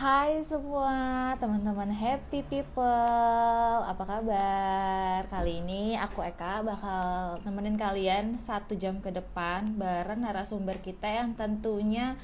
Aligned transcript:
Hai 0.00 0.40
semua 0.40 1.36
teman-teman 1.36 1.92
happy 1.92 2.40
people, 2.48 3.84
apa 3.84 4.00
kabar? 4.00 5.28
Kali 5.28 5.60
ini 5.60 5.92
aku 5.92 6.24
Eka 6.24 6.64
bakal 6.64 7.36
nemenin 7.44 7.76
kalian 7.76 8.40
satu 8.40 8.80
jam 8.80 9.04
ke 9.04 9.12
depan 9.12 9.76
bareng 9.76 10.24
narasumber 10.24 10.80
kita 10.80 11.04
yang 11.04 11.36
tentunya 11.36 12.16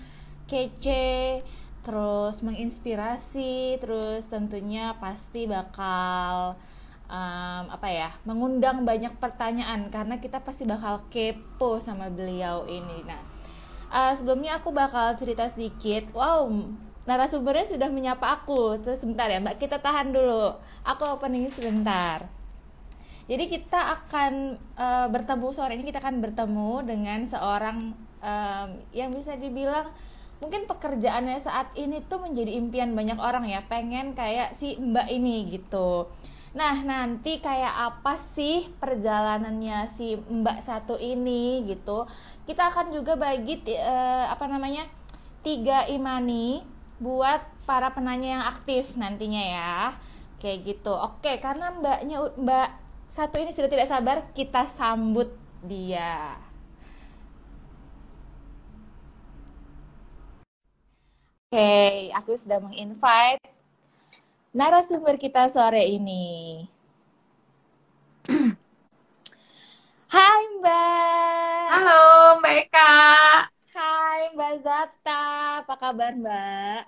kece, 0.49 1.45
terus 1.85 2.41
menginspirasi, 2.41 3.77
terus 3.77 4.25
tentunya 4.25 4.97
pasti 4.97 5.45
bakal 5.45 6.57
um, 7.07 7.65
apa 7.71 7.89
ya 7.91 8.11
mengundang 8.23 8.87
banyak 8.87 9.15
pertanyaan 9.19 9.91
karena 9.91 10.19
kita 10.23 10.43
pasti 10.43 10.67
bakal 10.67 11.03
kepo 11.11 11.83
sama 11.83 12.11
beliau 12.13 12.67
ini. 12.71 13.03
Nah 13.07 13.21
uh, 13.91 14.13
sebelumnya 14.15 14.59
aku 14.59 14.71
bakal 14.75 15.15
cerita 15.19 15.51
sedikit. 15.51 16.11
Wow 16.15 16.51
narasumbernya 17.07 17.65
sudah 17.65 17.89
menyapa 17.89 18.43
aku. 18.43 18.83
Terus 18.83 19.01
sebentar 19.01 19.31
ya, 19.31 19.39
Mbak, 19.39 19.63
kita 19.63 19.79
tahan 19.79 20.11
dulu. 20.11 20.59
Aku 20.83 21.07
opening 21.07 21.49
sebentar. 21.55 22.27
Jadi 23.27 23.51
kita 23.51 23.81
akan 23.99 24.55
uh, 24.79 25.07
bertemu 25.11 25.47
sore 25.51 25.75
ini 25.75 25.83
kita 25.83 25.99
akan 25.99 26.23
bertemu 26.23 26.87
dengan 26.87 27.27
seorang 27.27 27.91
um, 28.23 28.69
yang 28.95 29.11
bisa 29.11 29.35
dibilang 29.35 29.91
mungkin 30.39 30.71
pekerjaannya 30.71 31.43
saat 31.43 31.75
ini 31.75 32.07
tuh 32.07 32.23
menjadi 32.23 32.55
impian 32.55 32.95
banyak 32.95 33.19
orang 33.19 33.51
ya, 33.51 33.67
pengen 33.67 34.15
kayak 34.15 34.55
si 34.55 34.79
Mbak 34.79 35.09
ini 35.11 35.59
gitu. 35.59 36.07
Nah, 36.57 36.77
nanti 36.81 37.39
kayak 37.45 37.93
apa 37.93 38.17
sih 38.17 38.73
perjalanannya 38.81 39.85
si 39.93 40.17
Mbak 40.17 40.59
satu 40.65 40.97
ini 40.97 41.69
gitu. 41.69 42.09
Kita 42.49 42.73
akan 42.73 42.97
juga 42.97 43.13
bagi 43.21 43.61
uh, 43.77 44.33
apa 44.33 44.49
namanya? 44.49 44.89
tiga 45.47 45.87
imani 45.87 46.67
buat 46.99 47.39
para 47.71 47.87
penanya 47.95 48.29
yang 48.35 48.45
aktif 48.51 48.99
nantinya 48.99 49.39
ya 49.39 49.95
kayak 50.43 50.67
gitu 50.67 50.91
oke 50.91 51.33
karena 51.39 51.71
mbaknya 51.71 52.19
mbak 52.35 52.75
satu 53.07 53.39
ini 53.39 53.55
sudah 53.55 53.71
tidak 53.71 53.87
sabar 53.87 54.27
kita 54.35 54.67
sambut 54.67 55.31
dia 55.63 56.35
oke 61.47 62.11
aku 62.11 62.31
sudah 62.35 62.59
menginvite 62.59 63.56
narasumber 64.57 65.21
kita 65.21 65.53
sore 65.53 65.85
ini 65.85 66.65
Hai 70.07 70.43
Mbak. 70.63 71.67
Halo 71.77 72.03
Mbak 72.41 72.55
Eka. 72.65 72.97
Hai 73.77 74.33
Mbak 74.33 74.55
Zata, 74.65 75.27
apa 75.61 75.75
kabar 75.77 76.15
Mbak? 76.17 76.81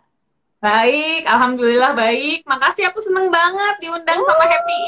Baik, 0.64 1.22
Alhamdulillah 1.28 1.92
baik. 1.92 2.46
Makasih 2.48 2.88
aku 2.88 3.04
seneng 3.04 3.28
banget 3.28 3.74
diundang 3.84 4.22
uh. 4.22 4.26
sama 4.26 4.44
Happy 4.48 4.80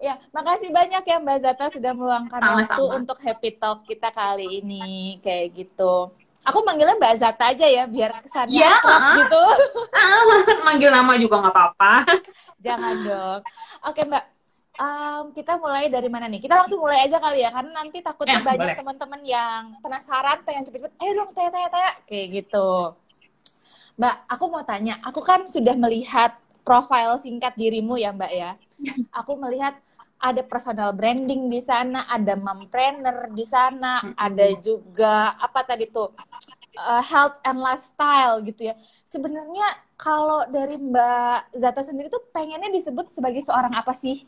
ya, 0.00 0.18
makasih 0.32 0.74
banyak 0.74 1.02
ya 1.06 1.16
Mbak 1.22 1.38
Zata 1.44 1.66
sudah 1.70 1.92
meluangkan 1.94 2.40
sama, 2.40 2.56
waktu 2.60 2.82
untuk 2.98 3.18
Happy 3.22 3.54
Talk 3.56 3.86
kita 3.86 4.10
kali 4.10 4.60
ini 4.64 5.20
kayak 5.22 5.54
gitu. 5.54 6.10
Aku 6.44 6.60
manggilnya 6.60 6.96
Mbak 7.00 7.14
Zata 7.16 7.56
aja 7.56 7.64
ya, 7.64 7.84
biar 7.88 8.20
kesannya 8.20 8.60
ya, 8.60 8.76
uh, 8.84 9.16
gitu. 9.24 9.44
Uh, 9.94 10.60
manggil 10.60 10.92
nama 10.92 11.16
juga 11.16 11.40
nggak 11.40 11.54
apa-apa. 11.54 11.92
Jangan 12.64 12.94
dong. 13.00 13.40
Oke 13.88 14.00
Mbak, 14.04 14.24
um, 14.76 15.24
kita 15.32 15.56
mulai 15.56 15.88
dari 15.88 16.08
mana 16.12 16.28
nih? 16.28 16.44
Kita 16.44 16.60
langsung 16.60 16.84
mulai 16.84 17.08
aja 17.08 17.16
kali 17.16 17.40
ya, 17.40 17.48
karena 17.48 17.72
nanti 17.72 18.04
takutnya 18.04 18.44
ya, 18.44 18.44
banyak 18.44 18.76
teman-teman 18.76 19.20
yang 19.24 19.62
penasaran, 19.80 20.44
pengen 20.44 20.68
cepet-cepet, 20.68 20.92
ayo 21.00 21.12
dong 21.16 21.30
tanya-tanya-tanya, 21.32 21.92
kayak 22.04 22.26
gitu. 22.42 22.92
Mbak, 23.96 24.16
aku 24.28 24.44
mau 24.50 24.64
tanya, 24.66 24.94
aku 25.00 25.20
kan 25.24 25.46
sudah 25.48 25.72
melihat 25.78 26.36
profil 26.64 27.20
singkat 27.20 27.54
dirimu 27.54 27.94
ya 28.00 28.10
Mbak 28.10 28.32
ya. 28.32 28.50
Aku 29.22 29.38
melihat 29.38 29.78
ada 30.24 30.40
personal 30.40 30.96
branding 30.96 31.52
di 31.52 31.60
sana, 31.60 32.08
ada 32.08 32.32
mompreneur 32.32 33.28
di 33.36 33.44
sana, 33.44 34.00
ada 34.16 34.56
juga 34.56 35.36
apa 35.36 35.60
tadi 35.68 35.84
tuh 35.92 36.16
uh, 36.80 37.02
health 37.04 37.36
and 37.44 37.60
lifestyle 37.60 38.40
gitu 38.40 38.72
ya. 38.72 38.74
Sebenarnya 39.04 39.68
kalau 40.00 40.48
dari 40.48 40.80
Mbak 40.80 41.60
Zata 41.60 41.84
sendiri 41.84 42.08
tuh 42.08 42.24
pengennya 42.32 42.72
disebut 42.72 43.12
sebagai 43.12 43.44
seorang 43.44 43.76
apa 43.76 43.92
sih? 43.92 44.24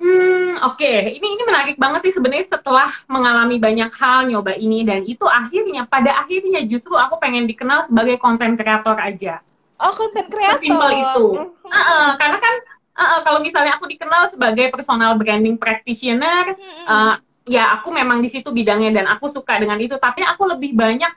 Hmm, 0.00 0.56
oke. 0.64 0.80
Okay. 0.80 1.16
Ini 1.16 1.26
ini 1.36 1.42
menarik 1.44 1.76
banget 1.76 2.08
sih 2.08 2.14
sebenarnya 2.16 2.48
setelah 2.48 2.88
mengalami 3.08 3.60
banyak 3.60 3.92
hal 3.92 4.28
nyoba 4.28 4.56
ini 4.56 4.84
dan 4.84 5.04
itu 5.04 5.24
akhirnya 5.28 5.84
pada 5.88 6.24
akhirnya 6.24 6.64
justru 6.64 6.96
aku 6.96 7.20
pengen 7.20 7.44
dikenal 7.48 7.88
sebagai 7.88 8.16
konten 8.20 8.56
kreator 8.56 8.96
aja. 8.96 9.44
Oh, 9.80 9.92
konten 9.92 10.28
kreator. 10.28 10.60
Simpel 10.60 10.92
itu. 10.92 11.26
Uh 11.68 11.72
-uh, 11.72 12.06
karena 12.20 12.38
kan 12.40 12.54
uh 13.00 13.02
-uh, 13.02 13.20
kalau 13.24 13.40
misalnya 13.40 13.80
aku 13.80 13.88
dikenal 13.88 14.28
sebagai 14.28 14.68
personal 14.68 15.16
branding 15.16 15.56
practitioner, 15.56 16.52
uh, 16.84 17.16
ya 17.48 17.80
aku 17.80 17.88
memang 17.88 18.20
di 18.20 18.28
situ 18.28 18.52
bidangnya 18.52 19.00
dan 19.00 19.06
aku 19.08 19.32
suka 19.32 19.56
dengan 19.56 19.80
itu. 19.80 19.96
Tapi 19.96 20.20
aku 20.20 20.44
lebih 20.44 20.76
banyak 20.76 21.12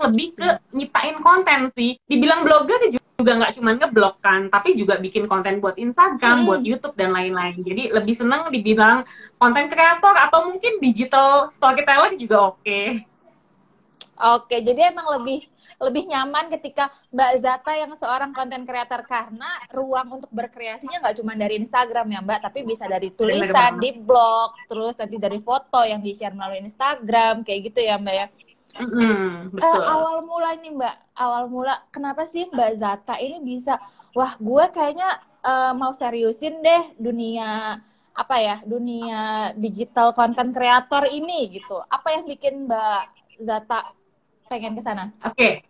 lebih 0.00 0.34
ke 0.34 0.48
nyiptain 0.74 1.22
konten 1.22 1.70
sih. 1.78 1.94
Dibilang 2.10 2.42
blogger 2.42 2.90
juga 2.90 3.00
juga 3.20 3.36
nggak 3.36 3.54
cuma 3.60 3.76
ngeblog 3.76 4.16
kan, 4.24 4.48
tapi 4.48 4.80
juga 4.80 4.96
bikin 4.96 5.28
konten 5.28 5.60
buat 5.60 5.76
Instagram, 5.76 6.42
hmm. 6.42 6.46
buat 6.48 6.60
YouTube 6.64 6.96
dan 6.96 7.12
lain-lain. 7.12 7.60
Jadi 7.60 7.92
lebih 7.92 8.16
seneng 8.16 8.48
dibilang 8.48 9.04
konten 9.36 9.68
kreator 9.68 10.16
atau 10.16 10.48
mungkin 10.48 10.80
digital 10.80 11.52
storyteller 11.52 12.16
juga 12.16 12.56
oke. 12.56 12.64
Okay. 12.64 13.04
Oke, 14.20 14.60
jadi 14.60 14.92
emang 14.92 15.20
lebih 15.20 15.48
lebih 15.80 16.12
nyaman 16.12 16.52
ketika 16.52 16.92
Mbak 17.08 17.32
Zata 17.40 17.72
yang 17.72 17.92
seorang 17.96 18.36
konten 18.36 18.68
kreator 18.68 19.00
karena 19.08 19.48
ruang 19.72 20.20
untuk 20.20 20.28
berkreasinya 20.28 21.00
nggak 21.00 21.16
cuma 21.16 21.32
dari 21.32 21.56
Instagram 21.56 22.06
ya 22.12 22.20
Mbak, 22.20 22.40
tapi 22.44 22.68
bisa 22.68 22.84
dari 22.84 23.08
tulisan 23.16 23.80
di 23.80 23.96
blog, 23.96 24.52
terus 24.68 24.92
nanti 25.00 25.16
dari 25.16 25.40
foto 25.40 25.80
yang 25.80 26.04
di 26.04 26.12
share 26.12 26.36
melalui 26.36 26.60
Instagram, 26.60 27.40
kayak 27.48 27.72
gitu 27.72 27.80
ya 27.80 27.96
Mbak 27.96 28.14
ya. 28.14 28.26
Mm, 28.76 29.56
betul. 29.56 29.80
Uh, 29.80 29.82
awal 29.88 30.16
mula 30.28 30.52
nih 30.60 30.72
Mbak, 30.76 30.96
awal 31.16 31.44
mula 31.48 31.74
kenapa 31.88 32.28
sih 32.28 32.44
Mbak 32.52 32.70
Zata 32.76 33.16
ini 33.16 33.40
bisa, 33.40 33.80
wah 34.12 34.36
gue 34.36 34.64
kayaknya 34.76 35.16
uh, 35.40 35.72
mau 35.72 35.96
seriusin 35.96 36.60
deh 36.60 36.92
dunia 37.00 37.80
apa 38.12 38.36
ya, 38.36 38.60
dunia 38.68 39.50
digital 39.56 40.12
content 40.12 40.52
creator 40.52 41.08
ini 41.08 41.56
gitu. 41.56 41.80
Apa 41.88 42.20
yang 42.20 42.28
bikin 42.28 42.68
Mbak 42.68 43.02
Zata 43.40 43.96
pengen 44.44 44.76
ke 44.76 44.84
sana? 44.84 45.08
Oke. 45.24 45.40
Okay. 45.40 45.69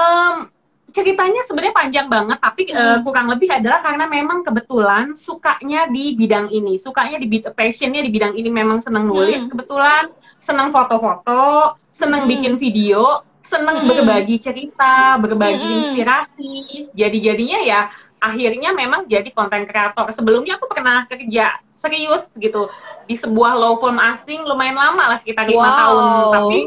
Um, 0.00 0.48
ceritanya 0.90 1.44
sebenarnya 1.46 1.74
panjang 1.76 2.06
banget, 2.08 2.38
tapi 2.40 2.62
hmm. 2.72 2.74
uh, 2.74 2.98
kurang 3.04 3.28
lebih 3.30 3.52
adalah 3.52 3.84
karena 3.84 4.08
memang 4.08 4.42
kebetulan 4.42 5.12
sukanya 5.12 5.86
di 5.86 6.16
bidang 6.16 6.48
ini, 6.50 6.80
sukanya 6.80 7.20
di 7.20 7.28
passionnya 7.44 8.00
di 8.02 8.10
bidang 8.10 8.34
ini 8.34 8.48
memang 8.48 8.80
senang 8.80 9.06
nulis, 9.06 9.44
hmm. 9.44 9.50
kebetulan 9.54 10.10
senang 10.40 10.72
foto-foto, 10.72 11.76
seneng 11.92 12.24
hmm. 12.26 12.30
bikin 12.32 12.54
video, 12.56 13.22
seneng 13.44 13.84
hmm. 13.84 13.88
berbagi 13.92 14.36
cerita, 14.40 15.20
berbagi 15.20 15.62
hmm. 15.62 15.78
inspirasi. 15.84 16.52
Jadi-jadinya 16.96 17.60
ya 17.62 17.80
akhirnya 18.18 18.74
memang 18.74 19.06
jadi 19.06 19.30
konten 19.30 19.68
kreator. 19.68 20.10
Sebelumnya 20.10 20.58
aku 20.58 20.66
pernah 20.66 21.06
kerja 21.06 21.60
serius 21.76 22.28
gitu 22.36 22.68
di 23.08 23.16
sebuah 23.16 23.56
law 23.56 23.80
firm 23.80 23.96
asing 23.96 24.44
lumayan 24.44 24.76
lama 24.76 25.16
lah 25.16 25.18
sekitar 25.20 25.48
lima 25.48 25.64
wow. 25.64 25.78
tahun. 25.78 26.02
Tapi 26.34 26.58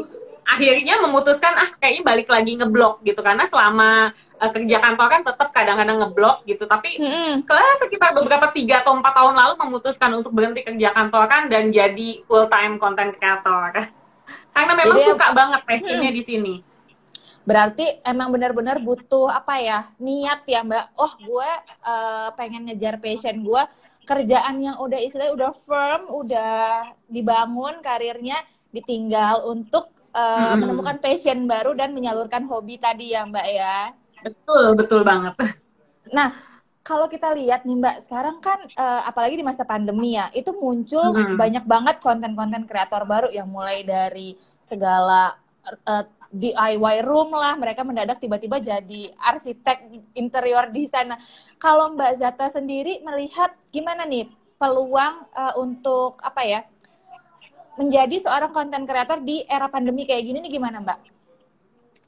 akhirnya 0.44 1.00
memutuskan 1.00 1.52
ah 1.56 1.70
kayaknya 1.80 2.02
balik 2.04 2.28
lagi 2.28 2.52
ngeblok 2.60 3.00
gitu 3.02 3.20
karena 3.24 3.48
selama 3.48 4.12
uh, 4.38 4.50
kerja 4.52 4.76
kantor 4.80 5.08
kan 5.08 5.22
tetap 5.24 5.48
kadang-kadang 5.56 5.98
ngeblok 6.04 6.44
gitu 6.44 6.64
tapi 6.68 7.00
hmm. 7.00 7.48
ke 7.48 7.60
sekitar 7.80 8.12
beberapa 8.12 8.52
tiga 8.52 8.84
atau 8.84 8.96
empat 8.96 9.12
tahun 9.16 9.34
lalu 9.34 9.54
memutuskan 9.66 10.10
untuk 10.20 10.36
berhenti 10.36 10.62
kerja 10.62 10.92
kantor 10.92 11.24
kan 11.26 11.42
dan 11.48 11.72
jadi 11.72 12.22
full 12.28 12.46
time 12.52 12.76
content 12.76 13.16
creator 13.16 13.72
karena 14.54 14.72
memang 14.78 14.98
Jadi, 15.00 15.08
suka 15.10 15.26
banget 15.34 15.60
passionnya 15.66 16.10
hmm. 16.12 16.18
di 16.20 16.24
sini. 16.24 16.54
Berarti 17.44 18.00
emang 18.08 18.32
benar-benar 18.32 18.80
butuh 18.80 19.28
apa 19.28 19.60
ya 19.60 19.78
niat 20.00 20.48
ya 20.48 20.64
Mbak. 20.64 20.96
Oh 20.96 21.12
gue 21.20 21.50
uh, 21.84 22.32
pengen 22.40 22.64
ngejar 22.72 22.96
passion 23.04 23.44
gue 23.44 23.62
kerjaan 24.04 24.60
yang 24.60 24.76
udah 24.80 25.00
istilahnya 25.00 25.32
udah 25.32 25.52
firm, 25.64 26.02
udah 26.08 26.92
dibangun 27.08 27.80
karirnya, 27.80 28.36
ditinggal 28.72 29.44
untuk 29.48 29.93
uh, 30.14 30.54
hmm. 30.54 30.62
menemukan 30.62 30.96
passion 31.02 31.44
baru 31.50 31.74
dan 31.74 31.90
menyalurkan 31.90 32.46
hobi 32.46 32.78
tadi 32.78 33.12
ya 33.12 33.26
Mbak 33.26 33.46
ya. 33.50 33.92
Betul 34.22 34.78
betul 34.78 35.00
banget. 35.02 35.34
Nah 36.14 36.32
kalau 36.84 37.08
kita 37.08 37.32
lihat 37.32 37.64
nih 37.64 37.80
Mbak, 37.80 37.96
sekarang 38.04 38.44
kan 38.44 38.60
uh, 38.76 39.08
apalagi 39.08 39.40
di 39.40 39.44
masa 39.44 39.64
pandemi 39.64 40.20
ya, 40.20 40.28
itu 40.36 40.52
muncul 40.52 41.16
hmm. 41.16 41.40
banyak 41.40 41.64
banget 41.64 41.96
konten-konten 42.04 42.68
kreator 42.68 43.08
baru 43.08 43.32
yang 43.32 43.48
mulai 43.48 43.88
dari 43.88 44.36
segala 44.68 45.32
uh, 45.64 46.04
eh, 46.04 46.04
DIY 46.28 47.08
room 47.08 47.32
lah, 47.32 47.56
mereka 47.56 47.88
mendadak 47.88 48.20
tiba-tiba 48.20 48.60
jadi 48.60 49.16
arsitek 49.16 50.12
interior 50.12 50.68
di 50.68 50.84
sana. 50.84 51.16
Kalau 51.56 51.96
Mbak 51.96 52.12
Zata 52.20 52.52
sendiri 52.52 53.00
melihat 53.00 53.56
gimana 53.72 54.04
nih 54.04 54.28
peluang 54.60 55.24
uh, 55.32 55.56
untuk 55.56 56.20
apa 56.20 56.44
ya 56.44 56.60
menjadi 57.74 58.16
seorang 58.22 58.50
konten 58.54 58.86
kreator 58.86 59.18
di 59.22 59.42
era 59.46 59.66
pandemi 59.66 60.06
kayak 60.06 60.22
gini 60.24 60.38
nih 60.44 60.52
gimana 60.58 60.78
Mbak? 60.82 61.14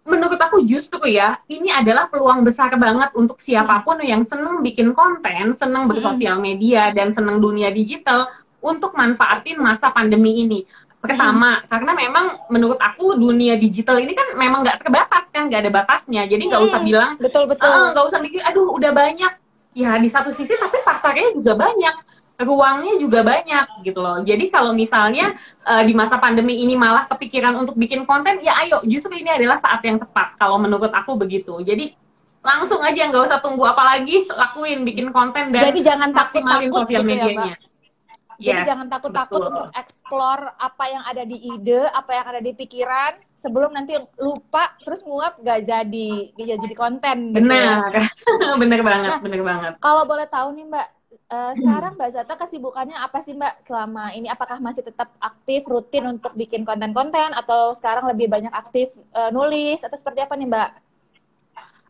menurut 0.07 0.39
aku 0.39 0.63
justru 0.63 1.03
ya 1.11 1.37
ini 1.51 1.69
adalah 1.69 2.07
peluang 2.07 2.47
besar 2.47 2.71
banget 2.79 3.11
untuk 3.19 3.43
siapa 3.43 3.83
pun 3.83 3.99
yang 4.01 4.23
seneng 4.23 4.63
bikin 4.63 4.95
konten, 4.95 5.59
seneng 5.59 5.91
bersosial 5.91 6.39
media 6.39 6.95
dan 6.95 7.13
seneng 7.13 7.43
dunia 7.43 7.75
digital 7.75 8.31
untuk 8.63 8.95
manfaatin 8.95 9.59
masa 9.59 9.91
pandemi 9.91 10.47
ini. 10.47 10.63
Pertama, 11.03 11.63
karena 11.71 11.93
memang 11.95 12.27
menurut 12.51 12.81
aku 12.83 13.15
dunia 13.19 13.55
digital 13.59 14.01
ini 14.01 14.17
kan 14.17 14.35
memang 14.39 14.67
nggak 14.67 14.83
terbatas 14.83 15.27
kan, 15.31 15.51
nggak 15.51 15.67
ada 15.67 15.73
batasnya. 15.75 16.23
Jadi 16.27 16.43
nggak 16.51 16.63
usah 16.71 16.81
bilang 16.83 17.11
betul 17.19 17.51
betul 17.51 17.95
nggak 17.95 18.07
usah 18.11 18.21
mikir, 18.23 18.43
aduh 18.47 18.75
udah 18.75 18.95
banyak. 18.95 19.33
Ya 19.77 20.01
di 20.01 20.09
satu 20.09 20.33
sisi 20.33 20.57
tapi 20.57 20.81
pasarnya 20.87 21.37
juga 21.37 21.53
banyak 21.53 22.16
ruangnya 22.37 23.01
juga 23.01 23.25
banyak 23.25 23.81
gitu 23.85 23.97
loh. 24.01 24.21
Jadi 24.21 24.53
kalau 24.53 24.77
misalnya 24.77 25.33
uh, 25.65 25.81
di 25.81 25.97
masa 25.97 26.21
pandemi 26.21 26.61
ini 26.61 26.77
malah 26.77 27.09
kepikiran 27.09 27.57
untuk 27.57 27.81
bikin 27.81 28.05
konten, 28.05 28.45
ya 28.45 28.53
ayo 28.65 28.85
justru 28.85 29.17
ini 29.17 29.33
adalah 29.33 29.57
saat 29.57 29.81
yang 29.81 29.97
tepat 29.97 30.37
kalau 30.37 30.61
menurut 30.61 30.93
aku 30.93 31.17
begitu. 31.17 31.57
Jadi 31.65 31.97
langsung 32.45 32.79
aja 32.85 33.11
nggak 33.11 33.25
usah 33.27 33.41
tunggu 33.43 33.65
apa 33.67 33.83
lagi 33.97 34.29
lakuin 34.29 34.87
bikin 34.87 35.11
konten 35.11 35.51
dan 35.51 35.73
Jadi 35.73 35.81
jangan 35.83 36.15
takut-takut 36.15 36.83
gitu 36.87 37.03
medianya. 37.03 37.27
ya, 37.27 37.57
Mbak. 37.57 37.59
Jadi 38.37 38.61
jangan 38.69 38.87
takut-takut 38.93 39.41
untuk 39.49 39.69
explore 39.73 40.53
apa 40.61 40.85
yang 40.93 41.03
ada 41.09 41.25
di 41.25 41.41
ide, 41.41 41.89
apa 41.89 42.11
yang 42.13 42.27
ada 42.37 42.41
di 42.45 42.53
pikiran 42.53 43.17
sebelum 43.33 43.73
nanti 43.73 43.97
lupa 44.21 44.77
terus 44.85 45.01
nguap 45.09 45.41
gak 45.41 45.65
jadi 45.65 46.11
gak 46.37 46.59
jadi 46.69 46.75
konten 46.77 47.33
gitu 47.33 47.41
benar. 47.41 47.89
ya. 47.97 48.05
bener 48.61 48.81
banget, 48.85 49.11
Nah, 49.17 49.21
bener 49.25 49.41
banget. 49.41 49.73
Kalau 49.81 50.05
boleh 50.05 50.29
tahu 50.29 50.53
nih 50.53 50.65
Mbak, 50.69 50.89
Uh, 51.27 51.59
sekarang 51.59 51.99
Mbak 51.99 52.11
Zata 52.15 52.39
kesibukannya 52.39 52.95
apa 52.95 53.19
sih 53.19 53.35
Mbak 53.35 53.67
selama 53.67 54.15
ini? 54.15 54.31
Apakah 54.31 54.63
masih 54.63 54.87
tetap 54.87 55.11
aktif 55.19 55.67
rutin 55.67 56.07
untuk 56.07 56.31
bikin 56.39 56.63
konten-konten 56.63 57.35
atau 57.35 57.75
sekarang 57.75 58.07
lebih 58.07 58.31
banyak 58.31 58.55
aktif 58.55 58.95
uh, 59.11 59.35
nulis 59.35 59.83
atau 59.83 59.99
seperti 59.99 60.23
apa 60.23 60.39
nih 60.39 60.47
Mbak? 60.47 60.71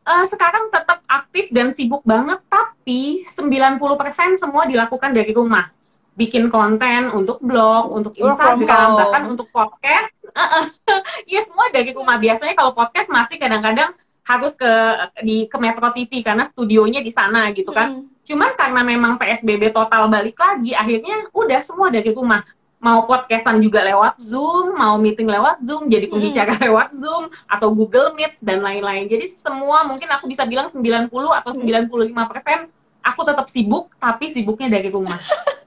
Uh, 0.08 0.24
sekarang 0.32 0.72
tetap 0.72 1.04
aktif 1.04 1.52
dan 1.52 1.76
sibuk 1.76 2.00
banget, 2.08 2.40
tapi 2.48 3.28
90% 3.28 4.40
semua 4.40 4.64
dilakukan 4.64 5.12
dari 5.12 5.36
rumah. 5.36 5.68
Bikin 6.16 6.48
konten 6.48 7.12
untuk 7.12 7.36
blog, 7.44 7.92
untuk 7.92 8.16
Instagram, 8.16 8.88
bahkan 8.96 9.22
untuk 9.28 9.52
podcast. 9.52 10.16
Uh, 10.32 10.64
uh, 10.64 10.64
ya 11.28 11.44
semua 11.44 11.68
dari 11.76 11.92
rumah. 11.92 12.16
Biasanya 12.16 12.56
kalau 12.56 12.72
podcast 12.72 13.12
masih 13.12 13.36
kadang-kadang 13.36 13.92
harus 14.24 14.56
ke 14.56 14.72
di 15.20 15.44
ke 15.44 15.60
Metro 15.60 15.92
TV 15.92 16.24
karena 16.24 16.48
studionya 16.48 17.04
di 17.04 17.12
sana 17.12 17.52
gitu 17.52 17.68
kan. 17.68 18.00
Hmm. 18.00 18.15
Cuman 18.26 18.58
karena 18.58 18.82
memang 18.82 19.16
PSBB 19.22 19.70
total 19.70 20.10
balik 20.10 20.34
lagi, 20.34 20.74
akhirnya 20.74 21.30
udah 21.30 21.62
semua 21.62 21.94
dari 21.94 22.10
rumah. 22.10 22.42
Mau 22.82 23.06
podcastan 23.08 23.62
juga 23.62 23.86
lewat 23.86 24.20
Zoom, 24.20 24.76
mau 24.76 24.98
meeting 24.98 25.30
lewat 25.30 25.62
Zoom, 25.64 25.88
jadi 25.88 26.10
pembicara 26.10 26.52
hmm. 26.58 26.62
lewat 26.68 26.88
Zoom, 26.98 27.24
atau 27.48 27.68
Google 27.72 28.12
Meet, 28.18 28.42
dan 28.42 28.60
lain-lain. 28.60 29.06
Jadi 29.06 29.30
semua 29.30 29.86
mungkin 29.86 30.10
aku 30.10 30.26
bisa 30.28 30.44
bilang 30.44 30.68
90 30.68 31.08
atau 31.08 31.52
95 31.54 32.30
persen, 32.30 32.58
aku 33.00 33.20
tetap 33.22 33.46
sibuk, 33.48 33.94
tapi 33.96 34.28
sibuknya 34.34 34.68
dari 34.68 34.90
rumah. 34.90 35.16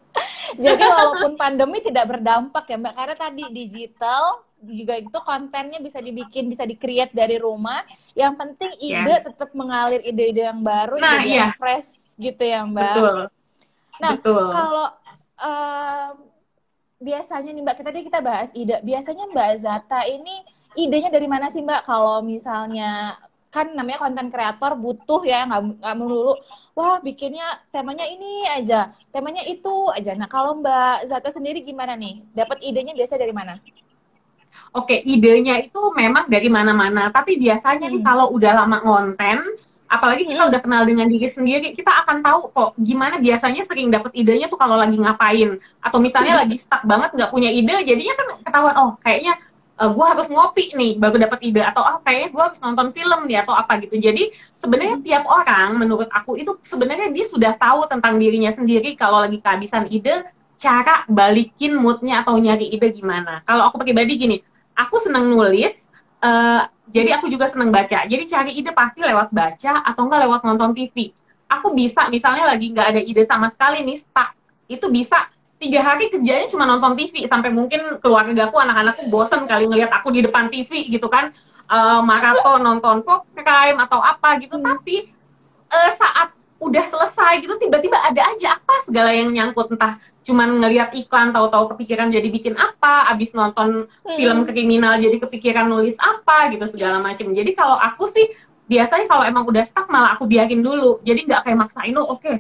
jadi 0.64 0.84
walaupun 0.84 1.40
pandemi 1.40 1.80
tidak 1.80 2.12
berdampak 2.12 2.68
ya 2.68 2.78
Mbak, 2.78 2.94
karena 2.94 3.16
tadi 3.16 3.44
digital, 3.50 4.44
juga 4.60 5.00
itu 5.00 5.20
kontennya 5.24 5.80
bisa 5.80 6.04
dibikin 6.04 6.52
bisa 6.52 6.68
di-create 6.68 7.16
dari 7.16 7.40
rumah 7.40 7.80
yang 8.12 8.36
penting 8.36 8.76
ide 8.84 9.08
yeah. 9.08 9.24
tetap 9.24 9.56
mengalir 9.56 10.04
ide-ide 10.04 10.52
yang 10.52 10.60
baru 10.60 11.00
nah, 11.00 11.24
ide 11.24 11.32
iya. 11.32 11.40
yang 11.48 11.56
fresh 11.56 12.09
gitu 12.20 12.44
ya 12.44 12.68
mbak. 12.68 12.84
Betul. 12.84 13.18
Nah 14.00 14.12
betul. 14.20 14.46
kalau 14.52 14.88
uh, 15.40 16.08
biasanya 17.00 17.52
nih 17.56 17.64
mbak 17.64 17.76
kita 17.80 17.90
tadi 17.90 18.06
kita 18.06 18.20
bahas 18.20 18.50
ide. 18.52 18.84
Biasanya 18.84 19.26
mbak 19.32 19.50
Zata 19.64 20.04
ini 20.04 20.44
idenya 20.76 21.10
dari 21.10 21.26
mana 21.32 21.48
sih 21.48 21.64
mbak? 21.64 21.88
Kalau 21.88 22.20
misalnya 22.20 23.16
kan 23.50 23.74
namanya 23.74 24.04
konten 24.04 24.30
kreator 24.30 24.78
butuh 24.78 25.26
ya 25.26 25.42
nggak 25.50 25.82
nggak 25.82 25.96
melulu 25.98 26.38
wah 26.78 27.02
bikinnya 27.02 27.58
temanya 27.74 28.06
ini 28.06 28.46
aja 28.46 28.92
temanya 29.10 29.42
itu 29.48 29.90
aja. 29.96 30.14
Nah 30.14 30.30
kalau 30.30 30.60
mbak 30.60 31.08
Zata 31.08 31.32
sendiri 31.32 31.64
gimana 31.64 31.96
nih? 31.96 32.22
Dapat 32.36 32.62
idenya 32.62 32.94
biasa 32.94 33.16
dari 33.16 33.34
mana? 33.34 33.58
Oke, 34.70 35.02
idenya 35.02 35.62
itu 35.62 35.82
memang 35.98 36.30
dari 36.30 36.46
mana-mana, 36.50 37.10
tapi 37.10 37.42
biasanya 37.42 37.90
hmm. 37.90 37.94
nih 37.98 38.02
kalau 38.06 38.34
udah 38.34 38.54
lama 38.54 38.78
konten, 38.82 39.42
apalagi 39.90 40.24
kita 40.30 40.46
hmm. 40.46 40.52
udah 40.54 40.62
kenal 40.62 40.82
dengan 40.86 41.10
diri 41.10 41.28
sendiri, 41.28 41.74
kita 41.74 41.90
akan 42.06 42.22
tahu 42.22 42.54
kok 42.54 42.78
gimana 42.78 43.18
biasanya 43.18 43.66
sering 43.66 43.90
dapet 43.90 44.14
idenya 44.14 44.46
tuh 44.46 44.62
kalau 44.62 44.78
lagi 44.78 44.96
ngapain, 44.96 45.58
atau 45.82 45.98
misalnya 45.98 46.38
hmm. 46.38 46.42
lagi 46.46 46.58
stuck 46.62 46.86
banget 46.86 47.10
nggak 47.18 47.34
punya 47.34 47.50
ide, 47.50 47.74
jadinya 47.84 48.14
kan 48.14 48.28
ketahuan 48.46 48.76
oh 48.78 48.92
kayaknya 49.02 49.34
uh, 49.82 49.90
gue 49.90 50.06
harus 50.06 50.30
ngopi 50.30 50.78
nih 50.78 51.02
baru 51.02 51.18
dapet 51.26 51.40
ide, 51.50 51.66
atau 51.66 51.82
oh 51.82 51.98
kayaknya 52.06 52.30
gue 52.30 52.44
harus 52.46 52.60
nonton 52.62 52.94
film 52.94 53.26
nih 53.26 53.42
atau 53.42 53.58
apa 53.58 53.82
gitu. 53.82 53.98
Jadi 53.98 54.30
sebenarnya 54.54 55.02
hmm. 55.02 55.06
tiap 55.10 55.26
orang 55.26 55.82
menurut 55.82 56.08
aku 56.14 56.38
itu 56.38 56.54
sebenarnya 56.62 57.10
dia 57.10 57.26
sudah 57.26 57.58
tahu 57.58 57.90
tentang 57.90 58.22
dirinya 58.22 58.54
sendiri 58.54 58.94
kalau 58.94 59.26
lagi 59.26 59.42
kehabisan 59.42 59.90
ide, 59.90 60.22
cara 60.62 61.02
balikin 61.10 61.74
moodnya 61.74 62.22
atau 62.22 62.38
nyari 62.38 62.70
ide 62.70 62.94
gimana. 62.94 63.42
Kalau 63.50 63.74
aku 63.74 63.82
pribadi 63.82 64.22
gini, 64.22 64.38
aku 64.78 65.02
senang 65.02 65.26
nulis, 65.34 65.89
uh, 66.24 66.62
jadi 66.90 67.22
aku 67.22 67.30
juga 67.30 67.46
senang 67.46 67.70
baca. 67.70 68.06
Jadi 68.06 68.24
cari 68.26 68.52
ide 68.58 68.72
pasti 68.74 69.06
lewat 69.06 69.30
baca 69.30 69.72
atau 69.86 70.02
enggak 70.10 70.22
lewat 70.26 70.42
nonton 70.42 70.74
TV. 70.74 71.14
Aku 71.50 71.74
bisa 71.74 72.10
misalnya 72.10 72.46
lagi 72.50 72.74
nggak 72.74 72.88
ada 72.98 73.02
ide 73.02 73.26
sama 73.26 73.50
sekali 73.50 73.82
nih 73.82 73.98
stuck, 73.98 74.34
itu 74.70 74.86
bisa 74.90 75.30
tiga 75.60 75.84
hari 75.84 76.08
kerjanya 76.08 76.48
cuma 76.48 76.64
nonton 76.64 76.96
TV 76.96 77.28
sampai 77.28 77.52
mungkin 77.52 78.00
keluarga 78.00 78.48
aku 78.48 78.58
anak-anakku 78.64 79.12
bosen 79.12 79.44
kali 79.44 79.68
ngeliat 79.68 79.92
aku 79.92 80.16
di 80.16 80.24
depan 80.24 80.48
TV 80.48 80.88
gitu 80.88 81.12
kan 81.12 81.36
uh, 81.68 82.00
maraton 82.00 82.64
nonton 82.64 83.04
crime 83.36 83.78
atau 83.78 84.00
apa 84.00 84.40
gitu 84.40 84.56
hmm. 84.56 84.66
tapi 84.66 85.12
uh, 85.68 85.92
saat 86.00 86.32
udah 86.60 86.84
selesai 86.84 87.40
gitu 87.40 87.56
tiba-tiba 87.56 87.96
ada 87.96 88.20
aja 88.36 88.60
apa 88.60 88.76
segala 88.84 89.16
yang 89.16 89.32
nyangkut. 89.32 89.72
Entah 89.72 89.96
cuman 90.28 90.60
ngelihat 90.60 90.92
iklan 90.92 91.32
tahu-tahu 91.32 91.74
kepikiran 91.76 92.12
jadi 92.12 92.28
bikin 92.28 92.60
apa 92.60 93.08
abis 93.16 93.32
nonton 93.32 93.88
hmm. 93.88 94.18
film 94.20 94.44
kriminal 94.44 95.00
jadi 95.00 95.18
kepikiran 95.24 95.72
nulis 95.72 95.96
apa 95.98 96.52
gitu 96.54 96.68
segala 96.70 97.02
macam 97.02 97.32
jadi 97.34 97.50
kalau 97.58 97.80
aku 97.80 98.06
sih 98.12 98.30
biasanya 98.70 99.10
kalau 99.10 99.24
emang 99.26 99.48
udah 99.50 99.64
stuck 99.66 99.88
malah 99.88 100.20
aku 100.20 100.28
biarin 100.28 100.62
dulu. 100.62 101.00
Jadi 101.08 101.26
nggak 101.26 101.48
kayak 101.48 101.58
maksain 101.58 101.96
lo 101.96 102.04
oh, 102.06 102.20
oke 102.20 102.22
okay, 102.22 102.36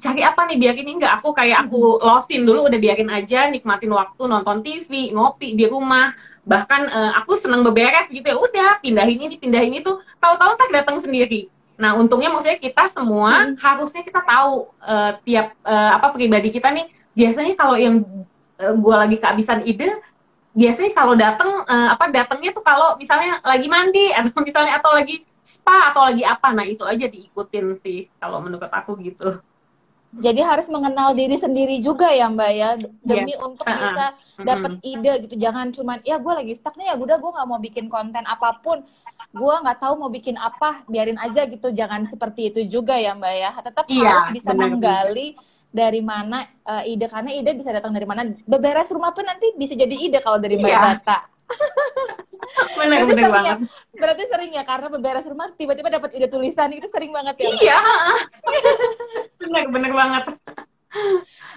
cari 0.00 0.24
apa 0.24 0.48
nih 0.48 0.58
biarin 0.58 0.88
enggak 0.88 1.20
aku 1.20 1.36
kayak 1.36 1.68
aku 1.68 2.00
hmm. 2.00 2.02
losin 2.02 2.42
dulu 2.48 2.72
udah 2.72 2.80
biarin 2.80 3.12
aja 3.12 3.52
nikmatin 3.52 3.92
waktu 3.92 4.22
nonton 4.24 4.64
TV 4.64 5.12
ngopi 5.12 5.54
di 5.54 5.68
rumah. 5.68 6.16
Bahkan 6.48 6.82
uh, 6.88 7.12
aku 7.20 7.36
seneng 7.36 7.60
beberes 7.60 8.08
gitu 8.08 8.24
ya 8.24 8.40
udah 8.40 8.80
pindahin 8.80 9.28
ini 9.28 9.36
pindahin 9.36 9.76
itu. 9.76 10.00
Tahu-tahu 10.18 10.56
tak 10.56 10.72
datang 10.72 11.04
sendiri 11.04 11.52
Nah, 11.78 11.94
untungnya 11.94 12.34
maksudnya 12.34 12.58
kita 12.58 12.90
semua 12.90 13.54
hmm. 13.54 13.62
harusnya 13.62 14.02
kita 14.02 14.18
tahu 14.26 14.66
uh, 14.82 15.14
tiap 15.22 15.54
uh, 15.62 15.94
apa 15.94 16.10
pribadi 16.10 16.50
kita 16.50 16.74
nih 16.74 16.90
biasanya 17.14 17.54
kalau 17.54 17.78
yang 17.78 18.02
uh, 18.58 18.74
gue 18.74 18.94
lagi 18.98 19.16
kehabisan 19.22 19.62
ide 19.62 19.94
biasanya 20.58 20.90
kalau 20.90 21.14
datang 21.14 21.62
uh, 21.70 21.88
apa 21.94 22.10
datangnya 22.10 22.50
tuh 22.50 22.66
kalau 22.66 22.98
misalnya 22.98 23.38
lagi 23.46 23.70
mandi 23.70 24.10
atau 24.18 24.42
misalnya 24.42 24.82
atau 24.82 24.90
lagi 24.90 25.22
spa 25.46 25.94
atau 25.94 26.02
lagi 26.02 26.26
apa. 26.26 26.50
Nah 26.50 26.66
itu 26.66 26.82
aja 26.82 27.06
diikutin 27.06 27.78
sih 27.78 28.10
kalau 28.18 28.42
menurut 28.42 28.68
aku 28.74 28.98
gitu. 28.98 29.38
Jadi 30.08 30.40
harus 30.40 30.66
mengenal 30.72 31.12
diri 31.12 31.36
sendiri 31.36 31.78
juga 31.78 32.10
ya 32.10 32.26
mbak 32.26 32.50
ya. 32.58 32.70
Demi 33.06 33.38
yeah. 33.38 33.44
untuk 33.44 33.68
uh 33.70 33.76
bisa 33.78 34.04
dapat 34.42 34.82
ide 34.82 35.12
gitu. 35.30 35.34
Jangan 35.38 35.70
cuman 35.70 36.02
ya 36.02 36.18
gue 36.18 36.32
lagi 36.34 36.58
stuck 36.58 36.74
nih 36.74 36.90
ya 36.90 36.94
udah 36.98 37.22
gue 37.22 37.30
nggak 37.38 37.46
mau 37.46 37.60
bikin 37.62 37.86
konten 37.86 38.26
apa 38.26 38.58
pun 38.58 38.82
gue 39.28 39.54
nggak 39.60 39.78
tahu 39.78 39.94
mau 40.00 40.10
bikin 40.10 40.36
apa 40.40 40.84
biarin 40.88 41.20
aja 41.20 41.44
gitu. 41.44 41.68
Jangan 41.72 42.08
seperti 42.08 42.52
itu 42.52 42.60
juga 42.68 42.96
ya 42.96 43.12
mbak 43.12 43.34
ya. 43.34 43.50
Tetap 43.60 43.84
iya, 43.92 44.08
harus 44.08 44.26
bisa 44.32 44.50
bener, 44.52 44.76
menggali 44.76 45.28
dari 45.68 46.00
mana 46.00 46.48
uh, 46.64 46.84
ide. 46.84 47.06
Karena 47.06 47.30
ide 47.32 47.52
bisa 47.56 47.70
datang 47.70 47.92
dari 47.92 48.08
mana. 48.08 48.24
Beberes 48.48 48.88
rumah 48.92 49.12
pun 49.12 49.24
nanti 49.28 49.52
bisa 49.54 49.76
jadi 49.76 49.92
ide 49.92 50.18
kalau 50.24 50.40
dari 50.40 50.56
mbak 50.56 50.72
iya. 50.72 50.80
Zata. 50.80 51.18
Bener, 52.78 53.04
berarti 53.04 53.12
bener 53.12 53.24
sering 53.28 53.28
ya? 53.28 53.36
banget. 53.36 53.58
ya 53.60 53.98
berarti 53.98 54.24
sering 54.24 54.50
ya 54.56 54.62
karena 54.64 54.88
beberes 54.88 55.26
rumah 55.28 55.46
tiba-tiba 55.52 55.88
dapat 55.92 56.10
ide 56.16 56.28
tulisan. 56.32 56.72
Itu 56.72 56.88
sering 56.88 57.12
banget 57.12 57.36
ya 57.44 57.48
iya. 57.60 57.78
Bener 59.40 59.64
bener 59.68 59.92
banget. 59.92 60.24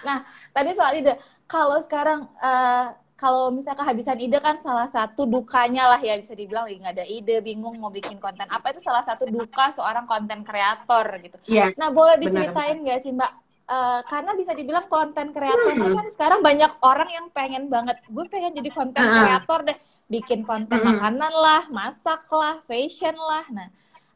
Nah 0.03 0.27
tadi 0.51 0.69
soal 0.75 0.99
ide. 0.99 1.15
Kalau 1.47 1.79
sekarang 1.83 2.27
uh, 2.39 2.95
kalau 3.21 3.53
misalnya 3.53 3.85
kehabisan 3.85 4.17
ide 4.17 4.41
kan 4.41 4.57
salah 4.65 4.89
satu 4.89 5.29
dukanya 5.29 5.93
lah 5.93 6.01
ya 6.01 6.17
bisa 6.17 6.33
dibilang 6.33 6.65
lagi 6.65 6.81
nggak 6.81 6.95
ada 6.97 7.05
ide, 7.05 7.37
bingung 7.45 7.77
mau 7.77 7.93
bikin 7.93 8.17
konten 8.17 8.49
apa 8.49 8.73
itu 8.73 8.81
salah 8.81 9.05
satu 9.05 9.29
duka 9.29 9.69
seorang 9.77 10.09
konten 10.09 10.41
kreator 10.41 11.05
gitu. 11.21 11.37
Yeah, 11.45 11.69
nah 11.77 11.93
boleh 11.93 12.17
diceritain 12.17 12.81
nggak 12.81 12.99
sih 13.05 13.13
Mbak? 13.13 13.31
Uh, 13.71 14.01
karena 14.09 14.33
bisa 14.33 14.57
dibilang 14.57 14.89
konten 14.89 15.29
kreator 15.31 15.69
hmm. 15.69 15.93
kan 15.95 16.07
sekarang 16.09 16.39
banyak 16.41 16.71
orang 16.81 17.09
yang 17.13 17.27
pengen 17.29 17.69
banget, 17.69 18.01
gue 18.09 18.25
pengen 18.25 18.57
jadi 18.57 18.69
konten 18.73 19.05
kreator 19.05 19.69
deh, 19.69 19.77
bikin 20.09 20.41
konten 20.41 20.81
hmm. 20.81 20.89
makanan 20.97 21.31
lah, 21.31 21.63
masak 21.69 22.25
lah, 22.33 22.57
fashion 22.65 23.13
lah. 23.15 23.45
Nah 23.53 23.69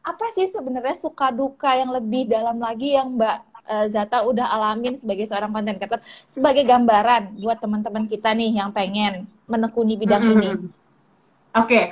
apa 0.06 0.26
sih 0.34 0.50
sebenarnya 0.50 0.98
suka 0.98 1.34
duka 1.34 1.74
yang 1.74 1.90
lebih 1.94 2.30
dalam 2.30 2.58
lagi 2.62 2.94
yang 2.94 3.14
Mbak 3.14 3.55
uh, 3.66 3.86
Zata 3.90 4.22
udah 4.24 4.46
alamin 4.46 4.94
sebagai 4.96 5.26
seorang 5.26 5.50
content 5.50 5.76
creator 5.78 6.00
sebagai 6.30 6.64
gambaran 6.64 7.36
buat 7.42 7.58
teman-teman 7.58 8.06
kita 8.06 8.32
nih 8.32 8.62
yang 8.62 8.70
pengen 8.70 9.26
menekuni 9.46 9.94
bidang 9.98 10.22
hmm. 10.22 10.32
ini. 10.34 10.50
Oke, 10.50 10.68
okay. 11.56 11.84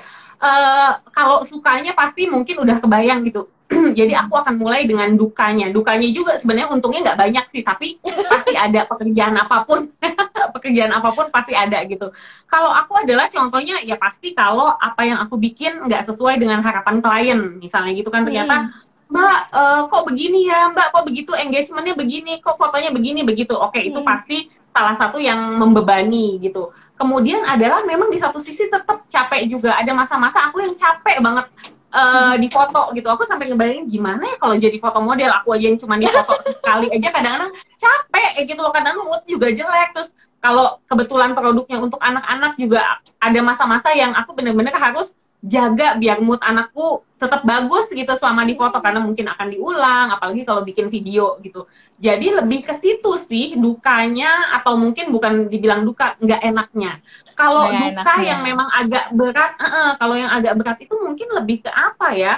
uh, 0.44 0.44
eh, 0.44 0.90
kalau 1.14 1.40
sukanya 1.48 1.96
pasti 1.96 2.28
mungkin 2.28 2.60
udah 2.60 2.76
kebayang 2.82 3.24
gitu. 3.24 3.48
Jadi 3.98 4.12
aku 4.12 4.36
akan 4.36 4.60
mulai 4.60 4.84
dengan 4.84 5.16
dukanya. 5.16 5.72
Dukanya 5.72 6.04
juga 6.12 6.36
sebenarnya 6.36 6.68
untungnya 6.68 7.00
nggak 7.10 7.20
banyak 7.20 7.44
sih, 7.48 7.62
tapi 7.64 7.96
pasti 8.04 8.52
ada 8.52 8.84
pekerjaan 8.84 9.40
apa 9.40 9.64
pun, 9.64 9.88
pekerjaan 10.60 10.92
apa 10.92 11.16
pun 11.16 11.32
pasti 11.32 11.56
ada 11.56 11.80
gitu. 11.88 12.12
Kalau 12.44 12.68
aku 12.68 13.00
adalah 13.00 13.32
contohnya 13.32 13.80
ya 13.80 13.96
pasti 13.96 14.36
kalau 14.36 14.68
apa 14.68 15.00
yang 15.08 15.16
aku 15.24 15.40
bikin 15.40 15.80
nggak 15.88 16.04
sesuai 16.12 16.36
dengan 16.36 16.60
harapan 16.60 17.00
klien, 17.00 17.40
misalnya 17.56 17.96
gitu 17.96 18.12
kan 18.12 18.28
ternyata 18.28 18.68
hmm. 18.68 18.83
Mbak, 19.12 19.38
uh, 19.52 19.80
kok 19.92 20.04
begini 20.08 20.48
ya, 20.48 20.72
Mbak, 20.72 20.86
kok 20.96 21.04
begitu 21.04 21.32
engagementnya 21.36 21.94
begini, 21.94 22.40
kok 22.40 22.56
fotonya 22.56 22.90
begini 22.90 23.20
begitu. 23.22 23.52
Oke, 23.54 23.78
itu 23.84 24.00
hmm. 24.00 24.08
pasti 24.08 24.48
salah 24.74 24.96
satu 24.98 25.22
yang 25.22 25.38
membebani 25.60 26.42
gitu. 26.42 26.74
Kemudian 26.98 27.46
adalah 27.46 27.86
memang 27.86 28.10
di 28.10 28.18
satu 28.18 28.42
sisi 28.42 28.66
tetap 28.66 29.06
capek 29.06 29.46
juga. 29.46 29.76
Ada 29.78 29.94
masa-masa 29.94 30.50
aku 30.50 30.64
yang 30.64 30.74
capek 30.74 31.22
banget 31.22 31.46
uh, 31.94 32.34
di 32.40 32.48
foto 32.50 32.90
gitu. 32.96 33.06
Aku 33.06 33.22
sampai 33.28 33.50
ngebayangin 33.50 33.86
gimana 33.86 34.22
ya 34.26 34.36
kalau 34.42 34.54
jadi 34.58 34.76
foto 34.82 34.98
model. 34.98 35.30
Aku 35.42 35.54
aja 35.54 35.66
yang 35.70 35.78
cuma 35.78 35.94
di 36.00 36.10
foto 36.10 36.34
sekali 36.58 36.90
aja 36.90 37.08
kadang-kadang 37.14 37.52
capek 37.78 38.30
ya 38.38 38.42
gitu 38.50 38.60
loh. 38.60 38.74
Kadang 38.74 38.98
mood 38.98 39.22
juga 39.30 39.50
jelek. 39.54 39.94
Terus 39.94 40.10
kalau 40.42 40.82
kebetulan 40.90 41.32
produknya 41.32 41.78
untuk 41.80 42.02
anak-anak 42.02 42.58
juga 42.58 42.98
ada 43.22 43.40
masa-masa 43.40 43.94
yang 43.94 44.12
aku 44.12 44.34
bener-bener 44.34 44.74
harus 44.74 45.14
jaga 45.44 46.00
biar 46.00 46.24
mood 46.24 46.40
anakku 46.40 47.04
tetap 47.20 47.44
bagus 47.44 47.92
gitu 47.92 48.08
selama 48.16 48.48
di 48.48 48.56
foto 48.56 48.80
karena 48.80 49.04
mungkin 49.04 49.28
akan 49.28 49.52
diulang 49.52 50.06
apalagi 50.16 50.48
kalau 50.48 50.64
bikin 50.64 50.88
video 50.88 51.36
gitu 51.44 51.68
jadi 52.00 52.40
lebih 52.40 52.64
ke 52.64 52.72
situ 52.80 53.20
sih 53.20 53.52
dukanya 53.60 54.56
atau 54.56 54.80
mungkin 54.80 55.12
bukan 55.12 55.52
dibilang 55.52 55.84
duka 55.84 56.16
nggak 56.16 56.40
enaknya 56.48 56.96
kalau 57.36 57.68
duka 57.68 57.92
enaknya. 57.92 58.24
yang 58.24 58.40
memang 58.40 58.68
agak 58.72 59.06
berat 59.12 59.52
uh 59.60 59.66
-uh, 59.68 59.88
kalau 60.00 60.16
yang 60.16 60.32
agak 60.32 60.56
berat 60.56 60.78
itu 60.80 60.94
mungkin 60.96 61.28
lebih 61.36 61.60
ke 61.60 61.70
apa 61.70 62.08
ya 62.16 62.34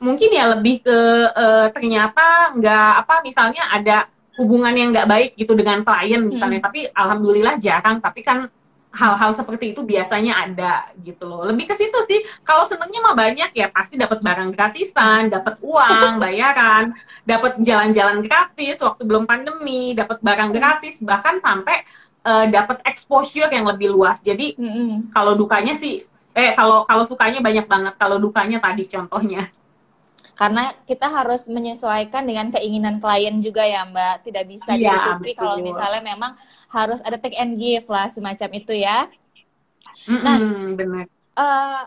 mungkin 0.00 0.28
ya 0.28 0.44
lebih 0.52 0.84
ke 0.84 0.98
uh, 1.32 1.72
ternyata 1.72 2.56
nggak 2.60 2.92
apa 3.08 3.14
misalnya 3.24 3.72
ada 3.72 4.04
hubungan 4.36 4.72
yang 4.76 4.92
nggak 4.92 5.08
baik 5.08 5.30
gitu 5.36 5.56
dengan 5.56 5.80
klien 5.80 6.28
misalnya 6.28 6.60
hmm. 6.60 6.66
tapi 6.68 6.80
alhamdulillah 6.92 7.56
jarang 7.56 8.04
tapi 8.04 8.20
kan 8.20 8.52
hal-hal 8.90 9.30
seperti 9.38 9.70
itu 9.70 9.86
biasanya 9.86 10.50
ada 10.50 10.90
gitu 11.06 11.30
loh. 11.30 11.46
Lebih 11.46 11.70
ke 11.70 11.74
situ 11.78 11.98
sih. 12.10 12.26
Kalau 12.42 12.66
senengnya 12.66 13.00
mah 13.06 13.14
banyak 13.14 13.54
ya 13.54 13.70
pasti 13.70 13.94
dapat 13.94 14.18
barang 14.18 14.50
gratisan, 14.54 15.30
dapat 15.30 15.62
uang, 15.62 16.18
bayaran, 16.22 16.90
dapat 17.22 17.62
jalan-jalan 17.62 18.26
gratis 18.26 18.82
waktu 18.82 19.02
belum 19.06 19.30
pandemi, 19.30 19.94
dapat 19.94 20.18
barang 20.20 20.50
gratis, 20.50 20.98
bahkan 21.06 21.38
sampai 21.38 21.86
uh, 22.26 22.50
dapat 22.50 22.82
exposure 22.82 23.50
yang 23.54 23.70
lebih 23.70 23.94
luas. 23.94 24.18
Jadi 24.26 24.58
mm 24.58 24.70
-hmm. 24.70 24.90
kalau 25.14 25.38
dukanya 25.38 25.78
sih 25.78 26.02
eh 26.30 26.54
kalau 26.54 26.86
kalau 26.86 27.04
sukanya 27.06 27.42
banyak 27.42 27.66
banget, 27.66 27.94
kalau 27.98 28.18
dukanya 28.18 28.58
tadi 28.58 28.86
contohnya. 28.90 29.50
Karena 30.40 30.72
kita 30.88 31.04
harus 31.04 31.44
menyesuaikan 31.52 32.24
dengan 32.24 32.48
keinginan 32.48 32.96
klien 32.96 33.44
juga 33.44 33.60
ya 33.60 33.84
Mbak. 33.84 34.24
Tidak 34.24 34.44
bisa 34.48 34.72
ya, 34.72 34.88
ditutupi 34.96 35.36
kalau 35.36 35.60
misalnya 35.60 36.00
memang 36.00 36.32
harus 36.72 36.96
ada 37.04 37.20
take 37.20 37.36
and 37.36 37.60
give 37.60 37.84
lah 37.92 38.08
semacam 38.08 38.48
itu 38.56 38.72
ya. 38.72 39.04
Mm-hmm, 40.08 40.24
nah, 40.24 40.38
benar. 40.80 41.04
Uh, 41.36 41.80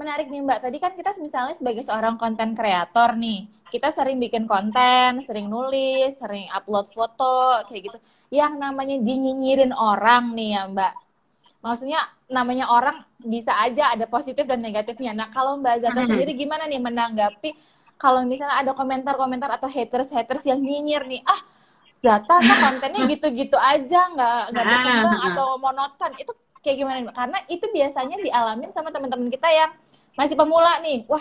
menarik 0.00 0.32
nih 0.32 0.40
Mbak. 0.40 0.58
Tadi 0.64 0.78
kan 0.80 0.92
kita 0.96 1.12
misalnya 1.20 1.52
sebagai 1.60 1.84
seorang 1.84 2.16
konten 2.16 2.56
kreator 2.56 3.20
nih, 3.20 3.52
kita 3.68 3.92
sering 3.92 4.16
bikin 4.16 4.48
konten, 4.48 5.20
sering 5.28 5.52
nulis, 5.52 6.16
sering 6.16 6.48
upload 6.56 6.88
foto 6.88 7.68
kayak 7.68 7.92
gitu. 7.92 7.98
Yang 8.32 8.64
namanya 8.64 8.96
dinyinyirin 8.96 9.76
orang 9.76 10.32
nih 10.32 10.56
ya 10.56 10.72
Mbak. 10.72 10.92
Maksudnya 11.60 12.00
namanya 12.32 12.72
orang 12.72 13.04
bisa 13.20 13.52
aja 13.60 13.92
ada 13.92 14.08
positif 14.08 14.48
dan 14.48 14.64
negatifnya. 14.64 15.12
Nah, 15.12 15.28
kalau 15.28 15.60
Mbak 15.60 15.84
Zata 15.84 15.92
mm-hmm. 15.92 16.08
sendiri 16.08 16.32
gimana 16.32 16.64
nih 16.64 16.80
menanggapi 16.80 17.50
kalau 18.00 18.24
misalnya 18.24 18.56
ada 18.56 18.72
komentar-komentar 18.72 19.60
atau 19.60 19.68
haters-haters 19.68 20.48
yang 20.48 20.58
nyinyir 20.58 21.04
nih, 21.04 21.20
ah 21.28 21.40
Zata 22.00 22.40
kontennya 22.40 23.04
gitu-gitu 23.12 23.60
aja 23.60 24.08
nggak 24.08 24.56
nggak 24.56 24.64
ah, 24.64 24.68
berkembang 24.72 25.18
ah, 25.20 25.28
atau 25.28 25.48
monoton 25.60 26.12
itu 26.16 26.32
kayak 26.64 26.76
gimana 26.80 26.96
nih 27.04 27.12
karena 27.12 27.38
itu 27.44 27.66
biasanya 27.68 28.16
dialamin 28.24 28.70
sama 28.72 28.88
teman-teman 28.88 29.28
kita 29.28 29.48
yang 29.52 29.70
masih 30.16 30.32
pemula 30.32 30.80
nih 30.80 31.04
wah 31.04 31.20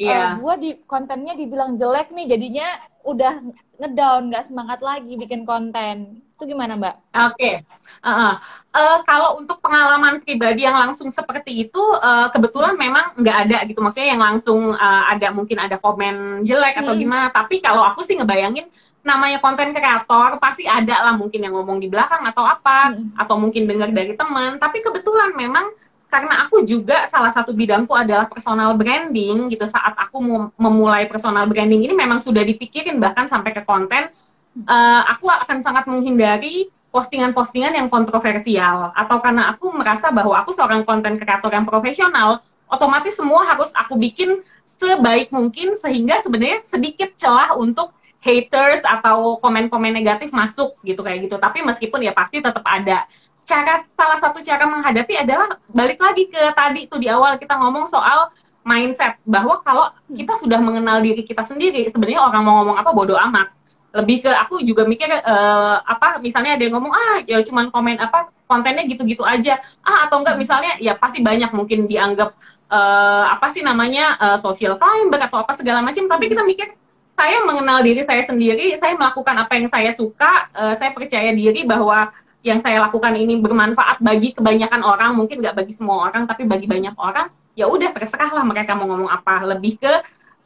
yeah. 0.00 0.08
Iya. 0.08 0.16
uh, 0.16 0.32
gue 0.40 0.54
di 0.64 0.70
kontennya 0.88 1.36
dibilang 1.36 1.76
jelek 1.76 2.08
nih 2.08 2.24
jadinya 2.24 2.68
udah 3.04 3.36
ngedown 3.84 4.32
nggak 4.32 4.48
semangat 4.48 4.80
lagi 4.80 5.12
bikin 5.12 5.44
konten 5.44 6.24
itu 6.34 6.50
gimana 6.50 6.74
mbak? 6.74 6.98
Oke, 7.14 7.38
okay. 7.38 7.54
uh, 8.02 8.10
uh. 8.10 8.34
Uh, 8.74 8.98
kalau 9.06 9.38
untuk 9.38 9.62
pengalaman 9.62 10.20
pribadi 10.20 10.66
yang 10.66 10.74
langsung 10.74 11.08
seperti 11.14 11.70
itu 11.70 11.82
uh, 12.02 12.28
kebetulan 12.34 12.74
memang 12.74 13.14
nggak 13.16 13.36
ada 13.48 13.58
gitu. 13.70 13.80
Maksudnya 13.80 14.08
yang 14.18 14.22
langsung 14.22 14.74
uh, 14.74 15.02
ada 15.08 15.30
mungkin 15.30 15.62
ada 15.62 15.78
komen 15.78 16.42
jelek 16.44 16.76
hmm. 16.76 16.82
atau 16.84 16.92
gimana. 16.98 17.26
Tapi 17.30 17.62
kalau 17.62 17.86
aku 17.86 18.02
sih 18.02 18.18
ngebayangin 18.18 18.66
namanya 19.04 19.36
konten 19.36 19.76
kreator 19.76 20.40
pasti 20.40 20.64
ada 20.64 21.04
lah 21.04 21.14
mungkin 21.14 21.44
yang 21.44 21.52
ngomong 21.52 21.76
di 21.76 21.92
belakang 21.92 22.24
atau 22.24 22.40
apa 22.40 22.92
hmm. 22.92 23.20
atau 23.20 23.38
mungkin 23.38 23.70
dengar 23.70 23.94
dari 23.94 24.18
teman. 24.18 24.58
Tapi 24.58 24.82
kebetulan 24.82 25.32
memang 25.38 25.70
karena 26.10 26.46
aku 26.46 26.62
juga 26.62 27.10
salah 27.10 27.34
satu 27.34 27.50
bidangku 27.50 27.90
adalah 27.94 28.26
personal 28.26 28.74
branding 28.74 29.50
gitu. 29.50 29.66
Saat 29.70 29.94
aku 29.98 30.50
memulai 30.58 31.06
personal 31.06 31.46
branding 31.46 31.86
ini 31.86 31.94
memang 31.94 32.22
sudah 32.22 32.42
dipikirin 32.42 32.98
bahkan 32.98 33.30
sampai 33.30 33.54
ke 33.54 33.62
konten. 33.62 34.10
Uh, 34.54 35.02
aku 35.10 35.26
akan 35.26 35.66
sangat 35.66 35.90
menghindari 35.90 36.70
postingan-postingan 36.94 37.74
yang 37.74 37.90
kontroversial 37.90 38.94
atau 38.94 39.18
karena 39.18 39.50
aku 39.50 39.74
merasa 39.74 40.14
bahwa 40.14 40.38
aku 40.38 40.54
seorang 40.54 40.86
konten 40.86 41.18
kreator 41.18 41.50
yang 41.50 41.66
profesional 41.66 42.38
otomatis 42.70 43.18
semua 43.18 43.42
harus 43.42 43.74
aku 43.74 43.98
bikin 43.98 44.46
sebaik 44.64 45.34
mungkin 45.34 45.74
sehingga 45.74 46.22
sebenarnya 46.22 46.62
sedikit 46.70 47.10
celah 47.18 47.58
untuk 47.58 47.90
haters 48.22 48.80
atau 48.86 49.36
komen-komen 49.42 49.92
negatif 49.92 50.32
masuk 50.32 50.78
gitu 50.86 51.04
kayak 51.04 51.28
gitu. 51.28 51.36
Tapi 51.36 51.60
meskipun 51.60 52.00
ya 52.00 52.16
pasti 52.16 52.40
tetap 52.40 52.64
ada. 52.64 53.04
Cara 53.44 53.84
salah 53.92 54.18
satu 54.22 54.40
cara 54.40 54.64
menghadapi 54.64 55.20
adalah 55.20 55.60
balik 55.68 56.00
lagi 56.00 56.32
ke 56.32 56.40
tadi 56.56 56.88
tuh 56.88 56.96
di 56.96 57.12
awal 57.12 57.36
kita 57.36 57.52
ngomong 57.60 57.84
soal 57.92 58.32
mindset 58.64 59.20
bahwa 59.28 59.60
kalau 59.60 59.92
kita 60.08 60.40
sudah 60.40 60.56
mengenal 60.56 61.04
diri 61.04 61.20
kita 61.20 61.44
sendiri 61.44 61.84
sebenarnya 61.92 62.24
orang 62.24 62.42
mau 62.48 62.64
ngomong 62.64 62.80
apa 62.80 62.90
bodoh 62.96 63.20
amat. 63.28 63.52
Lebih 63.94 64.26
ke 64.26 64.30
aku 64.30 64.58
juga 64.66 64.82
mikir 64.82 65.06
uh, 65.06 65.78
apa 65.86 66.18
misalnya 66.18 66.58
ada 66.58 66.66
yang 66.66 66.74
ngomong 66.74 66.90
ah 66.90 67.22
ya 67.22 67.38
cuman 67.46 67.70
komen 67.70 68.02
apa 68.02 68.34
kontennya 68.50 68.84
gitu-gitu 68.90 69.22
aja. 69.22 69.62
Ah 69.86 70.10
atau 70.10 70.20
enggak 70.20 70.36
misalnya 70.36 70.74
ya 70.82 70.98
pasti 70.98 71.22
banyak 71.22 71.54
mungkin 71.54 71.86
dianggap 71.86 72.34
uh, 72.74 73.24
apa 73.38 73.54
sih 73.54 73.62
namanya 73.62 74.18
uh, 74.18 74.38
social 74.42 74.74
climber 74.76 75.22
atau 75.22 75.46
apa 75.46 75.54
segala 75.54 75.78
macam 75.80 76.10
tapi 76.10 76.26
kita 76.26 76.42
mikir 76.42 76.74
saya 77.14 77.46
mengenal 77.46 77.78
diri 77.86 78.02
saya 78.02 78.26
sendiri, 78.26 78.74
saya 78.82 78.98
melakukan 78.98 79.38
apa 79.38 79.52
yang 79.54 79.70
saya 79.70 79.94
suka, 79.94 80.50
uh, 80.50 80.74
saya 80.74 80.90
percaya 80.90 81.30
diri 81.30 81.62
bahwa 81.62 82.10
yang 82.44 82.60
saya 82.60 82.82
lakukan 82.84 83.14
ini 83.16 83.40
bermanfaat 83.40 84.02
bagi 84.02 84.34
kebanyakan 84.34 84.82
orang, 84.84 85.16
mungkin 85.16 85.40
nggak 85.40 85.56
bagi 85.56 85.72
semua 85.72 86.10
orang, 86.10 86.28
tapi 86.28 86.44
bagi 86.44 86.66
banyak 86.68 86.92
orang, 86.98 87.30
ya 87.54 87.70
udah 87.70 87.94
terserahlah 87.94 88.44
mereka 88.44 88.74
mau 88.74 88.90
ngomong 88.90 89.08
apa. 89.08 89.46
Lebih 89.56 89.80
ke 89.80 89.92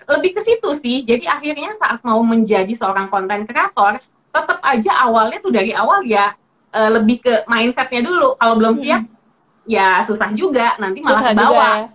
lebih 0.09 0.31
ke 0.37 0.41
situ 0.41 0.71
sih. 0.81 1.05
Jadi 1.05 1.29
akhirnya 1.29 1.77
saat 1.77 2.01
mau 2.01 2.25
menjadi 2.25 2.73
seorang 2.73 3.13
konten 3.13 3.45
kreator, 3.45 4.01
tetap 4.33 4.59
aja 4.65 4.93
awalnya 5.05 5.39
tuh 5.45 5.53
dari 5.53 5.77
awal 5.77 6.05
ya 6.09 6.33
uh, 6.73 6.91
lebih 6.97 7.21
ke 7.21 7.45
mindsetnya 7.45 8.01
dulu. 8.05 8.35
Kalau 8.41 8.55
belum 8.57 8.75
hmm. 8.81 8.83
siap, 8.83 9.03
ya 9.69 10.03
susah 10.09 10.33
juga. 10.33 10.77
Nanti 10.81 11.05
malah 11.05 11.23
susah 11.23 11.37
bawa. 11.37 11.69
Ya. 11.69 11.87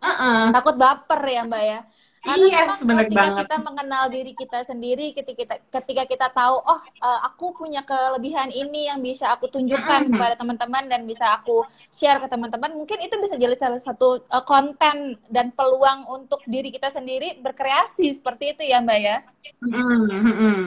Uh 0.00 0.08
-uh. 0.08 0.40
Takut 0.54 0.76
baper 0.78 1.20
ya 1.26 1.42
mbak 1.44 1.62
ya. 1.62 1.80
Karena 2.20 2.52
yes, 2.52 2.84
ketika 2.84 3.16
banget. 3.16 3.48
kita 3.48 3.56
mengenal 3.64 4.04
diri 4.12 4.32
kita 4.36 4.60
sendiri, 4.68 5.16
ketika 5.16 5.40
kita 5.40 5.54
ketika 5.72 6.02
kita 6.04 6.26
tahu, 6.36 6.60
oh 6.60 6.80
uh, 7.00 7.20
aku 7.24 7.56
punya 7.56 7.80
kelebihan 7.80 8.52
ini 8.52 8.92
yang 8.92 9.00
bisa 9.00 9.32
aku 9.32 9.48
tunjukkan 9.48 10.04
mm-hmm. 10.04 10.20
kepada 10.20 10.34
teman-teman 10.36 10.84
dan 10.84 11.08
bisa 11.08 11.24
aku 11.32 11.64
share 11.88 12.20
ke 12.20 12.28
teman-teman, 12.28 12.76
mungkin 12.76 13.00
itu 13.00 13.16
bisa 13.24 13.40
jadi 13.40 13.56
salah 13.56 13.80
satu 13.80 14.20
uh, 14.28 14.44
konten 14.44 15.16
dan 15.32 15.48
peluang 15.56 16.04
untuk 16.12 16.44
diri 16.44 16.68
kita 16.68 16.92
sendiri 16.92 17.40
berkreasi 17.40 18.12
seperti 18.12 18.52
itu 18.52 18.68
ya 18.68 18.84
Mbak 18.84 18.98
ya. 19.00 19.16
Mm-hmm. 19.64 20.60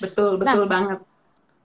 Betul 0.00 0.40
betul 0.40 0.64
nah, 0.64 0.70
banget. 0.80 0.98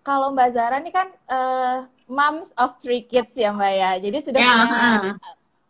Kalau 0.03 0.35
Mbak 0.35 0.49
Zara 0.51 0.83
ini 0.83 0.91
kan 0.91 1.07
uh, 1.31 1.87
moms 2.11 2.51
of 2.59 2.75
three 2.83 3.07
kids 3.07 3.31
ya 3.31 3.55
Mbak 3.55 3.73
ya, 3.79 3.91
jadi 3.95 4.17
sudah 4.27 4.39
yeah. 4.43 4.51
punya 4.59 5.15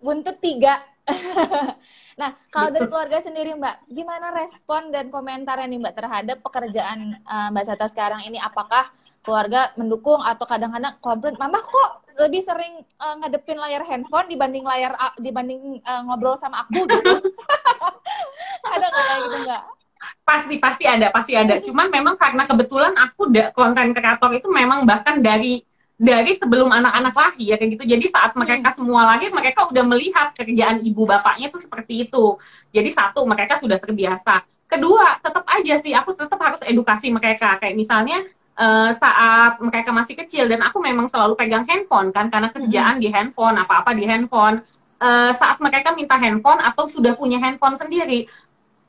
buntut 0.02 0.38
tiga 0.42 0.82
nah, 2.22 2.34
kalau 2.50 2.74
dari 2.74 2.90
keluarga 2.90 3.22
sendiri 3.22 3.54
Mbak, 3.54 3.76
gimana 3.94 4.34
respon 4.34 4.90
dan 4.90 5.14
komentar 5.14 5.62
nih 5.62 5.78
Mbak 5.78 5.96
terhadap 5.96 6.38
pekerjaan 6.42 7.22
uh, 7.26 7.48
Mbak 7.54 7.66
Sata 7.70 7.86
sekarang 7.90 8.26
ini? 8.26 8.42
Apakah 8.42 8.90
keluarga 9.22 9.74
mendukung 9.78 10.22
atau 10.22 10.46
kadang-kadang 10.46 10.98
komplain, 11.02 11.38
Mama 11.38 11.62
kok 11.62 12.06
lebih 12.22 12.42
sering 12.42 12.82
uh, 13.02 13.16
ngadepin 13.22 13.58
layar 13.58 13.86
handphone 13.86 14.30
dibanding 14.30 14.66
layar 14.66 14.94
uh, 14.98 15.14
dibanding 15.22 15.82
uh, 15.86 16.02
ngobrol 16.06 16.38
sama 16.38 16.66
aku 16.66 16.86
gitu? 16.86 17.14
Ada 18.74 18.86
nggak 18.90 19.06
kayak 19.06 19.22
gitu 19.30 19.40
nggak? 19.46 19.64
pasti 20.26 20.58
pasti 20.58 20.86
ada 20.90 21.14
pasti 21.14 21.34
ada 21.38 21.62
cuman 21.62 21.90
memang 21.90 22.18
karena 22.18 22.50
kebetulan 22.50 22.94
aku 22.98 23.30
da, 23.30 23.54
konten 23.54 23.94
kreator 23.94 24.34
itu 24.34 24.50
memang 24.50 24.86
bahkan 24.86 25.22
dari 25.22 25.62
dari 25.96 26.36
sebelum 26.36 26.76
anak-anak 26.76 27.16
lahir 27.16 27.56
ya 27.56 27.56
kayak 27.56 27.80
gitu 27.80 27.84
jadi 27.88 28.06
saat 28.12 28.36
mereka 28.36 28.70
hmm. 28.72 28.78
semua 28.78 29.16
lahir 29.16 29.32
mereka 29.32 29.72
udah 29.72 29.84
melihat 29.88 30.36
kerjaan 30.36 30.84
ibu 30.84 31.08
bapaknya 31.08 31.48
tuh 31.48 31.64
seperti 31.64 32.10
itu 32.10 32.36
jadi 32.76 32.90
satu 32.92 33.24
mereka 33.24 33.56
sudah 33.56 33.80
terbiasa 33.80 34.44
kedua 34.68 35.24
tetap 35.24 35.48
aja 35.48 35.80
sih 35.80 35.96
aku 35.96 36.12
tetap 36.20 36.36
harus 36.42 36.60
edukasi 36.68 37.16
mereka 37.16 37.56
kayak 37.64 37.80
misalnya 37.80 38.28
uh, 38.60 38.92
saat 38.92 39.64
mereka 39.64 39.96
masih 39.96 40.20
kecil 40.20 40.52
dan 40.52 40.68
aku 40.68 40.84
memang 40.84 41.08
selalu 41.08 41.40
pegang 41.40 41.64
handphone 41.64 42.12
kan 42.12 42.28
karena 42.28 42.52
kerjaan 42.52 43.00
hmm. 43.00 43.04
di 43.04 43.08
handphone 43.16 43.56
apa-apa 43.56 43.96
di 43.96 44.04
handphone 44.04 44.60
uh, 45.00 45.32
saat 45.32 45.64
mereka 45.64 45.96
minta 45.96 46.20
handphone 46.20 46.60
atau 46.60 46.92
sudah 46.92 47.16
punya 47.16 47.40
handphone 47.40 47.80
sendiri 47.80 48.28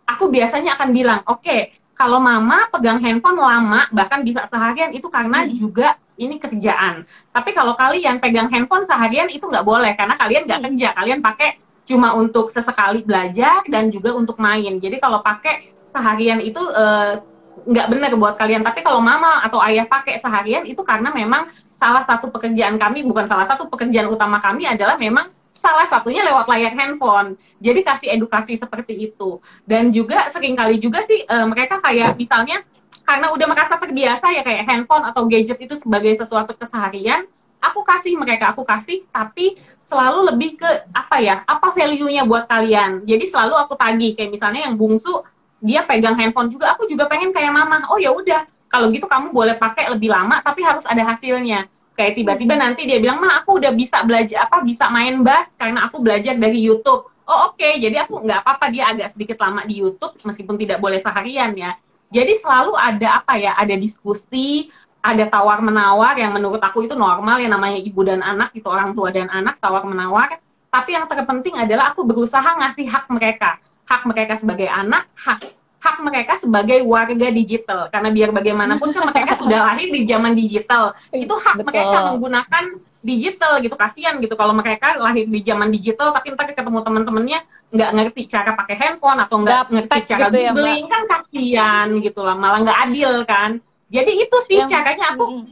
aku 0.06 0.30
biasanya 0.30 0.78
akan 0.78 0.88
bilang, 0.94 1.20
oke, 1.26 1.42
okay, 1.42 1.74
kalau 1.98 2.22
mama 2.22 2.70
pegang 2.70 3.02
handphone 3.02 3.36
lama, 3.36 3.90
bahkan 3.90 4.22
bisa 4.22 4.46
seharian, 4.46 4.94
itu 4.94 5.10
karena 5.10 5.44
hmm. 5.44 5.52
juga 5.52 5.98
ini 6.16 6.40
kerjaan. 6.40 7.04
Tapi 7.32 7.50
kalau 7.52 7.76
kalian 7.76 8.18
pegang 8.18 8.48
handphone 8.48 8.84
seharian, 8.88 9.28
itu 9.28 9.44
nggak 9.44 9.64
boleh, 9.64 9.92
karena 9.94 10.16
kalian 10.16 10.44
nggak 10.48 10.60
hmm. 10.60 10.68
kerja. 10.72 10.88
Kalian 10.96 11.20
pakai 11.20 11.50
cuma 11.86 12.18
untuk 12.18 12.50
sesekali 12.50 13.06
belajar 13.06 13.62
dan 13.70 13.94
juga 13.94 14.10
untuk 14.16 14.36
main. 14.42 14.82
Jadi 14.82 14.98
kalau 14.98 15.22
pakai 15.22 15.70
seharian 15.94 16.42
itu 16.42 16.58
uh, 16.58 17.22
nggak 17.64 17.86
benar 17.88 18.10
buat 18.18 18.34
kalian. 18.36 18.66
Tapi 18.66 18.82
kalau 18.82 18.98
mama 18.98 19.40
atau 19.46 19.62
ayah 19.62 19.86
pakai 19.86 20.18
seharian, 20.18 20.66
itu 20.66 20.82
karena 20.82 21.14
memang 21.14 21.48
salah 21.70 22.02
satu 22.02 22.28
pekerjaan 22.32 22.76
kami, 22.76 23.06
bukan 23.06 23.28
salah 23.28 23.46
satu 23.46 23.70
pekerjaan 23.70 24.10
utama 24.10 24.42
kami 24.42 24.66
adalah 24.66 24.96
memang 24.98 25.30
salah 25.56 25.88
satunya 25.88 26.20
lewat 26.26 26.46
layar 26.52 26.72
handphone. 26.76 27.34
Jadi 27.64 27.80
kasih 27.80 28.08
edukasi 28.12 28.60
seperti 28.60 29.08
itu. 29.08 29.40
Dan 29.64 29.88
juga 29.88 30.28
sering 30.28 30.54
kali 30.54 30.76
juga 30.82 31.02
sih 31.08 31.24
uh, 31.26 31.48
mereka 31.48 31.80
kayak 31.80 32.14
misalnya 32.20 32.60
karena 33.06 33.30
udah 33.30 33.46
merasa 33.46 33.78
terbiasa 33.78 34.26
ya 34.34 34.42
kayak 34.42 34.66
handphone 34.66 35.06
atau 35.06 35.30
gadget 35.30 35.62
itu 35.62 35.78
sebagai 35.78 36.12
sesuatu 36.18 36.52
keseharian, 36.58 37.24
aku 37.62 37.86
kasih 37.86 38.18
mereka 38.18 38.50
aku 38.50 38.66
kasih 38.66 39.06
tapi 39.14 39.56
selalu 39.86 40.34
lebih 40.34 40.58
ke 40.58 40.70
apa 40.90 41.16
ya? 41.22 41.46
Apa 41.46 41.70
value-nya 41.70 42.26
buat 42.26 42.50
kalian. 42.50 43.06
Jadi 43.06 43.24
selalu 43.30 43.54
aku 43.54 43.78
tagih 43.78 44.18
kayak 44.18 44.34
misalnya 44.34 44.66
yang 44.66 44.74
bungsu 44.74 45.22
dia 45.62 45.86
pegang 45.86 46.18
handphone 46.18 46.50
juga, 46.52 46.74
aku 46.74 46.84
juga 46.90 47.08
pengen 47.08 47.32
kayak 47.32 47.48
mama. 47.48 47.88
Oh 47.88 47.96
ya 47.96 48.12
udah, 48.12 48.44
kalau 48.68 48.92
gitu 48.92 49.06
kamu 49.06 49.32
boleh 49.32 49.56
pakai 49.56 49.88
lebih 49.94 50.10
lama 50.10 50.42
tapi 50.42 50.60
harus 50.60 50.84
ada 50.84 51.00
hasilnya 51.06 51.70
kayak 51.96 52.12
tiba-tiba 52.18 52.54
hmm. 52.54 52.62
nanti 52.62 52.84
dia 52.84 53.00
bilang 53.00 53.18
mah 53.22 53.42
aku 53.42 53.56
udah 53.56 53.72
bisa 53.72 54.04
belajar 54.04 54.44
apa 54.46 54.60
bisa 54.62 54.92
main 54.92 55.24
bass 55.24 55.48
karena 55.56 55.88
aku 55.88 56.04
belajar 56.04 56.36
dari 56.36 56.60
YouTube 56.60 57.08
oh 57.08 57.38
oke 57.50 57.56
okay. 57.56 57.80
jadi 57.80 58.04
aku 58.04 58.20
nggak 58.20 58.44
apa-apa 58.44 58.68
dia 58.68 58.92
agak 58.92 59.16
sedikit 59.16 59.40
lama 59.40 59.64
di 59.64 59.80
YouTube 59.80 60.12
meskipun 60.22 60.60
tidak 60.60 60.78
boleh 60.78 61.00
seharian 61.00 61.56
ya 61.56 61.72
jadi 62.10 62.32
selalu 62.38 62.74
ada 62.78 63.22
apa 63.22 63.34
ya 63.38 63.52
ada 63.58 63.74
diskusi 63.74 64.70
ada 65.02 65.26
tawar 65.30 65.62
menawar 65.62 66.18
yang 66.18 66.34
menurut 66.34 66.58
aku 66.58 66.86
itu 66.86 66.98
normal 66.98 67.38
yang 67.38 67.54
namanya 67.54 67.78
ibu 67.78 68.02
dan 68.02 68.22
anak 68.26 68.50
itu 68.54 68.66
orang 68.66 68.94
tua 68.94 69.14
dan 69.14 69.30
anak 69.30 69.58
tawar 69.62 69.86
menawar 69.86 70.38
tapi 70.76 70.92
yang 70.92 71.08
terpenting 71.08 71.56
adalah 71.56 71.96
aku 71.96 72.04
berusaha 72.04 72.44
ngasih 72.44 72.84
hak 72.84 73.08
mereka. 73.08 73.56
Hak 73.88 74.04
mereka 74.04 74.36
sebagai 74.36 74.68
anak 74.68 75.08
hak 75.16 75.40
hak 75.80 75.96
mereka 76.04 76.36
sebagai 76.36 76.84
warga 76.84 77.32
digital. 77.32 77.88
Karena 77.88 78.12
biar 78.12 78.28
bagaimanapun 78.36 78.92
kan 78.92 79.08
mereka 79.08 79.40
sudah 79.40 79.72
lahir 79.72 79.88
di 79.88 80.04
zaman 80.04 80.36
digital. 80.36 80.92
Itu 81.16 81.32
hak 81.32 81.64
Betul. 81.64 81.72
mereka 81.72 81.98
menggunakan 82.12 82.64
digital 83.06 83.62
gitu 83.62 83.78
kasihan 83.78 84.18
gitu. 84.18 84.34
Kalau 84.34 84.50
mereka 84.50 84.98
lahir 84.98 85.30
di 85.30 85.40
zaman 85.46 85.70
digital 85.70 86.10
tapi 86.10 86.34
ntar 86.34 86.50
ketemu 86.50 86.82
teman-temannya 86.82 87.38
nggak 87.70 87.90
ngerti 87.94 88.22
cara 88.26 88.58
pakai 88.58 88.74
handphone 88.74 89.22
atau 89.22 89.36
nggak 89.42 89.70
ngerti 89.70 89.98
cara 90.10 90.26
gitu 90.26 90.38
googling 90.50 90.86
ya, 90.86 90.90
kan 90.90 91.02
kasihan 91.06 91.86
gitu 92.02 92.20
lah. 92.26 92.34
Malah 92.34 92.58
nggak 92.66 92.80
adil 92.90 93.12
kan. 93.22 93.50
Jadi 93.86 94.12
itu 94.18 94.36
sih 94.50 94.58
yang, 94.58 94.66
caranya 94.66 95.14
aku 95.14 95.24
mm, 95.30 95.44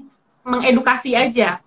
mengedukasi 0.43 1.15
aja. 1.15 1.63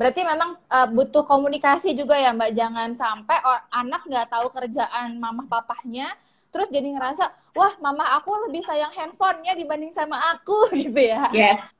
Berarti 0.00 0.20
memang 0.24 0.56
uh, 0.72 0.88
butuh 0.88 1.28
komunikasi 1.28 1.92
juga 1.92 2.16
ya 2.16 2.32
Mbak. 2.32 2.50
Jangan 2.56 2.90
sampai 2.96 3.36
anak 3.68 4.08
nggak 4.08 4.32
tahu 4.32 4.48
kerjaan 4.48 5.20
mama 5.20 5.44
papahnya, 5.44 6.08
terus 6.48 6.72
jadi 6.72 6.96
ngerasa 6.96 7.28
wah 7.52 7.76
mama 7.84 8.16
aku 8.16 8.48
lebih 8.48 8.64
sayang 8.64 8.94
handphonenya 8.96 9.52
dibanding 9.52 9.92
sama 9.92 10.16
aku 10.32 10.70
gitu 10.80 10.96
ya. 10.96 11.28
Yes 11.36 11.76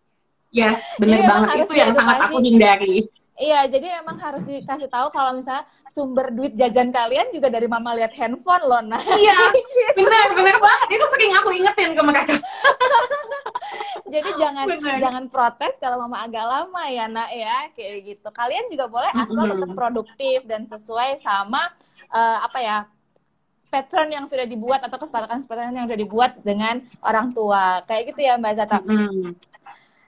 yes 0.51 0.81
benar 0.97 1.21
banget 1.25 1.49
itu 1.65 1.75
yang 1.77 1.93
sangat 1.93 2.17
aku 2.29 2.37
hindari 2.41 3.09
Iya, 3.39 3.71
jadi 3.71 4.03
emang 4.03 4.19
harus 4.19 4.43
dikasih 4.43 4.91
tahu 4.91 5.15
kalau 5.15 5.39
misalnya 5.39 5.63
sumber 5.87 6.35
duit 6.35 6.59
jajan 6.59 6.91
kalian 6.91 7.31
juga 7.31 7.47
dari 7.47 7.71
mama 7.71 7.95
lihat 7.95 8.11
handphone 8.19 8.67
loh, 8.67 8.83
nah. 8.83 8.99
Iya, 8.99 9.55
benar, 9.99 10.35
benar 10.35 10.59
banget. 10.59 10.89
Itu 10.99 11.07
sering 11.15 11.33
aku 11.39 11.49
ingetin 11.55 11.95
ke 11.95 12.03
mereka. 12.03 12.35
jadi 14.19 14.31
jangan 14.43 14.67
bener. 14.75 14.99
jangan 14.99 15.25
protes 15.31 15.79
kalau 15.79 16.03
mama 16.03 16.27
agak 16.27 16.43
lama 16.43 16.83
ya, 16.91 17.07
nak 17.07 17.31
ya, 17.31 17.71
kayak 17.79 18.11
gitu. 18.11 18.29
Kalian 18.35 18.67
juga 18.75 18.91
boleh 18.91 19.11
asal 19.15 19.31
mm 19.31 19.39
-hmm. 19.39 19.53
tetap 19.55 19.71
produktif 19.71 20.39
dan 20.43 20.67
sesuai 20.67 21.23
sama 21.23 21.71
uh, 22.11 22.39
apa 22.43 22.59
ya 22.59 22.79
pattern 23.71 24.11
yang 24.11 24.27
sudah 24.27 24.49
dibuat 24.51 24.83
atau 24.83 24.99
kesepakatan-kesepakatan 24.99 25.79
yang 25.79 25.87
sudah 25.87 26.01
dibuat 26.01 26.33
dengan 26.43 26.83
orang 27.07 27.31
tua. 27.31 27.87
Kayak 27.87 28.11
gitu 28.11 28.21
ya 28.27 28.35
Mbak 28.35 28.55
Zata. 28.59 28.83
Mm. 28.83 29.39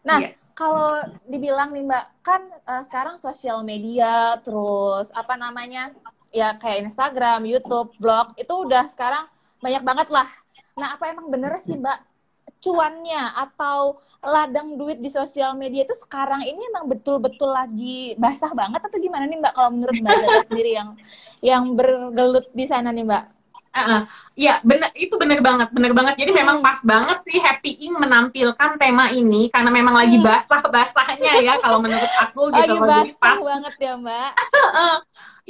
Nah, 0.00 0.18
yes. 0.24 0.56
kalau 0.56 1.04
dibilang 1.28 1.76
nih 1.76 1.84
Mbak, 1.84 2.04
kan 2.24 2.42
uh, 2.64 2.82
sekarang 2.88 3.20
sosial 3.20 3.60
media 3.60 4.40
terus 4.40 5.12
apa 5.12 5.36
namanya? 5.36 5.92
Ya 6.32 6.56
kayak 6.56 6.88
Instagram, 6.88 7.44
YouTube, 7.44 7.92
blog 8.00 8.32
itu 8.40 8.54
udah 8.54 8.88
sekarang 8.88 9.28
banyak 9.60 9.82
banget 9.84 10.08
lah. 10.08 10.28
Nah, 10.78 10.96
apa 10.96 11.12
emang 11.12 11.28
bener 11.28 11.52
sih 11.60 11.76
Mbak 11.76 12.10
cuannya 12.60 13.32
atau 13.40 13.96
ladang 14.20 14.76
duit 14.76 15.00
di 15.00 15.08
sosial 15.08 15.56
media 15.56 15.88
itu 15.88 15.96
sekarang 15.96 16.44
ini 16.44 16.60
emang 16.68 16.92
betul-betul 16.92 17.48
lagi 17.48 18.12
basah 18.20 18.52
banget 18.52 18.84
atau 18.84 19.00
gimana 19.00 19.24
nih 19.24 19.40
Mbak 19.40 19.52
kalau 19.56 19.70
menurut 19.72 19.96
Mbak 19.96 20.16
sendiri 20.52 20.70
yang 20.76 20.90
yang 21.40 21.64
bergelut 21.72 22.46
di 22.52 22.64
sana 22.68 22.92
nih 22.92 23.08
Mbak? 23.08 23.24
Uh, 23.70 24.02
ya 24.34 24.58
benar 24.66 24.90
itu 24.98 25.14
benar 25.14 25.38
banget 25.46 25.70
benar 25.70 25.94
banget 25.94 26.18
jadi 26.18 26.34
hmm. 26.34 26.40
memang 26.42 26.56
pas 26.58 26.82
banget 26.82 27.22
sih 27.22 27.38
Happy 27.38 27.78
Ing 27.86 28.02
menampilkan 28.02 28.74
tema 28.82 29.14
ini 29.14 29.46
karena 29.46 29.70
memang 29.70 29.94
lagi 29.94 30.18
hmm. 30.18 30.26
basah 30.26 30.58
basahnya 30.66 31.38
ya 31.38 31.54
kalau 31.62 31.78
menurut 31.78 32.10
aku 32.18 32.50
gitu 32.50 32.82
lagi 32.82 33.14
basah 33.14 33.14
pas. 33.22 33.38
banget 33.38 33.74
ya 33.78 33.94
mbak 33.94 34.30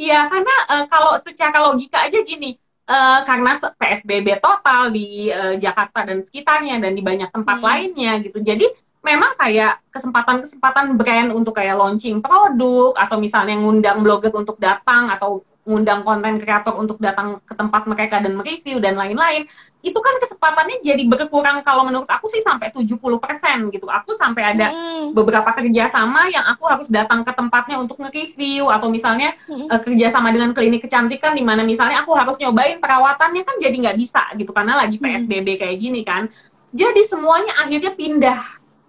iya 0.04 0.28
karena 0.28 0.54
uh, 0.68 0.84
kalau 0.92 1.16
secara 1.24 1.64
logika 1.64 2.04
aja 2.04 2.20
gini 2.20 2.60
uh, 2.92 3.24
karena 3.24 3.56
PSBB 3.56 4.36
total 4.44 4.92
di 4.92 5.32
uh, 5.32 5.56
Jakarta 5.56 6.04
dan 6.04 6.20
sekitarnya 6.20 6.76
dan 6.76 6.92
di 6.92 7.00
banyak 7.00 7.32
tempat 7.32 7.56
hmm. 7.56 7.64
lainnya 7.64 8.20
gitu 8.20 8.36
jadi 8.44 8.68
memang 9.00 9.32
kayak 9.40 9.80
kesempatan-kesempatan 9.96 11.00
brand 11.00 11.32
untuk 11.32 11.56
kayak 11.56 11.80
launching 11.80 12.20
produk 12.20 12.92
atau 13.00 13.16
misalnya 13.16 13.56
ngundang 13.56 14.04
blogger 14.04 14.28
untuk 14.36 14.60
datang 14.60 15.08
atau 15.08 15.40
ngundang 15.68 16.00
konten 16.02 16.40
kreator 16.40 16.72
untuk 16.80 16.96
datang 16.98 17.38
ke 17.44 17.52
tempat 17.52 17.84
mereka 17.84 18.16
dan 18.24 18.32
mereview 18.32 18.80
dan 18.80 18.96
lain-lain, 18.96 19.44
itu 19.80 19.96
kan 19.96 20.14
kesempatannya 20.20 20.84
jadi 20.84 21.08
berkurang 21.08 21.64
kalau 21.64 21.88
menurut 21.88 22.08
aku 22.08 22.28
sih 22.28 22.44
sampai 22.44 22.68
70% 22.72 22.96
gitu. 23.72 23.86
Aku 23.88 24.12
sampai 24.16 24.56
ada 24.56 24.72
hmm. 24.72 25.16
beberapa 25.16 25.48
kerjasama 25.56 26.28
yang 26.28 26.44
aku 26.48 26.64
harus 26.68 26.88
datang 26.92 27.24
ke 27.24 27.32
tempatnya 27.32 27.80
untuk 27.80 27.96
nge-review 28.00 28.68
atau 28.68 28.92
misalnya 28.92 29.36
hmm. 29.48 29.72
uh, 29.72 29.80
kerjasama 29.80 30.32
dengan 30.32 30.52
klinik 30.52 30.84
kecantikan 30.84 31.32
di 31.32 31.44
mana 31.44 31.64
misalnya 31.64 32.04
aku 32.04 32.12
harus 32.12 32.36
nyobain 32.40 32.76
perawatannya 32.80 33.44
kan 33.44 33.56
jadi 33.56 33.72
nggak 33.72 33.98
bisa 34.00 34.20
gitu 34.36 34.52
karena 34.52 34.80
lagi 34.80 35.00
PSBB 35.00 35.48
hmm. 35.56 35.60
kayak 35.60 35.76
gini 35.80 36.00
kan. 36.04 36.28
Jadi 36.76 37.02
semuanya 37.04 37.52
akhirnya 37.64 37.92
pindah 37.96 38.40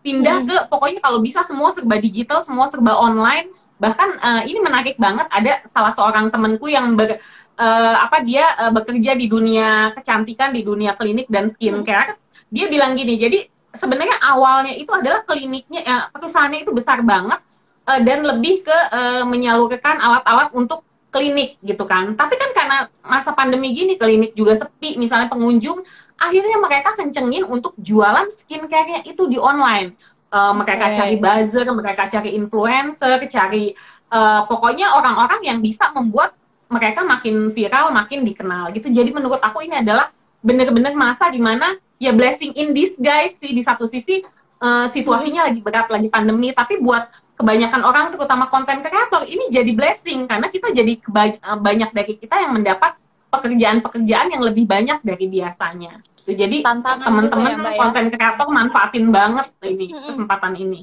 pindah 0.02 0.38
hmm. 0.44 0.48
ke 0.50 0.56
pokoknya 0.68 1.00
kalau 1.00 1.22
bisa 1.22 1.46
semua 1.48 1.72
serba 1.72 2.02
digital, 2.02 2.44
semua 2.44 2.68
serba 2.68 2.98
online 2.98 3.54
bahkan 3.82 4.14
uh, 4.22 4.42
ini 4.46 4.62
menarik 4.62 4.96
banget 5.02 5.26
ada 5.34 5.66
salah 5.74 5.90
seorang 5.98 6.30
temanku 6.30 6.70
yang 6.70 6.94
ber, 6.94 7.18
uh, 7.58 7.96
apa 8.06 8.22
dia 8.22 8.46
uh, 8.62 8.70
bekerja 8.70 9.18
di 9.18 9.26
dunia 9.26 9.90
kecantikan 9.98 10.54
di 10.54 10.62
dunia 10.62 10.94
klinik 10.94 11.26
dan 11.34 11.50
skincare. 11.50 12.14
Hmm. 12.14 12.20
dia 12.52 12.68
bilang 12.70 12.94
gini 12.94 13.18
jadi 13.18 13.48
sebenarnya 13.74 14.22
awalnya 14.22 14.78
itu 14.78 14.92
adalah 14.94 15.26
kliniknya 15.26 15.82
uh, 15.82 16.06
perusahaannya 16.14 16.62
itu 16.62 16.72
besar 16.76 17.02
banget 17.02 17.42
uh, 17.90 18.00
dan 18.06 18.22
lebih 18.22 18.62
ke 18.62 18.78
uh, 18.94 19.26
menyalurkan 19.26 19.98
alat-alat 19.98 20.54
untuk 20.54 20.86
klinik 21.12 21.60
gitu 21.66 21.84
kan. 21.84 22.16
Tapi 22.16 22.40
kan 22.40 22.50
karena 22.56 22.78
masa 23.04 23.36
pandemi 23.36 23.76
gini 23.76 24.00
klinik 24.00 24.32
juga 24.38 24.56
sepi 24.62 24.96
misalnya 24.96 25.28
pengunjung 25.28 25.84
akhirnya 26.22 26.58
mereka 26.62 26.94
kencengin 26.94 27.44
untuk 27.50 27.74
jualan 27.82 28.30
skincare-nya 28.30 29.10
itu 29.10 29.26
di 29.26 29.42
online 29.42 29.98
Uh, 30.32 30.56
mereka 30.56 30.88
okay. 30.88 30.96
cari 30.96 31.16
buzzer, 31.20 31.68
mereka 31.76 32.08
cari 32.08 32.40
influencer, 32.40 33.20
cari 33.28 33.76
uh, 34.16 34.48
pokoknya 34.48 34.96
orang-orang 34.96 35.44
yang 35.44 35.60
bisa 35.60 35.92
membuat 35.92 36.32
mereka 36.72 37.04
makin 37.04 37.52
viral, 37.52 37.92
makin 37.92 38.24
dikenal 38.24 38.72
gitu. 38.72 38.88
Jadi 38.88 39.12
menurut 39.12 39.44
aku 39.44 39.68
ini 39.68 39.84
adalah 39.84 40.08
benar-benar 40.40 40.96
masa 40.96 41.28
di 41.28 41.44
mana 41.44 41.76
ya 42.00 42.16
blessing 42.16 42.56
in 42.56 42.72
disguise 42.72 43.36
sih 43.44 43.52
di 43.52 43.60
satu 43.60 43.84
sisi 43.84 44.24
uh, 44.64 44.88
situasinya 44.88 45.52
lagi 45.52 45.60
berat, 45.60 45.92
lagi 45.92 46.08
pandemi, 46.08 46.56
tapi 46.56 46.80
buat 46.80 47.12
kebanyakan 47.36 47.82
orang 47.84 48.16
terutama 48.16 48.48
konten 48.48 48.80
kreator 48.86 49.28
ini 49.28 49.52
jadi 49.52 49.76
blessing 49.76 50.32
karena 50.32 50.48
kita 50.48 50.72
jadi 50.72 50.94
banyak 51.60 51.90
dari 51.92 52.14
kita 52.16 52.40
yang 52.40 52.56
mendapat 52.56 52.96
pekerjaan-pekerjaan 53.34 54.32
yang 54.32 54.44
lebih 54.44 54.64
banyak 54.64 55.04
dari 55.04 55.26
biasanya. 55.28 56.00
Jadi 56.28 56.58
Tantangan 56.62 57.06
teman-teman 57.08 57.50
ya, 57.50 57.72
ya? 57.74 57.80
konten 57.82 58.06
kreator 58.14 58.48
manfaatin 58.48 59.06
banget 59.10 59.48
ini 59.66 59.90
Mm-mm. 59.90 60.08
kesempatan 60.14 60.54
ini. 60.56 60.82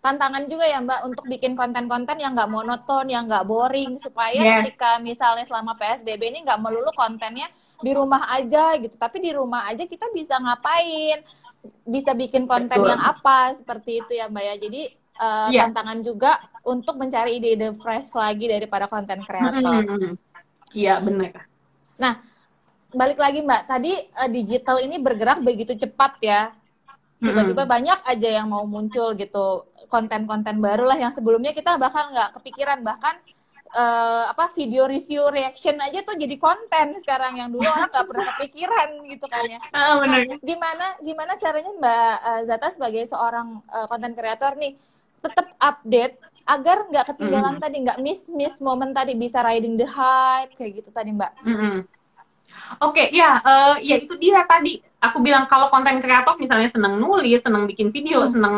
tantangan 0.00 0.48
juga 0.48 0.64
ya 0.64 0.80
Mbak 0.80 1.00
untuk 1.12 1.24
bikin 1.28 1.52
konten-konten 1.52 2.16
yang 2.16 2.32
nggak 2.32 2.48
monoton, 2.48 3.04
yang 3.04 3.28
nggak 3.28 3.44
boring 3.44 4.00
supaya 4.00 4.32
Yes. 4.32 4.64
ketika 4.64 4.96
misalnya 4.96 5.44
selama 5.44 5.76
PSBB 5.76 6.24
ini 6.24 6.40
nggak 6.40 6.56
melulu 6.56 6.88
kontennya 6.96 7.52
di 7.80 7.92
rumah 7.92 8.24
aja 8.32 8.80
gitu, 8.80 8.96
tapi 8.96 9.20
di 9.20 9.28
rumah 9.28 9.68
aja 9.68 9.84
kita 9.84 10.08
bisa 10.16 10.40
ngapain, 10.40 11.20
bisa 11.84 12.16
bikin 12.16 12.48
konten 12.48 12.80
Betul. 12.80 12.88
yang 12.88 13.00
apa 13.00 13.52
seperti 13.52 14.00
itu 14.00 14.12
ya 14.16 14.32
Mbak 14.32 14.40
ya. 14.40 14.54
Jadi 14.56 14.82
eh, 15.20 15.48
Iya. 15.52 15.68
tantangan 15.68 16.00
juga 16.00 16.40
untuk 16.64 16.96
mencari 16.96 17.36
ide-ide 17.36 17.76
fresh 17.76 18.16
lagi 18.16 18.48
daripada 18.48 18.88
konten 18.88 19.20
kreator. 19.20 19.84
Iya 20.72 20.96
benar. 21.04 21.44
Balik 22.90 23.18
lagi 23.22 23.40
Mbak, 23.42 23.62
tadi 23.70 23.92
eh, 23.94 24.30
digital 24.30 24.82
ini 24.82 24.98
bergerak 24.98 25.40
begitu 25.42 25.74
cepat 25.78 26.18
ya. 26.22 26.54
tiba-tiba 27.20 27.68
banyak 27.68 28.00
aja 28.08 28.28
yang 28.40 28.48
mau 28.48 28.64
muncul 28.64 29.12
gitu. 29.12 29.68
Konten-konten 29.92 30.56
baru 30.62 30.88
lah 30.88 30.96
yang 30.96 31.12
sebelumnya 31.12 31.52
kita 31.52 31.76
bahkan 31.76 32.08
nggak 32.08 32.40
kepikiran. 32.40 32.80
Bahkan 32.80 33.14
eh, 33.76 34.24
apa 34.32 34.48
video 34.56 34.88
review 34.88 35.28
reaction 35.28 35.76
aja 35.84 36.00
tuh 36.00 36.16
jadi 36.16 36.34
konten 36.40 36.96
sekarang 36.98 37.36
yang 37.36 37.52
dulu 37.52 37.68
orang 37.68 37.92
nggak 37.92 38.08
pernah 38.08 38.24
kepikiran 38.34 38.88
gitu 39.04 39.26
kan 39.28 39.44
ya. 39.46 39.60
Ah, 39.76 40.00
benar. 40.00 40.40
gimana 40.40 40.86
gimana 41.04 41.32
caranya 41.36 41.72
Mbak 41.76 42.14
eh, 42.24 42.42
Zata 42.48 42.68
sebagai 42.72 43.04
seorang 43.04 43.60
konten 43.68 44.16
kreator 44.16 44.56
nih 44.56 44.80
tetap 45.20 45.46
update 45.60 46.16
agar 46.48 46.88
nggak 46.88 47.06
ketinggalan 47.14 47.56
tadi 47.60 47.76
nggak 47.84 47.98
miss 48.00 48.26
miss 48.32 48.58
momen 48.64 48.90
tadi 48.90 49.12
bisa 49.14 49.44
riding 49.44 49.76
the 49.76 49.86
hype 49.86 50.56
kayak 50.56 50.82
gitu 50.82 50.90
tadi 50.90 51.12
Mbak? 51.12 51.32
Mm-mm. 51.44 51.99
Oke, 52.78 53.10
ya, 53.10 53.42
eh, 53.42 53.74
ya 53.82 53.96
itu 53.98 54.14
dia 54.14 54.46
tadi. 54.46 54.78
Aku 55.02 55.18
bilang 55.18 55.50
kalau 55.50 55.66
konten 55.72 55.98
kreator 55.98 56.38
misalnya 56.38 56.70
seneng 56.70 57.02
nulis, 57.02 57.42
seneng 57.42 57.66
bikin 57.66 57.90
video, 57.90 58.22
Hmm. 58.22 58.30
seneng 58.30 58.56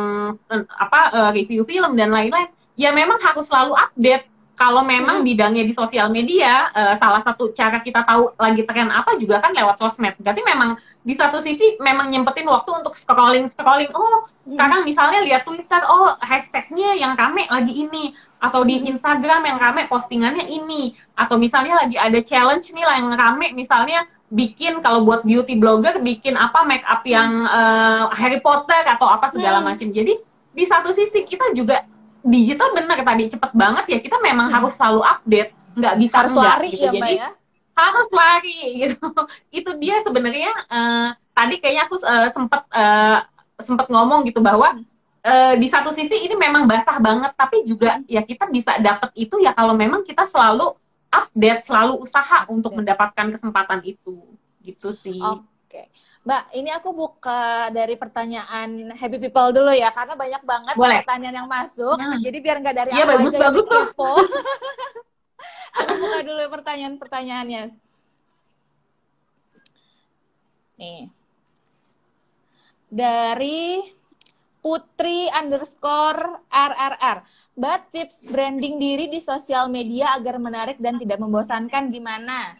eh, 0.53 0.63
apa 0.77 1.01
eh, 1.17 1.31
review 1.41 1.65
film 1.65 1.97
dan 1.97 2.13
lain-lain, 2.13 2.53
ya 2.77 2.93
memang 2.93 3.17
harus 3.25 3.49
selalu 3.49 3.73
update. 3.73 4.29
Kalau 4.53 4.85
memang 4.85 5.25
Hmm. 5.25 5.27
bidangnya 5.27 5.65
di 5.65 5.73
sosial 5.73 6.13
media, 6.13 6.69
eh, 6.77 6.95
salah 7.01 7.25
satu 7.25 7.57
cara 7.57 7.81
kita 7.81 8.05
tahu 8.05 8.37
lagi 8.37 8.63
tren 8.69 8.93
apa 8.93 9.17
juga 9.17 9.41
kan 9.41 9.57
lewat 9.57 9.81
sosmed. 9.81 10.13
Berarti 10.21 10.43
memang 10.45 10.77
di 11.03 11.15
satu 11.19 11.43
sisi 11.43 11.77
memang 11.83 12.15
nyempetin 12.15 12.47
waktu 12.47 12.71
untuk 12.79 12.95
scrolling 12.95 13.51
scrolling. 13.51 13.91
Oh, 13.91 14.31
sekarang 14.47 14.87
misalnya 14.87 15.27
lihat 15.27 15.43
Twitter, 15.43 15.83
oh 15.91 16.15
hashtagnya 16.23 16.95
yang 16.95 17.19
rame 17.19 17.43
lagi 17.51 17.75
ini, 17.75 18.15
atau 18.39 18.63
di 18.63 18.87
Instagram 18.87 19.43
yang 19.47 19.59
rame 19.59 19.91
postingannya 19.91 20.47
ini, 20.47 20.95
atau 21.19 21.39
misalnya 21.39 21.83
lagi 21.83 21.99
ada 21.99 22.19
challenge 22.23 22.71
nih 22.71 22.87
lah 22.87 22.97
yang 23.03 23.11
rame, 23.15 23.51
misalnya 23.55 24.07
bikin 24.33 24.81
kalau 24.81 25.05
buat 25.05 25.27
beauty 25.29 25.59
blogger 25.59 26.01
bikin 26.01 26.39
apa 26.39 26.65
make 26.65 26.87
up 26.87 27.03
yang 27.05 27.45
eh, 27.45 28.05
Harry 28.17 28.39
Potter 28.41 28.81
atau 28.87 29.11
apa 29.11 29.29
segala 29.29 29.61
Hmm. 29.61 29.75
macam. 29.75 29.91
Jadi 29.91 30.17
di 30.55 30.65
satu 30.65 30.95
sisi 30.95 31.27
kita 31.27 31.51
juga 31.53 31.83
digital 32.23 32.73
bener 32.79 33.03
tadi 33.03 33.27
cepet 33.27 33.51
banget 33.59 33.85
ya 33.91 33.99
kita 33.99 34.23
memang 34.23 34.49
Hmm. 34.49 34.57
harus 34.63 34.79
selalu 34.79 35.03
update, 35.03 35.51
nggak 35.75 35.95
bisa 35.99 36.15
harus 36.15 36.33
enggak, 36.33 36.47
lari 36.63 36.69
gitu. 36.71 36.83
ya 36.87 36.91
Mbak 36.95 37.11
Jadi 37.11 37.15
ya 37.19 37.29
harus 37.73 38.09
lari 38.13 38.89
gitu. 38.89 39.09
Itu 39.51 39.71
dia 39.81 40.01
sebenarnya 40.05 40.53
eh, 40.69 41.09
tadi 41.33 41.55
kayaknya 41.61 41.83
aku 41.89 41.97
eh, 42.03 42.29
sempet 42.33 42.63
eh, 42.73 43.19
sempet 43.63 43.87
ngomong 43.89 44.27
gitu 44.27 44.43
bahwa 44.43 44.77
eh, 45.23 45.55
di 45.57 45.67
satu 45.71 45.95
sisi 45.95 46.27
ini 46.27 46.35
memang 46.35 46.67
basah 46.67 46.99
banget, 46.99 47.33
tapi 47.39 47.63
juga 47.65 48.03
ya 48.11 48.23
kita 48.27 48.51
bisa 48.51 48.77
dapet 48.83 49.15
itu 49.15 49.39
ya 49.41 49.55
kalau 49.55 49.73
memang 49.77 50.03
kita 50.03 50.27
selalu 50.27 50.75
update, 51.13 51.69
selalu 51.69 52.01
usaha 52.01 52.49
untuk 52.49 52.73
mendapatkan 52.73 53.29
kesempatan 53.37 53.85
itu, 53.85 54.25
gitu 54.65 54.97
sih. 54.97 55.21
Oke, 55.21 55.93
Mbak, 56.25 56.43
ini 56.57 56.73
aku 56.73 56.89
buka 56.97 57.69
dari 57.69 58.01
pertanyaan 58.01 58.97
Happy 58.97 59.21
People 59.21 59.53
dulu 59.53 59.77
ya, 59.77 59.93
karena 59.93 60.17
banyak 60.17 60.41
banget 60.41 60.75
Boleh. 60.75 61.05
pertanyaan 61.05 61.45
yang 61.45 61.49
masuk. 61.53 62.01
Hmm. 62.01 62.17
Jadi 62.25 62.39
biar 62.41 62.57
nggak 62.65 62.77
dari 62.77 62.91
Iya, 62.97 63.05
aku 63.05 63.13
bagus, 63.13 63.29
aja 63.29 63.37
yang 63.37 63.45
bagus 63.45 63.65
tuh. 63.69 63.85
kepo. 63.93 64.13
aku 65.73 65.93
buka 65.99 66.19
dulu 66.25 66.43
pertanyaan-pertanyaannya. 66.53 67.65
Nih, 70.81 71.03
dari 72.89 73.81
Putri 74.63 75.27
underscore 75.27 76.47
RRR. 76.47 77.19
Mbak, 77.59 77.81
tips 77.91 78.19
branding 78.31 78.79
diri 78.79 79.11
di 79.11 79.19
sosial 79.19 79.67
media 79.67 80.15
agar 80.15 80.39
menarik 80.39 80.79
dan 80.79 81.03
tidak 81.03 81.19
membosankan 81.19 81.91
gimana? 81.91 82.55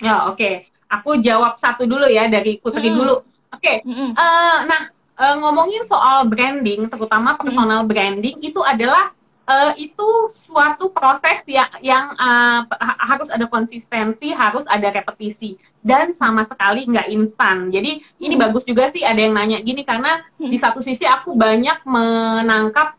Ya, 0.00 0.32
oke. 0.32 0.64
Aku 0.88 1.20
jawab 1.20 1.60
satu 1.60 1.84
dulu 1.84 2.08
ya 2.08 2.32
dari 2.32 2.56
Putri 2.56 2.88
Hmm. 2.88 2.96
dulu. 2.96 3.14
Oke. 3.52 3.84
Mm-mm. 3.84 4.16
Eh, 4.16 4.58
nah, 4.64 4.88
eh, 5.20 5.34
ngomongin 5.36 5.84
soal 5.84 6.24
branding, 6.32 6.88
terutama 6.88 7.36
personal 7.36 7.84
branding, 7.84 8.40
itu 8.40 8.64
adalah 8.64 9.12
eh, 9.42 9.72
itu 9.78 10.08
suatu 10.30 10.90
proses 10.94 11.42
yang, 11.46 11.70
yang 11.82 12.14
eh, 12.14 12.60
ha- 12.68 13.00
harus 13.14 13.28
ada 13.30 13.46
konsistensi, 13.50 14.30
harus 14.30 14.62
ada 14.70 14.88
repetisi, 14.90 15.58
dan 15.82 16.14
sama 16.14 16.46
sekali 16.46 16.86
nggak 16.86 17.10
instan. 17.10 17.70
Jadi 17.70 18.02
ini 18.22 18.34
Hmm. 18.38 18.42
bagus 18.48 18.62
juga 18.66 18.88
sih 18.94 19.02
ada 19.02 19.18
yang 19.18 19.34
nanya 19.34 19.58
gini 19.62 19.82
karena 19.82 20.22
Hmm. 20.38 20.50
di 20.50 20.58
satu 20.58 20.78
sisi 20.78 21.02
aku 21.06 21.34
banyak 21.34 21.82
menangkap 21.84 22.94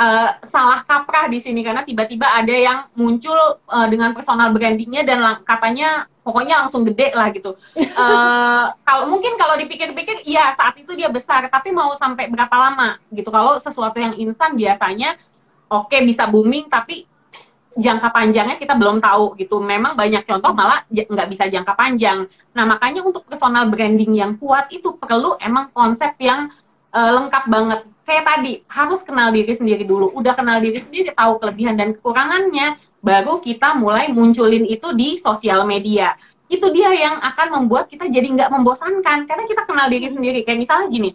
eh, 0.00 0.30
salah 0.48 0.80
kaprah 0.88 1.28
di 1.28 1.44
sini 1.44 1.60
karena 1.60 1.84
tiba-tiba 1.84 2.24
ada 2.24 2.54
yang 2.56 2.78
muncul 2.96 3.36
eh, 3.68 3.86
dengan 3.92 4.16
personal 4.16 4.48
brandingnya 4.56 5.04
dan 5.04 5.20
lang- 5.20 5.44
katanya 5.44 6.08
pokoknya 6.24 6.64
langsung 6.64 6.88
gede 6.88 7.12
lah 7.12 7.28
gitu. 7.34 7.52
Eh, 8.00 8.66
kalau 8.86 9.12
mungkin 9.12 9.36
kalau 9.36 9.60
dipikir-pikir 9.60 10.24
iya 10.24 10.56
saat 10.56 10.72
itu 10.80 10.96
dia 10.96 11.12
besar 11.12 11.44
tapi 11.52 11.68
mau 11.68 11.92
sampai 11.92 12.32
berapa 12.32 12.54
lama 12.56 12.96
gitu 13.12 13.28
kalau 13.28 13.60
sesuatu 13.60 14.00
yang 14.00 14.16
instan 14.16 14.56
biasanya 14.56 15.20
oke 15.70 15.96
bisa 16.02 16.26
booming 16.26 16.66
tapi 16.66 17.06
jangka 17.78 18.10
panjangnya 18.10 18.56
kita 18.58 18.74
belum 18.74 18.98
tahu 18.98 19.38
gitu. 19.38 19.62
Memang 19.62 19.94
banyak 19.94 20.26
contoh 20.26 20.50
malah 20.50 20.82
nggak 20.90 21.28
bisa 21.30 21.46
jangka 21.46 21.78
panjang. 21.78 22.26
Nah 22.52 22.64
makanya 22.66 23.06
untuk 23.06 23.24
personal 23.30 23.70
branding 23.70 24.18
yang 24.18 24.34
kuat 24.36 24.68
itu 24.74 24.98
perlu 24.98 25.38
emang 25.38 25.70
konsep 25.70 26.18
yang 26.18 26.50
eh, 26.90 27.10
lengkap 27.14 27.44
banget. 27.46 27.80
Kayak 28.02 28.24
tadi 28.26 28.52
harus 28.66 29.00
kenal 29.06 29.30
diri 29.30 29.54
sendiri 29.54 29.86
dulu. 29.86 30.10
Udah 30.18 30.34
kenal 30.34 30.58
diri 30.58 30.82
sendiri 30.82 31.14
tahu 31.14 31.38
kelebihan 31.38 31.78
dan 31.78 31.94
kekurangannya 31.94 32.74
baru 33.00 33.38
kita 33.38 33.78
mulai 33.78 34.10
munculin 34.10 34.66
itu 34.66 34.90
di 34.98 35.14
sosial 35.16 35.62
media. 35.62 36.18
Itu 36.50 36.74
dia 36.74 36.90
yang 36.90 37.22
akan 37.22 37.62
membuat 37.62 37.86
kita 37.86 38.10
jadi 38.10 38.26
nggak 38.26 38.50
membosankan 38.50 39.30
karena 39.30 39.44
kita 39.46 39.62
kenal 39.70 39.86
diri 39.86 40.10
sendiri. 40.10 40.42
Kayak 40.42 40.66
misalnya 40.66 40.86
gini 40.90 41.10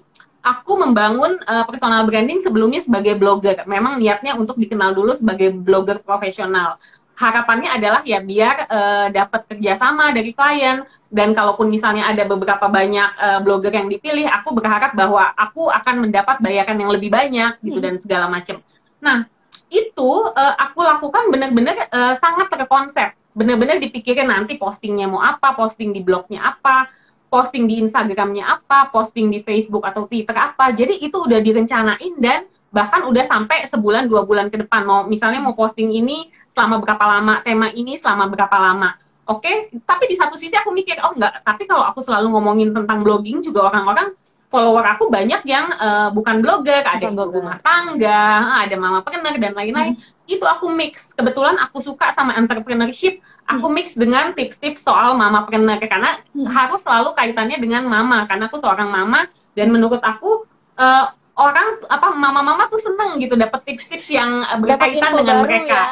aku 0.45 0.77
membangun 0.77 1.41
uh, 1.49 1.65
personal 1.65 2.05
branding 2.05 2.39
sebelumnya 2.45 2.79
sebagai 2.85 3.17
blogger. 3.17 3.65
Memang 3.65 3.97
niatnya 3.97 4.37
untuk 4.37 4.61
dikenal 4.61 4.93
dulu 4.93 5.17
sebagai 5.17 5.49
blogger 5.49 6.05
profesional. 6.05 6.77
Harapannya 7.17 7.73
adalah 7.73 8.05
ya 8.05 8.21
biar 8.21 8.69
uh, 8.69 9.07
dapat 9.09 9.49
kerjasama 9.49 10.13
dari 10.13 10.37
klien. 10.37 10.85
Dan 11.09 11.31
kalaupun 11.31 11.71
misalnya 11.71 12.11
ada 12.11 12.27
beberapa 12.27 12.67
banyak 12.67 13.09
uh, 13.15 13.39
blogger 13.39 13.71
yang 13.71 13.87
dipilih 13.87 14.27
aku 14.27 14.51
berharap 14.51 14.93
bahwa 14.99 15.31
aku 15.39 15.71
akan 15.71 16.03
mendapat 16.03 16.43
bayaran 16.43 16.75
yang 16.75 16.91
lebih 16.91 17.07
banyak 17.07 17.55
gitu 17.63 17.79
Hmm. 17.79 17.85
dan 17.87 17.95
segala 18.03 18.27
macam 18.27 18.59
nah 18.99 19.23
itu 19.71 20.11
uh, 20.29 20.55
aku 20.59 20.79
lakukan 20.83 21.31
benar-benar 21.33 21.77
uh, 21.89 22.13
sangat 22.19 22.51
terkonsep. 22.53 23.15
Benar-benar 23.35 23.83
dipikirin 23.83 24.31
nanti 24.31 24.55
postingnya 24.55 25.11
mau 25.11 25.19
apa 25.19 25.51
posting 25.57 25.91
di 25.91 25.99
blognya 25.99 26.55
apa 26.55 26.87
posting 27.35 27.67
di 27.67 27.83
Instagramnya 27.83 28.47
apa 28.47 28.87
posting 28.95 29.27
di 29.27 29.43
Facebook 29.43 29.83
atau 29.83 30.07
Twitter 30.07 30.31
apa. 30.31 30.71
Jadi 30.71 31.03
itu 31.03 31.19
udah 31.19 31.43
direncanain 31.43 32.15
dan 32.23 32.47
bahkan 32.71 33.03
udah 33.03 33.27
sampai 33.27 33.67
sebulan 33.67 34.07
dua 34.07 34.23
bulan 34.23 34.47
ke 34.47 34.63
depan. 34.63 34.87
Mau 34.87 35.03
misalnya 35.03 35.43
mau 35.43 35.51
posting 35.51 35.91
ini 35.91 36.31
selama 36.47 36.79
berapa 36.79 37.03
lama 37.03 37.43
tema 37.43 37.67
ini 37.75 37.99
selama 37.99 38.31
berapa 38.31 38.55
lama. 38.55 38.95
Oke? 39.27 39.67
Tapi 39.83 40.07
di 40.07 40.15
satu 40.15 40.39
sisi 40.39 40.55
aku 40.55 40.71
mikir 40.71 40.95
oh 41.03 41.11
enggak. 41.11 41.43
Tapi 41.43 41.67
kalau 41.67 41.83
aku 41.83 41.99
selalu 41.99 42.31
ngomongin 42.31 42.71
tentang 42.71 43.03
blogging 43.03 43.43
juga 43.43 43.67
orang-orang 43.67 44.15
follower 44.53 44.85
aku 44.85 45.09
banyak 45.09 45.41
yang 45.45 45.67
eh, 45.73 46.09
bukan 46.13 46.39
blogger 46.41 46.85
ada 46.85 47.01
ibu 47.01 47.23
rumah 47.33 47.57
tangga 47.59 48.23
ada 48.65 48.75
mama 48.77 49.01
pekenar 49.03 49.35
dan 49.41 49.53
lain-lain 49.57 49.97
itu 50.25 50.45
aku 50.45 50.69
mix 50.71 51.11
kebetulan 51.13 51.57
aku 51.61 51.81
suka 51.81 52.13
sama 52.13 52.33
entrepreneurship 52.39 53.19
aku 53.45 53.67
mix 53.69 53.93
dengan 53.93 54.33
tips-tips 54.33 54.81
soal 54.81 55.13
mama 55.13 55.45
pekenar 55.45 55.77
karena 55.85 56.17
Hmm. 56.33 56.49
harus 56.49 56.81
selalu 56.81 57.13
kaitannya 57.13 57.57
dengan 57.61 57.85
mama 57.85 58.25
karena 58.25 58.49
aku 58.49 58.57
seorang 58.57 58.89
mama 58.89 59.29
dan 59.53 59.69
menurut 59.69 60.01
aku 60.01 60.45
eh, 60.75 61.05
orang 61.35 61.83
apa 61.91 62.07
mama-mama 62.15 62.71
tuh 62.71 62.79
seneng 62.79 63.19
gitu 63.19 63.35
dapat 63.35 63.63
tips-tips 63.67 64.07
yang 64.11 64.43
eh, 64.43 64.57
berkaitan 64.59 65.11
dengan 65.19 65.43
mereka 65.43 65.75
ya. 65.75 65.85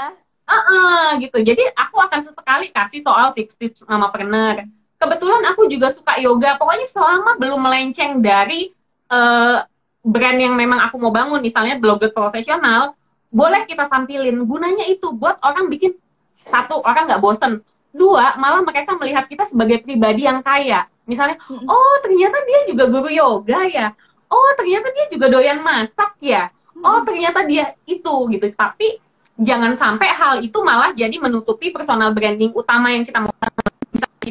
Heeh, 0.44 1.24
gitu. 1.24 1.40
Jadi 1.40 1.64
aku 1.72 2.04
akan 2.04 2.20
sesekali 2.20 2.68
kasih 2.76 3.00
soal 3.00 3.32
tips-tips 3.32 3.88
mama 3.88 4.12
partner. 4.12 4.68
Kebetulan 5.04 5.44
aku 5.52 5.68
juga 5.68 5.92
suka 5.92 6.16
yoga. 6.24 6.56
Pokoknya 6.56 6.88
selama 6.88 7.36
belum 7.36 7.60
melenceng 7.60 8.24
dari 8.24 8.72
eh, 9.12 9.58
brand 10.00 10.40
yang 10.40 10.56
memang 10.56 10.80
aku 10.88 10.96
mau 10.96 11.12
bangun, 11.12 11.44
misalnya 11.44 11.76
blogger 11.76 12.16
profesional, 12.16 12.96
boleh 13.28 13.68
kita 13.68 13.92
tampilin. 13.92 14.48
Gunanya 14.48 14.88
itu 14.88 15.12
buat 15.12 15.44
orang 15.44 15.68
bikin 15.68 16.00
satu 16.48 16.80
orang 16.88 17.12
nggak 17.12 17.20
bosen. 17.20 17.60
Dua, 17.92 18.40
malah 18.40 18.64
mereka 18.64 18.96
melihat 18.96 19.28
kita 19.28 19.44
sebagai 19.44 19.84
pribadi 19.84 20.24
yang 20.24 20.40
kaya. 20.40 20.88
Misalnya, 21.04 21.36
oh 21.52 21.96
ternyata 22.00 22.40
dia 22.48 22.60
juga 22.72 22.88
guru 22.88 23.12
yoga 23.12 23.60
ya. 23.68 23.92
Oh 24.32 24.50
ternyata 24.56 24.88
dia 24.96 25.06
juga 25.12 25.28
doyan 25.30 25.60
masak 25.60 26.16
ya. 26.24 26.48
Oh 26.80 27.04
ternyata 27.04 27.44
dia 27.44 27.76
itu 27.86 28.16
gitu. 28.34 28.46
Tapi 28.56 29.04
jangan 29.38 29.76
sampai 29.76 30.10
hal 30.10 30.42
itu 30.42 30.58
malah 30.64 30.96
jadi 30.96 31.14
menutupi 31.20 31.70
personal 31.70 32.16
branding 32.16 32.56
utama 32.56 32.90
yang 32.96 33.04
kita 33.06 33.20
mau 33.20 33.34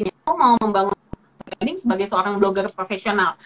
misalnya 0.01 0.35
mau 0.39 0.55
membangun 0.57 0.97
branding 1.45 1.79
sebagai 1.79 2.07
seorang 2.09 2.41
blogger 2.41 2.73
profesional. 2.73 3.37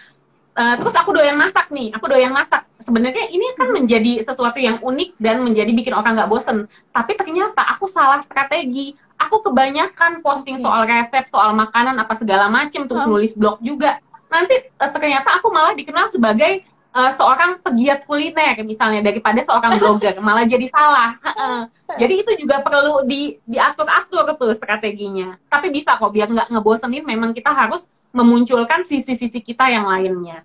Uh, 0.57 0.73
terus 0.81 0.97
aku 0.97 1.13
doyan 1.13 1.37
masak 1.37 1.69
nih, 1.69 1.93
aku 1.93 2.09
doyan 2.09 2.33
masak. 2.33 2.65
Sebenarnya 2.81 3.29
ini 3.29 3.45
kan 3.61 3.77
menjadi 3.77 4.25
sesuatu 4.25 4.57
yang 4.57 4.81
unik 4.81 5.21
dan 5.21 5.45
menjadi 5.45 5.69
bikin 5.69 5.93
orang 5.93 6.17
nggak 6.17 6.33
bosen. 6.33 6.65
Tapi 6.97 7.13
ternyata 7.19 7.61
aku 7.77 7.85
salah 7.85 8.25
strategi. 8.25 8.97
Aku 9.17 9.41
kebanyakan 9.41 10.21
posting 10.21 10.61
soal 10.61 10.85
resep, 10.85 11.25
soal 11.33 11.57
makanan 11.57 11.97
apa 11.97 12.13
segala 12.17 12.53
macem, 12.53 12.85
terus 12.85 13.05
nulis 13.09 13.33
blog 13.37 13.61
juga. 13.61 14.01
Nanti 14.33 14.57
uh, 14.81 14.91
ternyata 14.93 15.41
aku 15.41 15.53
malah 15.53 15.77
dikenal 15.77 16.09
sebagai 16.09 16.65
uh, 16.97 17.13
seorang 17.13 17.61
pegiat 17.61 18.09
kuliner 18.09 18.57
misalnya 18.65 19.05
daripada 19.05 19.45
seorang 19.45 19.77
blogger 19.77 20.17
malah 20.27 20.49
jadi 20.49 20.65
salah. 20.73 21.21
jadi 22.01 22.25
itu 22.25 22.33
juga 22.41 22.65
perlu 22.65 23.05
di 23.05 23.37
diatur-atur 23.45 24.33
tuh 24.41 24.57
strateginya. 24.57 25.37
Tapi 25.53 25.69
bisa 25.69 26.01
kok 26.01 26.17
biar 26.17 26.33
nggak 26.33 26.49
ngebosenin 26.49 27.05
memang 27.05 27.37
kita 27.37 27.53
harus 27.53 27.85
memunculkan 28.17 28.83
sisi-sisi 28.83 29.45
kita 29.45 29.69
yang 29.69 29.85
lainnya. 29.85 30.41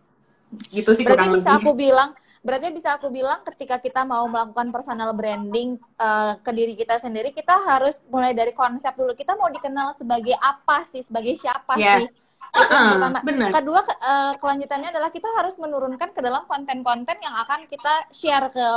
Gitu 0.68 0.92
sih 0.92 1.08
Berarti 1.08 1.32
bisa 1.32 1.56
lebih. 1.56 1.64
aku 1.64 1.72
bilang 1.80 2.12
Berarti 2.42 2.74
bisa 2.74 2.98
aku 2.98 3.14
bilang 3.14 3.46
ketika 3.46 3.78
kita 3.78 4.02
mau 4.02 4.26
melakukan 4.26 4.74
personal 4.74 5.14
branding 5.14 5.78
uh, 6.02 6.34
ke 6.42 6.50
diri 6.50 6.74
kita 6.74 6.98
sendiri, 6.98 7.30
kita 7.30 7.54
harus 7.54 8.02
mulai 8.10 8.34
dari 8.34 8.50
konsep 8.50 8.98
dulu. 8.98 9.14
Kita 9.14 9.38
mau 9.38 9.46
dikenal 9.54 9.94
sebagai 9.94 10.34
apa 10.42 10.82
sih, 10.90 11.06
sebagai 11.06 11.38
siapa 11.38 11.78
yeah. 11.78 12.02
sih? 12.02 12.10
Itu 12.52 12.74
yang 12.74 12.88
pertama. 13.00 13.20
Bener. 13.24 13.50
Kedua 13.52 13.80
uh, 13.84 14.34
kelanjutannya 14.36 14.90
adalah 14.92 15.10
kita 15.10 15.28
harus 15.40 15.56
menurunkan 15.56 16.10
ke 16.12 16.20
dalam 16.20 16.44
konten-konten 16.46 17.18
yang 17.24 17.36
akan 17.48 17.66
kita 17.72 18.12
share 18.12 18.52
ke 18.52 18.68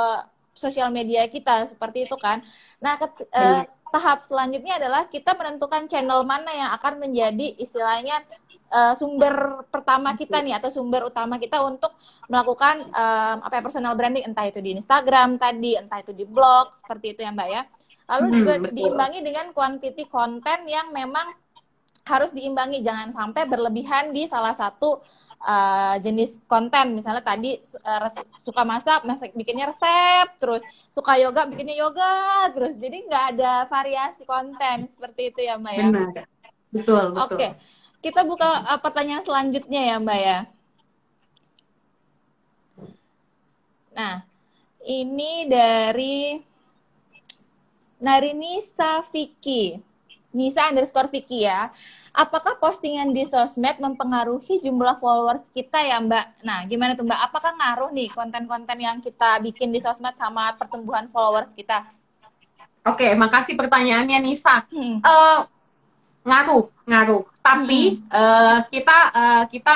sosial 0.54 0.94
media 0.94 1.26
kita 1.26 1.66
seperti 1.66 2.06
itu 2.06 2.14
kan. 2.14 2.40
Nah, 2.78 2.94
ke, 2.94 3.06
uh, 3.34 3.66
tahap 3.90 4.26
selanjutnya 4.26 4.78
adalah 4.78 5.06
kita 5.10 5.34
menentukan 5.34 5.86
channel 5.86 6.26
mana 6.26 6.50
yang 6.50 6.70
akan 6.74 7.02
menjadi 7.02 7.54
istilahnya 7.58 8.22
uh, 8.74 8.94
sumber 8.98 9.66
pertama 9.70 10.18
kita 10.18 10.42
nih 10.42 10.58
atau 10.58 10.70
sumber 10.70 11.06
utama 11.06 11.38
kita 11.38 11.62
untuk 11.62 11.94
melakukan 12.26 12.90
um, 12.90 13.36
apa 13.46 13.54
ya 13.58 13.62
personal 13.62 13.94
branding 13.94 14.26
entah 14.26 14.46
itu 14.50 14.58
di 14.58 14.74
Instagram 14.74 15.38
tadi, 15.38 15.78
entah 15.78 16.02
itu 16.02 16.10
di 16.10 16.26
blog 16.26 16.74
seperti 16.74 17.14
itu 17.14 17.20
ya 17.22 17.30
Mbak 17.30 17.48
ya. 17.50 17.62
Lalu 18.04 18.26
hmm, 18.26 18.36
juga 18.36 18.54
betul. 18.60 18.74
diimbangi 18.76 19.18
dengan 19.24 19.46
quantity 19.54 20.04
konten 20.10 20.58
yang 20.68 20.92
memang 20.92 21.32
harus 22.04 22.30
diimbangi 22.36 22.84
jangan 22.84 23.08
sampai 23.16 23.48
berlebihan 23.48 24.12
di 24.12 24.28
salah 24.28 24.52
satu 24.52 25.00
uh, 25.40 25.96
jenis 26.04 26.36
konten. 26.44 26.92
Misalnya 26.92 27.24
tadi 27.24 27.56
uh, 27.80 28.08
suka 28.44 28.62
masak 28.62 29.00
masak 29.08 29.32
bikinnya 29.32 29.72
resep 29.72 30.28
terus 30.36 30.60
suka 30.92 31.16
yoga 31.16 31.48
bikinnya 31.48 31.80
yoga 31.80 32.52
terus. 32.52 32.76
Jadi 32.76 33.08
nggak 33.08 33.24
ada 33.36 33.64
variasi 33.72 34.28
konten 34.28 34.84
seperti 34.92 35.32
itu 35.32 35.40
ya 35.48 35.56
mbak 35.56 35.74
ya? 35.74 35.86
Benar. 35.88 36.08
Betul 36.68 37.04
betul. 37.16 37.24
Oke. 37.24 37.48
Kita 38.04 38.20
buka 38.20 38.68
uh, 38.68 38.80
pertanyaan 38.80 39.24
selanjutnya 39.24 39.80
ya 39.80 39.96
mbak 39.96 40.20
ya. 40.20 40.38
Nah 43.96 44.16
ini 44.84 45.48
dari 45.48 46.36
Narini 48.04 48.60
Safiki 48.60 49.93
Nisa 50.34 50.68
underscore 50.68 51.08
Vicky 51.08 51.46
ya. 51.46 51.70
Apakah 52.14 52.58
postingan 52.58 53.10
di 53.10 53.26
sosmed 53.26 53.78
mempengaruhi 53.78 54.62
jumlah 54.62 54.98
followers 54.98 55.50
kita 55.50 55.82
ya 55.82 55.98
Mbak? 55.98 56.46
Nah, 56.46 56.62
gimana 56.66 56.94
tuh 56.94 57.06
Mbak? 57.06 57.20
Apakah 57.30 57.52
ngaruh 57.58 57.90
nih 57.90 58.10
konten-konten 58.10 58.78
yang 58.78 58.98
kita 59.02 59.38
bikin 59.42 59.70
di 59.70 59.82
sosmed 59.82 60.14
sama 60.14 60.54
pertumbuhan 60.54 61.10
followers 61.10 61.50
kita? 61.54 61.86
Oke, 62.84 63.14
makasih 63.18 63.56
pertanyaannya 63.56 64.18
Nisa. 64.20 64.62
Hmm. 64.68 65.00
Uh, 65.00 65.48
ngaruh, 66.22 66.70
ngaruh. 66.84 67.24
Tapi 67.40 67.98
hmm. 67.98 68.12
uh, 68.12 68.58
kita 68.68 68.98
uh, 69.10 69.44
kita 69.48 69.74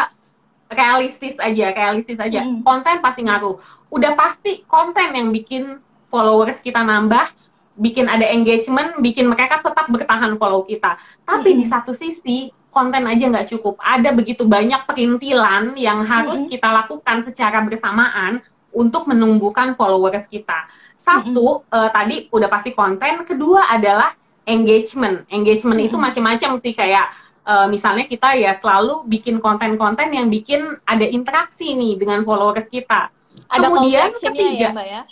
realistis 0.68 1.34
aja, 1.40 1.72
realistis 1.72 2.20
aja. 2.20 2.44
Hmm. 2.44 2.60
Konten 2.62 3.00
pasti 3.00 3.24
ngaruh. 3.24 3.56
Udah 3.88 4.12
pasti 4.14 4.62
konten 4.68 5.16
yang 5.16 5.32
bikin 5.32 5.80
followers 6.12 6.60
kita 6.60 6.84
nambah 6.84 7.47
bikin 7.78 8.10
ada 8.10 8.26
engagement, 8.26 8.98
bikin 9.00 9.30
mereka 9.30 9.62
tetap 9.62 9.86
bertahan 9.88 10.36
follow 10.36 10.66
kita. 10.66 10.98
Tapi 11.24 11.54
mm-hmm. 11.54 11.62
di 11.62 11.64
satu 11.64 11.92
sisi 11.94 12.50
konten 12.68 13.06
aja 13.06 13.30
nggak 13.30 13.48
cukup. 13.48 13.78
Ada 13.80 14.12
begitu 14.12 14.44
banyak 14.44 14.84
perintilan 14.84 15.78
yang 15.78 16.02
harus 16.04 16.44
mm-hmm. 16.44 16.52
kita 16.52 16.68
lakukan 16.68 17.16
secara 17.24 17.64
bersamaan 17.64 18.42
untuk 18.74 19.08
menumbuhkan 19.08 19.78
followers 19.78 20.26
kita. 20.28 20.68
Satu 20.98 21.64
mm-hmm. 21.64 21.72
uh, 21.72 21.90
tadi 21.94 22.28
udah 22.34 22.48
pasti 22.50 22.74
konten, 22.74 23.24
kedua 23.24 23.70
adalah 23.70 24.12
engagement. 24.44 25.24
Engagement 25.32 25.80
mm-hmm. 25.80 25.94
itu 25.94 25.96
macam-macam 25.96 26.50
sih 26.60 26.74
kayak 26.76 27.06
uh, 27.48 27.66
misalnya 27.70 28.04
kita 28.04 28.36
ya 28.36 28.52
selalu 28.58 29.08
bikin 29.08 29.40
konten-konten 29.40 30.12
yang 30.12 30.28
bikin 30.28 30.76
ada 30.84 31.06
interaksi 31.06 31.72
nih 31.72 31.96
dengan 31.96 32.26
followers 32.26 32.68
kita. 32.68 33.08
Ada 33.48 33.70
Kemudian 33.70 34.12
ketiga, 34.18 34.68
ya, 34.68 34.70
Mbak 34.74 34.86
ya? 34.86 35.02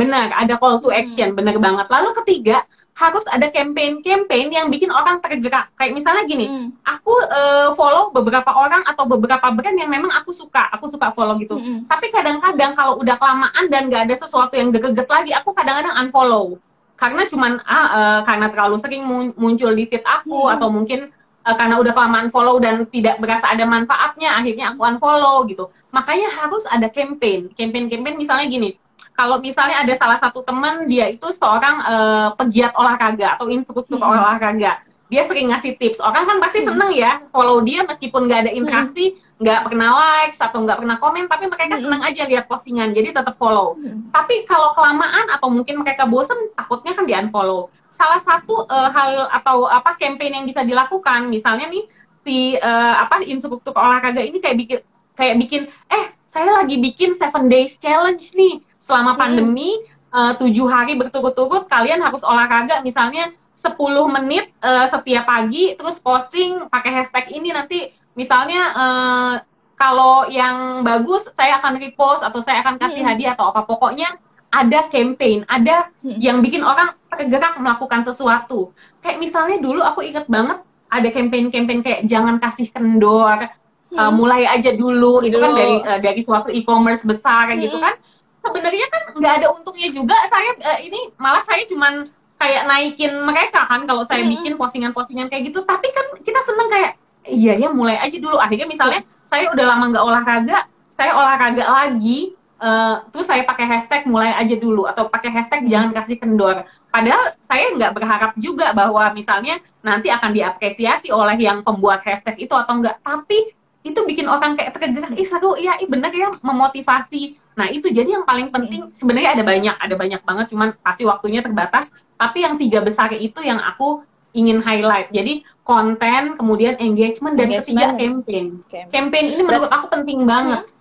Benar, 0.00 0.32
ada 0.32 0.56
call 0.56 0.80
to 0.80 0.88
action, 0.88 1.32
hmm. 1.32 1.36
benar 1.36 1.56
banget. 1.60 1.86
Lalu 1.92 2.10
ketiga, 2.24 2.64
harus 3.00 3.24
ada 3.32 3.48
campaign-campaign 3.48 4.52
yang 4.52 4.66
bikin 4.68 4.92
orang 4.92 5.24
tergerak. 5.24 5.72
Kayak 5.80 5.96
misalnya 5.96 6.22
gini, 6.28 6.46
hmm. 6.48 6.68
aku 6.84 7.12
uh, 7.32 7.68
follow 7.72 8.12
beberapa 8.12 8.52
orang 8.52 8.84
atau 8.84 9.08
beberapa 9.08 9.48
brand 9.52 9.76
yang 9.76 9.88
memang 9.88 10.12
aku 10.12 10.32
suka, 10.32 10.68
aku 10.72 10.88
suka 10.88 11.12
follow 11.16 11.36
gitu. 11.40 11.56
Hmm. 11.56 11.88
Tapi 11.88 12.12
kadang-kadang 12.12 12.72
kalau 12.76 13.00
udah 13.00 13.16
kelamaan 13.16 13.64
dan 13.72 13.88
gak 13.88 14.08
ada 14.08 14.16
sesuatu 14.20 14.52
yang 14.56 14.72
deket-deket 14.72 15.08
lagi, 15.08 15.32
aku 15.32 15.56
kadang-kadang 15.56 15.96
unfollow. 15.96 16.60
Karena 17.00 17.24
cuman 17.24 17.64
ah, 17.64 17.88
uh, 17.96 18.20
karena 18.28 18.52
terlalu 18.52 18.76
sering 18.76 19.02
muncul 19.32 19.72
di 19.72 19.88
feed 19.88 20.04
aku 20.04 20.48
hmm. 20.48 20.54
atau 20.60 20.68
mungkin 20.68 21.08
uh, 21.48 21.56
karena 21.56 21.80
udah 21.80 21.96
kelamaan 21.96 22.28
follow 22.28 22.60
dan 22.60 22.84
tidak 22.92 23.16
berasa 23.16 23.48
ada 23.48 23.64
manfaatnya, 23.64 24.36
akhirnya 24.36 24.76
aku 24.76 24.84
unfollow 24.84 25.48
gitu. 25.48 25.72
Makanya 25.96 26.28
harus 26.36 26.68
ada 26.68 26.92
campaign. 26.92 27.48
Campaign-campaign 27.56 28.20
misalnya 28.20 28.46
gini, 28.52 28.76
kalau 29.20 29.36
misalnya 29.36 29.84
ada 29.84 29.92
salah 30.00 30.16
satu 30.16 30.40
teman 30.40 30.88
dia 30.88 31.12
itu 31.12 31.28
seorang 31.28 31.76
uh, 31.84 32.28
pegiat 32.40 32.72
olahraga 32.72 33.36
atau 33.36 33.52
instruktur 33.52 34.00
hmm. 34.00 34.08
olahraga 34.16 34.80
dia 35.12 35.22
sering 35.28 35.52
ngasih 35.52 35.76
tips 35.76 36.00
orang 36.00 36.24
kan 36.24 36.40
pasti 36.40 36.64
hmm. 36.64 36.68
seneng 36.72 36.90
ya 36.96 37.20
follow 37.28 37.60
dia 37.60 37.84
meskipun 37.84 38.24
nggak 38.24 38.48
ada 38.48 38.52
interaksi 38.56 39.12
hmm. 39.12 39.44
nggak 39.44 39.58
hmm. 39.60 39.66
pernah 39.68 39.90
like 39.92 40.34
atau 40.40 40.58
nggak 40.64 40.78
pernah 40.80 40.96
komen 40.96 41.28
tapi 41.28 41.44
mereka 41.52 41.76
hmm. 41.76 41.84
seneng 41.84 42.00
aja 42.00 42.22
lihat 42.24 42.44
postingan 42.48 42.96
jadi 42.96 43.12
tetap 43.12 43.36
follow 43.36 43.76
hmm. 43.76 44.08
tapi 44.08 44.48
kalau 44.48 44.72
kelamaan 44.72 45.28
atau 45.36 45.52
mungkin 45.52 45.84
mereka 45.84 46.08
bosen 46.08 46.38
takutnya 46.56 46.96
kan 46.96 47.04
di 47.04 47.12
unfollow 47.12 47.68
salah 47.92 48.24
satu 48.24 48.64
uh, 48.72 48.88
hal 48.88 49.28
atau 49.36 49.68
apa 49.68 50.00
campaign 50.00 50.40
yang 50.40 50.46
bisa 50.48 50.64
dilakukan 50.64 51.28
misalnya 51.28 51.68
nih 51.68 51.84
si 52.24 52.56
uh, 52.56 53.04
apa 53.04 53.20
instruktur 53.28 53.76
olahraga 53.76 54.24
ini 54.24 54.40
kayak 54.40 54.56
bikin 54.56 54.80
kayak 55.12 55.36
bikin 55.44 55.62
eh 55.92 56.04
saya 56.30 56.62
lagi 56.62 56.78
bikin 56.78 57.12
seven 57.18 57.50
days 57.50 57.76
challenge 57.76 58.32
nih 58.38 58.62
selama 58.90 59.14
hmm. 59.14 59.20
pandemi 59.22 59.70
eh, 60.10 60.32
tujuh 60.42 60.66
uh, 60.66 60.72
hari 60.74 60.98
berturut-turut 60.98 61.70
kalian 61.70 62.02
harus 62.02 62.26
olahraga 62.26 62.82
misalnya 62.82 63.30
10 63.54 63.76
menit 64.18 64.50
uh, 64.64 64.90
setiap 64.90 65.28
pagi 65.30 65.78
terus 65.78 66.02
posting 66.02 66.66
pakai 66.66 66.90
hashtag 66.98 67.30
ini 67.30 67.54
nanti 67.54 67.94
misalnya 68.18 68.62
uh, 68.74 69.34
kalau 69.78 70.26
yang 70.28 70.82
bagus 70.82 71.28
saya 71.36 71.56
akan 71.62 71.78
repost 71.78 72.20
atau 72.20 72.40
saya 72.42 72.64
akan 72.66 72.80
kasih 72.80 73.00
hmm. 73.04 73.10
hadiah 73.14 73.32
atau 73.36 73.52
apa 73.52 73.68
pokoknya 73.68 74.16
ada 74.50 74.88
campaign 74.90 75.46
ada 75.46 75.92
hmm. 76.02 76.18
yang 76.18 76.42
bikin 76.42 76.66
orang 76.66 76.96
tergerak 77.12 77.60
melakukan 77.60 78.02
sesuatu 78.02 78.72
kayak 79.04 79.20
misalnya 79.20 79.60
dulu 79.60 79.80
aku 79.84 80.02
inget 80.02 80.26
banget 80.26 80.60
ada 80.90 81.08
campaign-campaign 81.14 81.80
kayak 81.86 82.00
jangan 82.10 82.42
kasih 82.42 82.66
kendor 82.72 83.46
hmm. 83.92 83.96
uh, 83.96 84.10
mulai 84.10 84.48
aja 84.48 84.74
dulu, 84.74 85.22
dulu. 85.22 85.28
itu 85.28 85.36
kan 85.38 85.52
dari 85.54 85.76
uh, 85.86 86.00
dari 86.02 86.20
suatu 86.26 86.48
e-commerce 86.50 87.06
besar 87.06 87.52
hmm. 87.52 87.60
gitu 87.62 87.78
kan 87.78 87.94
sebenarnya 88.40 88.86
kan 88.88 89.02
nggak 89.16 89.34
ada 89.42 89.46
untungnya 89.52 89.88
juga. 89.92 90.16
Saya 90.28 90.56
uh, 90.56 90.80
ini 90.82 91.12
malah 91.16 91.44
saya 91.44 91.64
cuman 91.68 92.08
kayak 92.40 92.64
naikin 92.64 93.12
mereka 93.20 93.68
kan 93.68 93.84
kalau 93.84 94.02
saya 94.08 94.24
hmm. 94.24 94.32
bikin 94.40 94.52
postingan-postingan 94.56 95.28
kayak 95.28 95.52
gitu. 95.52 95.64
Tapi 95.64 95.88
kan 95.92 96.06
kita 96.24 96.40
seneng 96.44 96.68
kayak 96.72 96.92
iya 97.28 97.52
ya 97.56 97.68
mulai 97.70 98.00
aja 98.00 98.16
dulu. 98.16 98.40
Akhirnya 98.40 98.66
misalnya 98.66 99.00
saya 99.30 99.52
udah 99.54 99.64
lama 99.64 99.84
nggak 99.94 100.04
olahraga 100.04 100.58
saya 101.00 101.16
olahraga 101.16 101.64
lagi 101.64 102.36
uh, 102.60 103.08
terus 103.08 103.24
saya 103.24 103.48
pakai 103.48 103.64
hashtag 103.64 104.04
mulai 104.04 104.36
aja 104.36 104.52
dulu 104.52 104.84
atau 104.84 105.08
pakai 105.08 105.32
hashtag 105.32 105.64
jangan 105.64 105.96
kasih 105.96 106.20
kendor. 106.20 106.68
Padahal 106.92 107.32
saya 107.48 107.72
nggak 107.72 107.96
berharap 107.96 108.32
juga 108.36 108.76
bahwa 108.76 109.08
misalnya 109.16 109.56
nanti 109.80 110.12
akan 110.12 110.36
diapresiasi 110.36 111.08
oleh 111.08 111.40
yang 111.40 111.64
pembuat 111.64 112.04
hashtag 112.04 112.36
itu 112.36 112.52
atau 112.52 112.76
enggak 112.76 113.00
tapi 113.00 113.56
itu 113.80 113.96
bikin 114.04 114.28
orang 114.28 114.60
kayak 114.60 114.76
tergerak 114.76 115.16
ih 115.16 115.24
seru. 115.24 115.56
Iya 115.56 115.80
ih 115.80 115.88
bener 115.88 116.12
ya 116.12 116.28
memotivasi 116.44 117.40
Nah, 117.58 117.66
itu 117.68 117.90
jadi 117.90 118.06
yang 118.20 118.24
paling 118.24 118.48
penting 118.54 118.94
sebenarnya 118.94 119.36
ada 119.36 119.44
banyak, 119.44 119.76
ada 119.76 119.94
banyak 119.98 120.20
banget 120.22 120.46
cuman 120.54 120.68
pasti 120.80 121.02
waktunya 121.04 121.42
terbatas, 121.42 121.90
tapi 122.14 122.46
yang 122.46 122.56
tiga 122.56 122.80
besar 122.80 123.10
itu 123.12 123.40
yang 123.42 123.58
aku 123.58 124.06
ingin 124.32 124.62
highlight. 124.62 125.10
Jadi 125.10 125.42
konten, 125.66 126.38
kemudian 126.38 126.78
engagement, 126.78 127.34
dan 127.34 127.50
engagement. 127.50 127.66
ketiga 127.66 127.86
campaign. 127.98 128.46
campaign. 128.66 128.86
Campaign 128.90 129.26
ini 129.34 129.42
menurut 129.42 129.70
aku 129.70 129.86
penting 129.90 130.22
banget. 130.26 130.62
Hmm. 130.66 130.78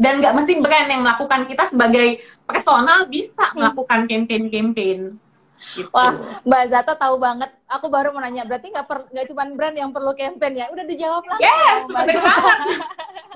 Dan 0.00 0.12
nggak 0.24 0.34
mesti 0.36 0.52
brand 0.64 0.88
yang 0.88 1.02
melakukan 1.04 1.44
kita 1.44 1.68
sebagai 1.68 2.24
personal 2.48 3.04
bisa 3.08 3.44
hmm. 3.52 3.54
melakukan 3.56 4.00
campaign-campaign. 4.08 5.00
Gitu. 5.60 5.92
Wah, 5.92 6.16
Mbak 6.48 6.64
Zata 6.72 6.96
tahu 6.96 7.20
banget. 7.20 7.52
Aku 7.68 7.92
baru 7.92 8.16
mau 8.16 8.24
nanya, 8.24 8.48
berarti 8.48 8.72
nggak 8.72 9.12
nggak 9.12 9.26
cuma 9.28 9.44
brand 9.52 9.76
yang 9.76 9.92
perlu 9.92 10.16
campaign 10.16 10.56
ya? 10.56 10.66
Udah 10.72 10.84
dijawab 10.88 11.22
langsung. 11.28 11.44
Yes, 11.44 11.80
bener 11.84 12.16
banget. 12.16 12.58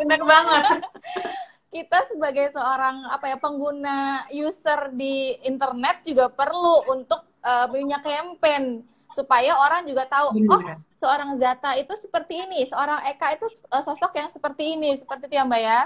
bener 0.00 0.20
banget. 0.24 0.64
Kita 1.74 2.06
sebagai 2.06 2.54
seorang 2.54 3.02
apa 3.10 3.34
ya 3.34 3.36
pengguna 3.42 4.30
user 4.30 4.94
di 4.94 5.34
internet 5.42 6.06
juga 6.06 6.30
perlu 6.30 6.86
untuk 6.86 7.26
uh, 7.42 7.66
punya 7.66 7.98
campaign 7.98 8.86
supaya 9.14 9.54
orang 9.54 9.86
juga 9.86 10.06
tahu 10.10 10.34
Bener. 10.34 10.50
oh 10.50 10.62
seorang 10.98 11.38
Zata 11.38 11.78
itu 11.78 11.94
seperti 11.94 12.42
ini 12.42 12.66
seorang 12.66 12.98
Eka 13.14 13.38
itu 13.38 13.46
uh, 13.70 13.78
sosok 13.78 14.10
yang 14.18 14.28
seperti 14.34 14.74
ini 14.74 14.98
seperti 14.98 15.30
itu 15.30 15.34
ya 15.38 15.46
Mbak 15.46 15.60
ya 15.62 15.80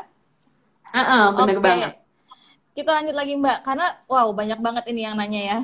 uh 0.89 1.01
-uh, 1.01 1.25
benar 1.37 1.53
okay. 1.53 1.61
banget 1.61 1.93
kita 2.73 2.91
lanjut 2.95 3.17
lagi 3.19 3.35
Mbak 3.37 3.59
karena 3.69 3.87
wow 4.09 4.33
banyak 4.33 4.59
banget 4.65 4.85
ini 4.89 5.01
yang 5.05 5.15
nanya 5.21 5.41
ya 5.45 5.59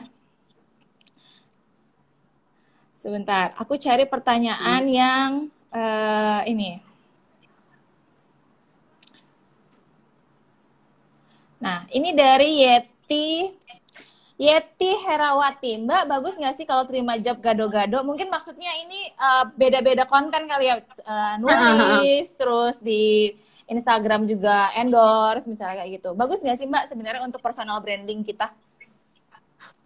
sebentar 3.00 3.56
aku 3.56 3.80
cari 3.80 4.04
pertanyaan 4.04 4.84
hmm. 4.84 4.92
yang 4.92 5.28
uh, 5.72 6.40
ini 6.44 6.84
nah 11.64 11.80
ini 11.88 12.12
dari 12.12 12.60
Yeti 12.60 13.48
Yeti 14.34 14.98
Herawati, 14.98 15.78
Mbak 15.78 16.10
bagus 16.10 16.34
nggak 16.34 16.58
sih 16.58 16.66
kalau 16.66 16.82
terima 16.90 17.14
job 17.22 17.38
gado-gado? 17.38 18.02
Mungkin 18.02 18.26
maksudnya 18.26 18.66
ini 18.82 19.14
uh, 19.14 19.46
beda-beda 19.54 20.10
konten 20.10 20.50
kali 20.50 20.74
ya, 20.74 20.82
uh, 21.06 21.38
nulis, 21.40 22.34
terus 22.34 22.82
di 22.82 23.30
Instagram 23.70 24.26
juga 24.26 24.74
endorse, 24.74 25.46
misalnya 25.46 25.86
kayak 25.86 26.02
gitu. 26.02 26.18
Bagus 26.18 26.42
nggak 26.42 26.58
sih 26.58 26.66
Mbak 26.66 26.84
sebenarnya 26.90 27.22
untuk 27.22 27.38
personal 27.38 27.78
branding 27.78 28.26
kita? 28.26 28.50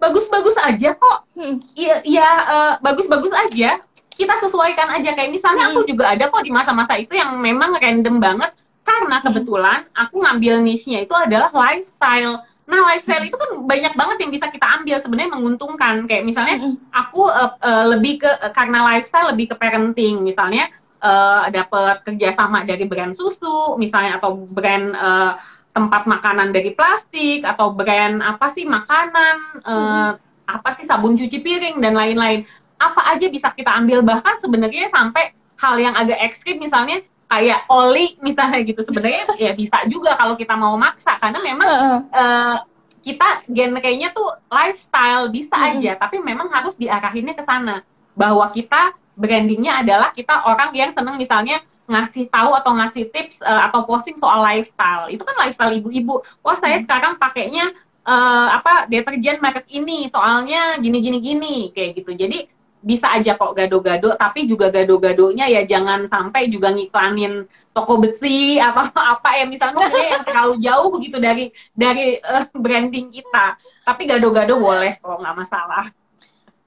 Bagus-bagus 0.01 0.57
aja 0.65 0.97
kok. 0.97 1.29
Hmm. 1.37 1.61
Iya, 1.77 2.01
hmm. 2.01 2.09
ya, 2.09 2.31
uh, 2.49 2.73
bagus-bagus 2.81 3.35
aja. 3.37 3.85
Kita 4.17 4.35
sesuaikan 4.41 4.97
aja 4.97 5.13
kayak 5.13 5.29
misalnya 5.29 5.69
hmm. 5.69 5.77
aku 5.77 5.81
juga 5.85 6.17
ada 6.17 6.25
kok 6.33 6.41
di 6.41 6.51
masa-masa 6.51 6.97
itu 6.97 7.13
yang 7.13 7.37
memang 7.37 7.77
random 7.77 8.17
banget 8.17 8.51
karena 8.89 9.21
hmm. 9.21 9.25
kebetulan 9.29 9.81
aku 9.93 10.17
ngambil 10.25 10.55
niche-nya 10.65 11.05
itu 11.05 11.13
adalah 11.13 11.53
lifestyle 11.53 12.49
Nah, 12.69 12.85
lifestyle 12.85 13.25
itu 13.25 13.33
kan 13.33 13.65
banyak 13.65 13.97
banget 13.97 14.17
yang 14.21 14.29
bisa 14.29 14.53
kita 14.53 14.69
ambil 14.69 15.01
sebenarnya 15.01 15.33
menguntungkan. 15.33 16.05
Kayak 16.05 16.29
misalnya 16.29 16.77
aku 16.93 17.25
uh, 17.25 17.57
uh, 17.65 17.97
lebih 17.97 18.21
ke 18.21 18.29
uh, 18.29 18.53
karena 18.53 18.85
lifestyle 18.85 19.33
lebih 19.33 19.49
ke 19.49 19.55
parenting. 19.57 20.21
Misalnya 20.21 20.69
uh, 21.01 21.49
dapat 21.49 22.05
kerjasama 22.05 22.69
dari 22.69 22.85
brand 22.85 23.17
susu, 23.17 23.73
misalnya 23.81 24.21
atau 24.21 24.45
brand 24.53 24.93
uh, 24.93 25.41
tempat 25.73 26.05
makanan 26.05 26.53
dari 26.53 26.77
plastik 26.77 27.49
atau 27.49 27.73
brand 27.73 28.21
apa 28.21 28.53
sih 28.53 28.69
makanan, 28.69 29.65
uh, 29.65 30.13
apa 30.45 30.69
sih 30.77 30.85
sabun 30.85 31.17
cuci 31.17 31.41
piring 31.41 31.81
dan 31.81 31.97
lain-lain. 31.97 32.45
Apa 32.77 33.17
aja 33.17 33.33
bisa 33.33 33.49
kita 33.57 33.73
ambil 33.73 34.05
bahkan 34.05 34.37
sebenarnya 34.45 34.93
sampai 34.93 35.33
hal 35.57 35.81
yang 35.81 35.97
agak 35.97 36.21
ekstrim 36.21 36.61
misalnya 36.61 37.01
kayak 37.29 37.69
oli 37.69 38.17
misalnya 38.25 38.65
gitu. 38.65 38.81
Sebenarnya 38.83 39.29
ya 39.37 39.53
bisa 39.53 39.85
juga 39.87 40.17
kalau 40.17 40.35
kita 40.35 40.57
mau 40.57 40.75
maksa 40.81 41.21
karena 41.21 41.39
memang 41.45 41.69
uh, 41.69 41.99
uh, 42.11 42.57
kita 43.05 43.47
kayaknya 43.53 44.11
tuh 44.11 44.27
lifestyle 44.51 45.31
bisa 45.31 45.55
uh, 45.55 45.69
aja 45.77 45.95
tapi 45.97 46.19
memang 46.19 46.49
harus 46.51 46.75
diarahinnya 46.75 47.37
ke 47.37 47.45
sana. 47.45 47.85
Bahwa 48.19 48.51
kita 48.51 48.97
brandingnya 49.15 49.85
adalah 49.85 50.11
kita 50.17 50.43
orang 50.49 50.75
yang 50.75 50.91
seneng 50.97 51.21
misalnya 51.21 51.63
ngasih 51.89 52.29
tahu 52.29 52.53
atau 52.53 52.77
ngasih 52.77 53.09
tips 53.13 53.41
uh, 53.41 53.69
atau 53.71 53.85
posting 53.85 54.17
soal 54.17 54.41
lifestyle. 54.41 55.09
Itu 55.13 55.25
kan 55.25 55.37
lifestyle 55.41 55.77
ibu-ibu. 55.77 56.25
Wah 56.45 56.57
saya 56.57 56.81
sekarang 56.81 57.17
pakainya 57.17 57.73
uh, 58.09 58.49
apa 58.61 58.89
deterjen 58.89 59.41
merek 59.41 59.69
ini 59.73 60.09
soalnya 60.09 60.81
gini 60.81 60.99
gini 61.05 61.19
gini 61.21 61.57
kayak 61.73 62.01
gitu. 62.01 62.13
Jadi 62.17 62.58
bisa 62.79 63.11
aja 63.11 63.35
kok 63.35 63.59
gado-gado 63.59 64.15
tapi 64.15 64.47
juga 64.47 64.71
gado-gadonya 64.71 65.51
ya 65.51 65.67
jangan 65.67 66.07
sampai 66.07 66.47
juga 66.47 66.71
ngiklanin 66.71 67.51
toko 67.75 67.99
besi 68.03 68.59
atau 68.59 68.87
apa 69.19 69.31
ya 69.39 69.45
misalnya 69.47 69.87
yang 69.91 70.25
terlalu 70.27 70.55
jauh 70.63 70.93
gitu 71.03 71.19
dari 71.23 71.51
dari 71.75 72.19
uh, 72.23 72.47
branding 72.55 73.11
kita. 73.15 73.59
Tapi 73.87 74.03
gado-gado 74.07 74.59
boleh 74.59 74.99
kok 74.99 75.19
nggak 75.19 75.37
masalah. 75.39 75.91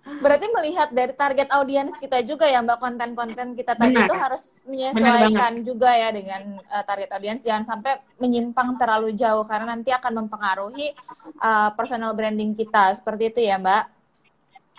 Berarti 0.02 0.50
melihat 0.50 0.90
dari 0.90 1.14
target 1.14 1.54
audiens 1.54 1.94
kita 2.02 2.26
juga 2.26 2.50
ya 2.50 2.58
mbak 2.66 2.82
konten-konten 2.82 3.54
kita 3.54 3.78
tadi 3.78 3.94
Benar. 3.94 4.10
itu 4.10 4.16
harus 4.18 4.44
menyesuaikan 4.66 5.62
juga 5.62 5.94
ya 5.94 6.10
dengan 6.10 6.58
uh, 6.74 6.84
target 6.84 7.10
audiens. 7.14 7.42
Jangan 7.46 7.66
sampai 7.70 8.02
menyimpang 8.18 8.82
terlalu 8.82 9.14
jauh 9.14 9.46
karena 9.46 9.78
nanti 9.78 9.94
akan 9.94 10.26
mempengaruhi 10.26 10.98
uh, 11.38 11.70
personal 11.78 12.18
branding 12.18 12.58
kita. 12.58 12.98
Seperti 12.98 13.30
itu 13.30 13.40
ya 13.46 13.62
mbak 13.62 14.01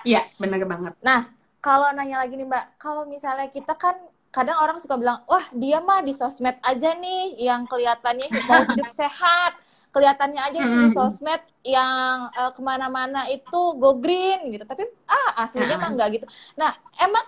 Iya, 0.02 0.22
benar 0.38 0.62
banget. 0.66 0.92
Nah, 1.02 1.30
kalau 1.62 1.88
nanya 1.94 2.22
lagi 2.26 2.34
nih 2.34 2.46
Mbak, 2.46 2.64
kalau 2.78 3.06
misalnya 3.06 3.46
kita 3.50 3.78
kan 3.78 3.94
kadang 4.34 4.58
orang 4.58 4.80
suka 4.82 4.98
bilang, 4.98 5.22
wah 5.28 5.44
dia 5.54 5.78
mah 5.78 6.02
di 6.02 6.16
sosmed 6.16 6.56
aja 6.64 6.96
nih 6.96 7.38
yang 7.38 7.68
kelihatannya 7.68 8.26
mau 8.48 8.64
hidup 8.66 8.90
sehat, 9.00 9.54
kelihatannya 9.92 10.40
aja 10.40 10.60
hmm. 10.64 10.72
di 10.72 10.88
sosmed 10.96 11.42
yang 11.62 12.32
uh, 12.32 12.50
ke 12.50 12.60
mana-mana 12.64 13.28
itu 13.28 13.60
go 13.78 13.94
green 14.00 14.50
gitu, 14.50 14.64
tapi 14.66 14.88
ah 15.06 15.46
aslinya 15.46 15.78
mah 15.78 15.90
enggak 15.92 16.08
gitu. 16.18 16.26
Nah, 16.56 16.74
emang 16.98 17.22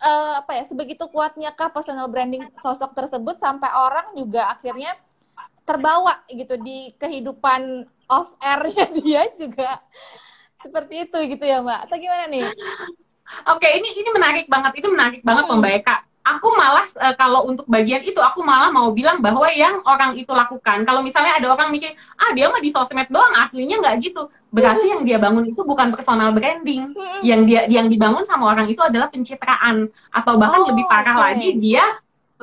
uh, 0.00 0.40
apa 0.40 0.56
ya 0.56 0.64
sebegitu 0.64 1.04
kuatnya 1.12 1.52
kah 1.52 1.70
personal 1.70 2.08
branding 2.08 2.48
sosok 2.58 2.96
tersebut 2.96 3.36
sampai 3.36 3.70
orang 3.70 4.16
juga 4.16 4.50
akhirnya 4.50 4.96
terbawa 5.68 6.24
gitu 6.26 6.58
di 6.58 6.90
kehidupan 6.98 7.86
off 8.10 8.34
airnya 8.42 8.90
dia 8.98 9.22
juga 9.38 9.78
seperti 10.62 11.08
itu 11.08 11.18
gitu 11.36 11.44
ya 11.44 11.64
mbak. 11.64 11.88
Atau 11.88 11.96
gimana 11.98 12.24
nih? 12.28 12.44
Oke 13.48 13.68
ini 13.68 13.88
ini 13.96 14.10
menarik 14.12 14.46
banget. 14.46 14.84
Itu 14.84 14.88
menarik 14.92 15.20
banget 15.24 15.44
hmm. 15.48 15.58
mbak 15.60 15.72
Eka. 15.82 15.96
Aku 16.20 16.52
malah 16.52 16.84
uh, 17.00 17.16
kalau 17.16 17.48
untuk 17.48 17.64
bagian 17.64 18.04
itu 18.04 18.20
aku 18.20 18.44
malah 18.44 18.68
mau 18.68 18.92
bilang 18.92 19.24
bahwa 19.24 19.48
yang 19.56 19.80
orang 19.88 20.12
itu 20.20 20.28
lakukan 20.28 20.84
kalau 20.84 21.00
misalnya 21.00 21.40
ada 21.40 21.48
orang 21.48 21.72
mikir 21.72 21.96
ah 22.20 22.30
dia 22.36 22.52
mah 22.52 22.60
di 22.60 22.68
sosmed 22.68 23.08
doang 23.08 23.32
aslinya 23.40 23.80
nggak 23.80 24.04
gitu. 24.04 24.28
Berarti 24.52 24.92
yang 24.92 25.02
dia 25.08 25.16
bangun 25.16 25.48
itu 25.48 25.64
bukan 25.64 25.96
personal 25.96 26.36
branding. 26.36 26.92
Yang 27.24 27.40
dia 27.48 27.60
yang 27.72 27.88
dibangun 27.88 28.28
sama 28.28 28.52
orang 28.52 28.68
itu 28.68 28.84
adalah 28.84 29.08
pencitraan. 29.08 29.88
Atau 30.12 30.36
bahkan 30.36 30.60
oh, 30.60 30.68
lebih 30.70 30.84
parah 30.86 31.16
okay. 31.16 31.24
lagi 31.24 31.48
dia 31.56 31.84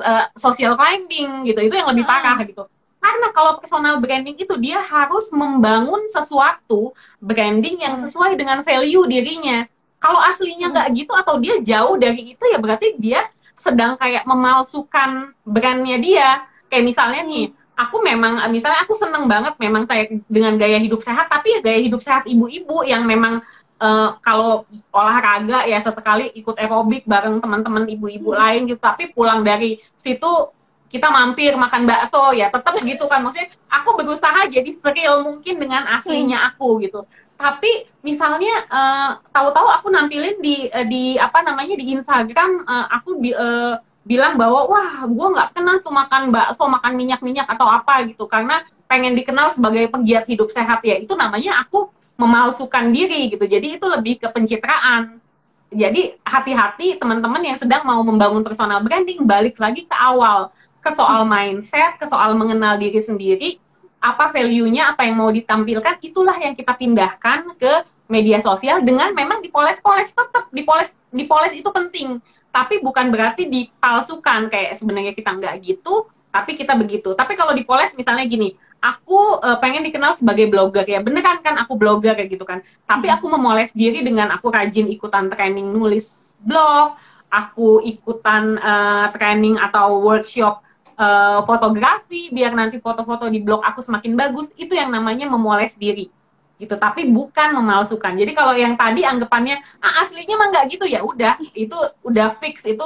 uh, 0.02 0.26
social 0.34 0.74
climbing 0.74 1.46
gitu. 1.46 1.60
Itu 1.62 1.74
yang 1.78 1.88
lebih 1.94 2.02
parah 2.02 2.42
gitu 2.42 2.66
karena 2.98 3.30
kalau 3.30 3.62
personal 3.62 4.02
branding 4.02 4.34
itu 4.36 4.54
dia 4.58 4.82
harus 4.82 5.30
membangun 5.30 6.02
sesuatu 6.10 6.92
branding 7.22 7.78
yang 7.82 7.94
hmm. 7.94 8.02
sesuai 8.06 8.34
dengan 8.34 8.66
value 8.66 9.06
dirinya. 9.06 9.64
Kalau 10.02 10.18
aslinya 10.22 10.70
hmm. 10.70 10.74
nggak 10.74 10.88
gitu 10.98 11.12
atau 11.14 11.34
dia 11.38 11.62
jauh 11.62 11.94
dari 11.94 12.34
itu 12.34 12.44
ya 12.50 12.58
berarti 12.58 12.98
dia 12.98 13.26
sedang 13.54 13.94
kayak 13.98 14.26
memalsukan 14.26 15.34
brandnya 15.46 15.98
dia. 15.98 16.28
Kayak 16.68 16.84
misalnya 16.90 17.22
nih, 17.24 17.44
hmm. 17.48 17.80
aku 17.80 17.96
memang 18.02 18.42
misalnya 18.50 18.82
aku 18.82 18.94
seneng 18.98 19.30
banget 19.30 19.54
memang 19.62 19.86
saya 19.86 20.10
dengan 20.26 20.58
gaya 20.58 20.82
hidup 20.82 21.00
sehat, 21.00 21.30
tapi 21.30 21.54
ya 21.54 21.60
gaya 21.62 21.80
hidup 21.80 22.02
sehat 22.02 22.26
ibu-ibu 22.26 22.82
yang 22.82 23.06
memang 23.06 23.40
uh, 23.78 24.18
kalau 24.20 24.66
olahraga 24.90 25.64
ya 25.70 25.78
sesekali 25.78 26.34
ikut 26.34 26.58
aerobik 26.58 27.06
bareng 27.06 27.38
teman-teman 27.38 27.86
ibu-ibu 27.86 28.34
lain 28.34 28.68
gitu, 28.68 28.78
tapi 28.82 29.14
pulang 29.14 29.46
dari 29.46 29.78
situ 30.02 30.50
kita 30.88 31.12
mampir 31.12 31.52
makan 31.52 31.84
bakso 31.84 32.32
ya 32.32 32.48
tetap 32.48 32.74
gitu 32.80 33.04
kan. 33.06 33.20
Maksudnya 33.20 33.52
aku 33.68 34.00
berusaha 34.00 34.48
jadi 34.48 34.70
seril 34.72 35.24
mungkin 35.24 35.60
dengan 35.60 35.84
aslinya 35.92 36.40
hmm. 36.40 36.48
aku 36.54 36.68
gitu. 36.84 37.04
Tapi 37.38 37.86
misalnya 38.02 38.66
uh, 38.66 39.10
tahu-tahu 39.30 39.68
aku 39.68 39.86
nampilin 39.94 40.40
di 40.42 40.66
uh, 40.72 40.86
di 40.88 41.20
apa 41.20 41.44
namanya 41.44 41.76
di 41.78 41.94
Instagram 41.94 42.66
uh, 42.66 42.86
aku 42.98 43.20
bi 43.20 43.30
uh, 43.36 43.78
bilang 44.08 44.40
bahwa 44.40 44.64
wah 44.66 45.04
gue 45.04 45.28
nggak 45.36 45.48
pernah 45.52 45.76
tuh 45.84 45.92
makan 45.92 46.32
bakso 46.32 46.64
makan 46.64 46.96
minyak-minyak 46.96 47.46
atau 47.46 47.68
apa 47.68 48.08
gitu. 48.08 48.24
Karena 48.24 48.64
pengen 48.88 49.12
dikenal 49.12 49.52
sebagai 49.52 49.92
penggiat 49.92 50.24
hidup 50.24 50.48
sehat 50.48 50.80
ya. 50.82 50.96
Itu 50.96 51.14
namanya 51.14 51.60
aku 51.62 51.92
memalsukan 52.18 52.90
diri 52.90 53.30
gitu. 53.30 53.44
Jadi 53.44 53.76
itu 53.78 53.86
lebih 53.86 54.24
ke 54.24 54.28
pencitraan. 54.32 55.20
Jadi 55.68 56.16
hati-hati 56.24 56.96
teman-teman 56.96 57.44
yang 57.44 57.60
sedang 57.60 57.84
mau 57.84 58.00
membangun 58.00 58.40
personal 58.40 58.80
branding 58.80 59.28
balik 59.28 59.60
lagi 59.60 59.84
ke 59.84 59.92
awal 59.92 60.48
ke 60.88 60.96
soal 60.96 61.28
mindset, 61.28 62.00
ke 62.00 62.08
soal 62.08 62.32
mengenal 62.32 62.80
diri 62.80 62.96
sendiri, 63.04 63.60
apa 64.00 64.32
value-nya, 64.32 64.96
apa 64.96 65.04
yang 65.04 65.20
mau 65.20 65.28
ditampilkan, 65.28 66.00
itulah 66.00 66.32
yang 66.40 66.56
kita 66.56 66.72
pindahkan 66.72 67.52
ke 67.60 67.84
media 68.08 68.40
sosial 68.40 68.80
dengan 68.80 69.12
memang 69.12 69.44
dipoles-poles 69.44 70.16
tetap 70.16 70.48
dipoles 70.48 70.96
dipoles 71.12 71.52
itu 71.52 71.68
penting, 71.68 72.24
tapi 72.48 72.80
bukan 72.80 73.12
berarti 73.12 73.52
dipalsukan 73.52 74.48
kayak 74.48 74.80
sebenarnya 74.80 75.12
kita 75.12 75.36
nggak 75.36 75.54
gitu, 75.60 76.08
tapi 76.32 76.56
kita 76.56 76.76
begitu. 76.76 77.12
Tapi 77.12 77.36
kalau 77.36 77.52
di 77.56 77.64
Poles 77.64 77.96
misalnya 77.96 78.24
gini, 78.28 78.56
aku 78.80 79.40
uh, 79.40 79.56
pengen 79.60 79.84
dikenal 79.84 80.16
sebagai 80.20 80.48
blogger 80.52 80.84
ya, 80.84 81.00
beneran 81.00 81.40
kan 81.40 81.56
aku 81.56 81.76
blogger 81.76 82.16
kayak 82.16 82.32
gitu 82.32 82.44
kan. 82.44 82.64
Tapi 82.84 83.08
hmm. 83.08 83.14
aku 83.20 83.26
memoles 83.28 83.72
diri 83.72 84.04
dengan 84.04 84.32
aku 84.32 84.52
rajin 84.52 84.88
ikutan 84.88 85.32
training 85.32 85.68
nulis 85.72 86.36
blog, 86.44 86.96
aku 87.28 87.84
ikutan 87.84 88.56
uh, 88.60 89.12
training 89.16 89.60
atau 89.60 90.00
workshop 90.00 90.64
uh, 90.98 91.40
fotografi 91.46 92.28
biar 92.34 92.52
nanti 92.52 92.82
foto-foto 92.82 93.30
di 93.30 93.40
blog 93.40 93.62
aku 93.62 93.80
semakin 93.80 94.18
bagus. 94.18 94.50
Itu 94.58 94.74
yang 94.74 94.90
namanya 94.92 95.30
memoles 95.30 95.78
diri. 95.78 96.10
Gitu 96.58 96.74
tapi 96.74 97.08
bukan 97.08 97.54
memalsukan. 97.54 98.18
Jadi 98.18 98.34
kalau 98.34 98.52
yang 98.58 98.74
tadi 98.74 99.06
anggapannya 99.06 99.62
ah, 99.78 100.02
aslinya 100.02 100.34
mah 100.34 100.46
nggak 100.50 100.64
gitu 100.74 100.84
ya 100.90 101.06
udah 101.06 101.38
itu 101.54 101.78
udah 102.02 102.34
fix 102.42 102.66
itu 102.66 102.82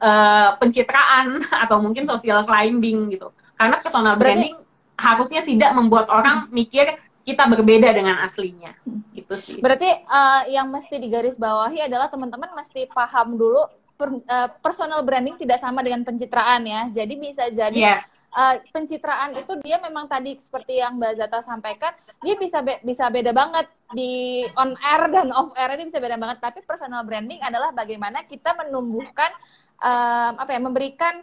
uh, 0.00 0.54
pencitraan 0.62 1.42
atau 1.66 1.82
mungkin 1.82 2.06
social 2.06 2.46
climbing 2.46 3.10
gitu. 3.10 3.34
Karena 3.58 3.82
personal 3.82 4.14
branding 4.14 4.54
berarti, 4.54 5.02
harusnya 5.02 5.42
tidak 5.42 5.70
membuat 5.74 6.06
orang 6.08 6.46
mikir 6.54 6.96
kita 7.26 7.50
berbeda 7.50 7.90
dengan 7.90 8.22
aslinya. 8.22 8.78
Gitu 9.10 9.34
sih. 9.42 9.58
Berarti 9.58 9.90
uh, 10.06 10.46
yang 10.46 10.70
mesti 10.70 10.94
digarisbawahi 11.02 11.82
adalah 11.82 12.06
teman-teman 12.06 12.54
mesti 12.54 12.86
paham 12.94 13.34
dulu 13.34 13.66
per, 13.96 14.08
uh, 14.12 14.48
personal 14.60 15.00
branding 15.02 15.40
tidak 15.40 15.58
sama 15.58 15.80
dengan 15.80 16.04
pencitraan 16.04 16.62
ya 16.68 16.88
jadi 16.92 17.14
bisa 17.16 17.48
jadi 17.50 17.80
yeah 17.80 18.02
uh, 18.36 18.54
pencitraan 18.70 19.32
itu 19.40 19.52
dia 19.64 19.80
memang 19.80 20.04
tadi 20.06 20.36
seperti 20.36 20.78
yang 20.78 21.00
Mbak 21.00 21.12
Zata 21.16 21.40
sampaikan, 21.42 21.92
dia 22.20 22.36
bisa 22.36 22.60
be 22.60 22.78
bisa 22.84 23.08
beda 23.08 23.32
banget 23.32 23.66
di 23.96 24.44
on 24.54 24.76
air 24.76 25.02
dan 25.08 25.32
off 25.32 25.56
air 25.56 25.80
ini 25.80 25.88
bisa 25.88 25.98
beda 25.98 26.20
banget. 26.20 26.38
Tapi 26.44 26.60
personal 26.62 27.02
branding 27.02 27.40
adalah 27.40 27.72
bagaimana 27.72 28.22
kita 28.28 28.52
menumbuhkan 28.54 29.32
um, 29.80 30.32
apa 30.36 30.50
ya, 30.52 30.60
memberikan 30.60 31.14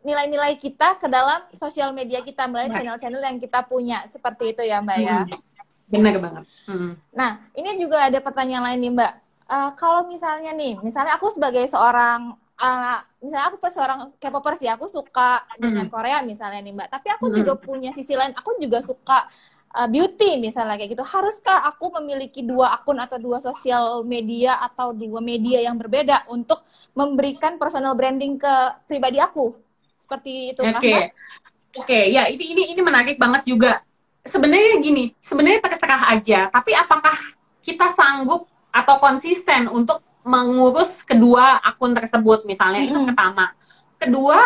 nilai-nilai 0.00 0.56
kita 0.56 0.96
ke 0.96 1.08
dalam 1.08 1.44
sosial 1.52 1.92
media 1.92 2.24
kita 2.24 2.48
melalui 2.48 2.72
channel-channel 2.72 3.20
yang 3.20 3.36
kita 3.36 3.60
punya 3.68 4.08
seperti 4.08 4.56
itu 4.56 4.62
ya 4.64 4.80
Mbak 4.84 4.98
ya. 5.00 5.18
Hmm. 5.24 5.40
Benar 5.90 6.14
banget. 6.22 6.44
Hmm. 6.68 6.92
Nah 7.12 7.42
ini 7.56 7.76
juga 7.80 8.08
ada 8.08 8.18
pertanyaan 8.20 8.64
lain 8.64 8.80
nih 8.80 8.92
Mbak. 8.96 9.12
Uh, 9.50 9.74
kalau 9.74 10.06
misalnya 10.06 10.54
nih, 10.54 10.78
misalnya 10.78 11.18
aku 11.18 11.26
sebagai 11.34 11.66
seorang 11.66 12.38
uh, 12.54 12.98
misalnya 13.18 13.50
aku 13.50 13.56
seorang 13.66 14.14
K-popers 14.22 14.62
ya, 14.62 14.78
aku 14.78 14.86
suka 14.86 15.42
dengan 15.58 15.90
hmm. 15.90 15.92
Korea 15.92 16.22
misalnya 16.22 16.62
nih 16.62 16.70
Mbak. 16.76 16.88
Tapi 16.94 17.08
aku 17.18 17.26
hmm. 17.28 17.36
juga 17.42 17.52
punya 17.58 17.90
sisi 17.90 18.14
lain, 18.14 18.30
aku 18.36 18.62
juga 18.62 18.78
suka 18.78 19.26
uh, 19.74 19.88
beauty 19.90 20.38
misalnya 20.38 20.78
kayak 20.78 20.94
gitu. 20.94 21.04
Haruskah 21.04 21.66
aku 21.66 21.90
memiliki 21.98 22.46
dua 22.46 22.78
akun 22.78 23.02
atau 23.02 23.18
dua 23.18 23.42
sosial 23.42 24.06
media 24.06 24.54
atau 24.62 24.94
dua 24.94 25.18
media 25.18 25.66
yang 25.66 25.74
berbeda 25.74 26.30
untuk 26.30 26.62
memberikan 26.94 27.58
personal 27.58 27.98
branding 27.98 28.38
ke 28.38 28.54
pribadi 28.86 29.18
aku? 29.18 29.56
Seperti 29.98 30.54
itu, 30.54 30.62
Oke. 30.62 30.78
Okay. 30.78 31.02
Oke, 31.70 31.86
okay, 31.86 32.04
ya 32.10 32.26
ini 32.26 32.50
ini 32.50 32.62
ini 32.74 32.82
menarik 32.82 33.14
banget 33.14 33.46
juga. 33.46 33.78
Sebenarnya 34.26 34.82
gini, 34.82 35.14
sebenarnya 35.22 35.62
terserah 35.62 36.02
aja, 36.10 36.50
tapi 36.50 36.74
apakah 36.74 37.14
kita 37.62 37.94
sanggup 37.94 38.50
atau 38.70 39.02
konsisten 39.02 39.66
untuk 39.66 40.02
mengurus 40.22 41.00
kedua 41.02 41.58
akun 41.64 41.96
tersebut 41.96 42.44
misalnya 42.44 42.84
mm-hmm. 42.84 42.96
itu 42.96 43.08
pertama 43.12 43.44
kedua 43.96 44.38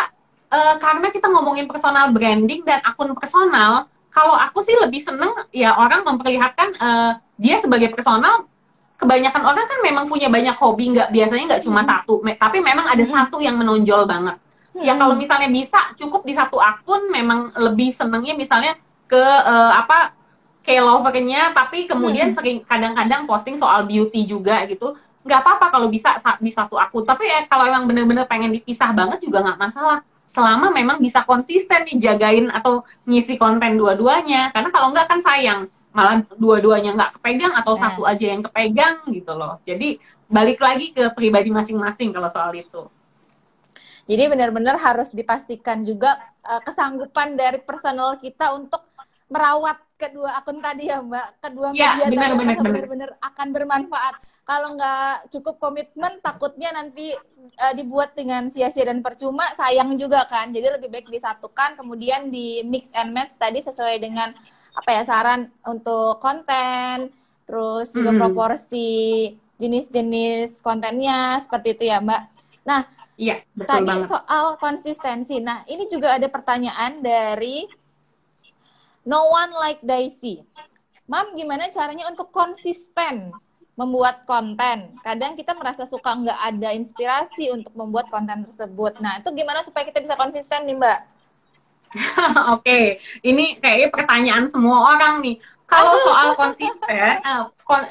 uh, 0.50 0.74
karena 0.78 1.08
kita 1.10 1.26
ngomongin 1.30 1.66
personal 1.66 2.14
branding 2.14 2.62
dan 2.62 2.80
akun 2.86 3.12
personal 3.18 3.90
kalau 4.14 4.38
aku 4.38 4.62
sih 4.62 4.74
lebih 4.78 5.02
seneng 5.02 5.34
ya 5.50 5.74
orang 5.74 6.06
memperlihatkan 6.06 6.68
uh, 6.78 7.12
dia 7.36 7.58
sebagai 7.58 7.90
personal 7.90 8.46
kebanyakan 8.94 9.42
orang 9.42 9.66
kan 9.66 9.78
memang 9.82 10.04
punya 10.06 10.30
banyak 10.30 10.54
hobi 10.54 10.94
nggak 10.94 11.10
biasanya 11.10 11.44
nggak 11.54 11.62
cuma 11.66 11.82
mm-hmm. 11.82 11.90
satu 11.90 12.14
me- 12.22 12.38
tapi 12.38 12.62
memang 12.62 12.86
ada 12.86 13.02
mm-hmm. 13.02 13.14
satu 13.28 13.42
yang 13.42 13.58
menonjol 13.58 14.06
banget 14.06 14.38
mm-hmm. 14.38 14.86
ya 14.86 14.94
kalau 14.94 15.18
misalnya 15.18 15.50
bisa 15.50 15.90
cukup 15.98 16.22
di 16.22 16.38
satu 16.38 16.62
akun 16.62 17.10
memang 17.10 17.50
lebih 17.58 17.90
senengnya 17.90 18.38
misalnya 18.38 18.78
ke 19.10 19.20
uh, 19.20 19.72
apa 19.74 20.14
K-lovernya 20.64 21.52
tapi 21.52 21.84
kemudian 21.84 22.32
hmm. 22.32 22.36
sering 22.40 22.58
kadang-kadang 22.64 23.28
posting 23.28 23.60
soal 23.60 23.84
beauty 23.84 24.24
juga 24.24 24.64
gitu. 24.64 24.96
Nggak 25.24 25.40
apa-apa 25.44 25.66
kalau 25.68 25.88
bisa 25.92 26.16
di 26.40 26.48
satu 26.48 26.80
akun. 26.80 27.04
Tapi 27.04 27.28
ya 27.28 27.44
kalau 27.46 27.68
emang 27.68 27.84
bener-bener 27.84 28.24
pengen 28.24 28.52
dipisah 28.52 28.96
banget 28.96 29.20
juga 29.20 29.44
nggak 29.44 29.60
masalah. 29.60 30.00
Selama 30.24 30.72
memang 30.72 30.98
bisa 31.04 31.22
konsisten 31.28 31.84
dijagain 31.84 32.48
atau 32.48 32.82
ngisi 33.04 33.36
konten 33.36 33.76
dua-duanya. 33.76 34.50
Karena 34.56 34.72
kalau 34.72 34.90
nggak 34.96 35.06
kan 35.06 35.20
sayang 35.20 35.60
malah 35.94 36.26
dua-duanya 36.34 36.90
nggak 36.98 37.12
kepegang 37.20 37.54
atau 37.54 37.78
nah. 37.78 37.80
satu 37.86 38.02
aja 38.02 38.26
yang 38.26 38.42
kepegang 38.42 39.04
gitu 39.12 39.32
loh. 39.36 39.62
Jadi 39.62 40.02
balik 40.26 40.58
lagi 40.58 40.90
ke 40.90 41.12
pribadi 41.14 41.54
masing-masing 41.54 42.10
kalau 42.10 42.26
soal 42.32 42.50
itu. 42.56 42.88
Jadi 44.04 44.28
benar-benar 44.28 44.76
harus 44.76 45.08
dipastikan 45.14 45.86
juga 45.86 46.18
uh, 46.44 46.60
kesanggupan 46.60 47.40
dari 47.40 47.62
personal 47.62 48.20
kita 48.20 48.52
untuk 48.52 48.84
merawat 49.32 49.80
kedua 50.08 50.36
akun 50.36 50.60
tadi 50.60 50.92
ya 50.92 51.00
mbak. 51.00 51.40
Kedua 51.40 51.72
ya, 51.72 51.96
media 51.96 52.06
benar, 52.12 52.30
benar, 52.36 52.56
benar-benar 52.60 53.10
akan 53.24 53.48
bermanfaat. 53.54 54.14
Kalau 54.44 54.76
nggak 54.76 55.32
cukup 55.32 55.56
komitmen 55.56 56.20
takutnya 56.20 56.68
nanti 56.76 57.16
uh, 57.60 57.72
dibuat 57.72 58.12
dengan 58.12 58.52
sia-sia 58.52 58.84
dan 58.84 59.00
percuma 59.00 59.48
sayang 59.56 59.96
juga 59.96 60.28
kan. 60.28 60.52
Jadi 60.52 60.76
lebih 60.76 60.92
baik 60.92 61.08
disatukan 61.08 61.80
kemudian 61.80 62.28
di 62.28 62.60
mix 62.68 62.92
and 62.92 63.16
match 63.16 63.32
tadi 63.40 63.64
sesuai 63.64 63.96
dengan 64.02 64.36
apa 64.74 64.90
ya 64.90 65.02
saran 65.06 65.48
untuk 65.64 66.18
konten 66.18 67.14
terus 67.46 67.94
juga 67.94 68.10
hmm. 68.10 68.20
proporsi 68.20 68.90
jenis-jenis 69.62 70.58
kontennya 70.60 71.38
seperti 71.40 71.78
itu 71.78 71.84
ya 71.88 72.02
mbak. 72.02 72.22
Nah 72.66 72.82
iya 73.14 73.40
tadi 73.54 73.86
banget. 73.86 74.10
soal 74.10 74.58
konsistensi. 74.58 75.38
Nah 75.38 75.62
ini 75.70 75.86
juga 75.86 76.18
ada 76.18 76.26
pertanyaan 76.26 77.00
dari 77.00 77.64
no 79.04 79.28
one 79.28 79.52
like 79.60 79.80
Daisy 79.84 80.44
Mam, 81.04 81.36
gimana 81.36 81.68
caranya 81.68 82.08
untuk 82.08 82.32
konsisten 82.32 83.28
membuat 83.76 84.24
konten. 84.24 84.96
Kadang 85.04 85.36
kita 85.36 85.52
merasa 85.52 85.84
suka 85.84 86.16
nggak 86.16 86.40
ada 86.40 86.72
inspirasi 86.72 87.52
untuk 87.52 87.76
membuat 87.76 88.08
konten 88.08 88.48
tersebut. 88.48 88.96
Nah, 89.04 89.20
itu 89.20 89.28
gimana 89.36 89.60
supaya 89.60 89.84
kita 89.84 90.00
bisa 90.00 90.16
konsisten 90.16 90.64
nih, 90.64 90.76
Mbak? 90.80 90.98
Oke, 92.56 92.64
okay. 92.64 92.84
ini 93.20 93.58
kayaknya 93.60 93.88
pertanyaan 93.92 94.46
semua 94.48 94.96
orang 94.96 95.20
nih. 95.20 95.36
Kalau 95.68 95.92
soal 96.08 96.28
konsisten, 96.40 97.20
uh, 97.28 97.52
kon 97.68 97.84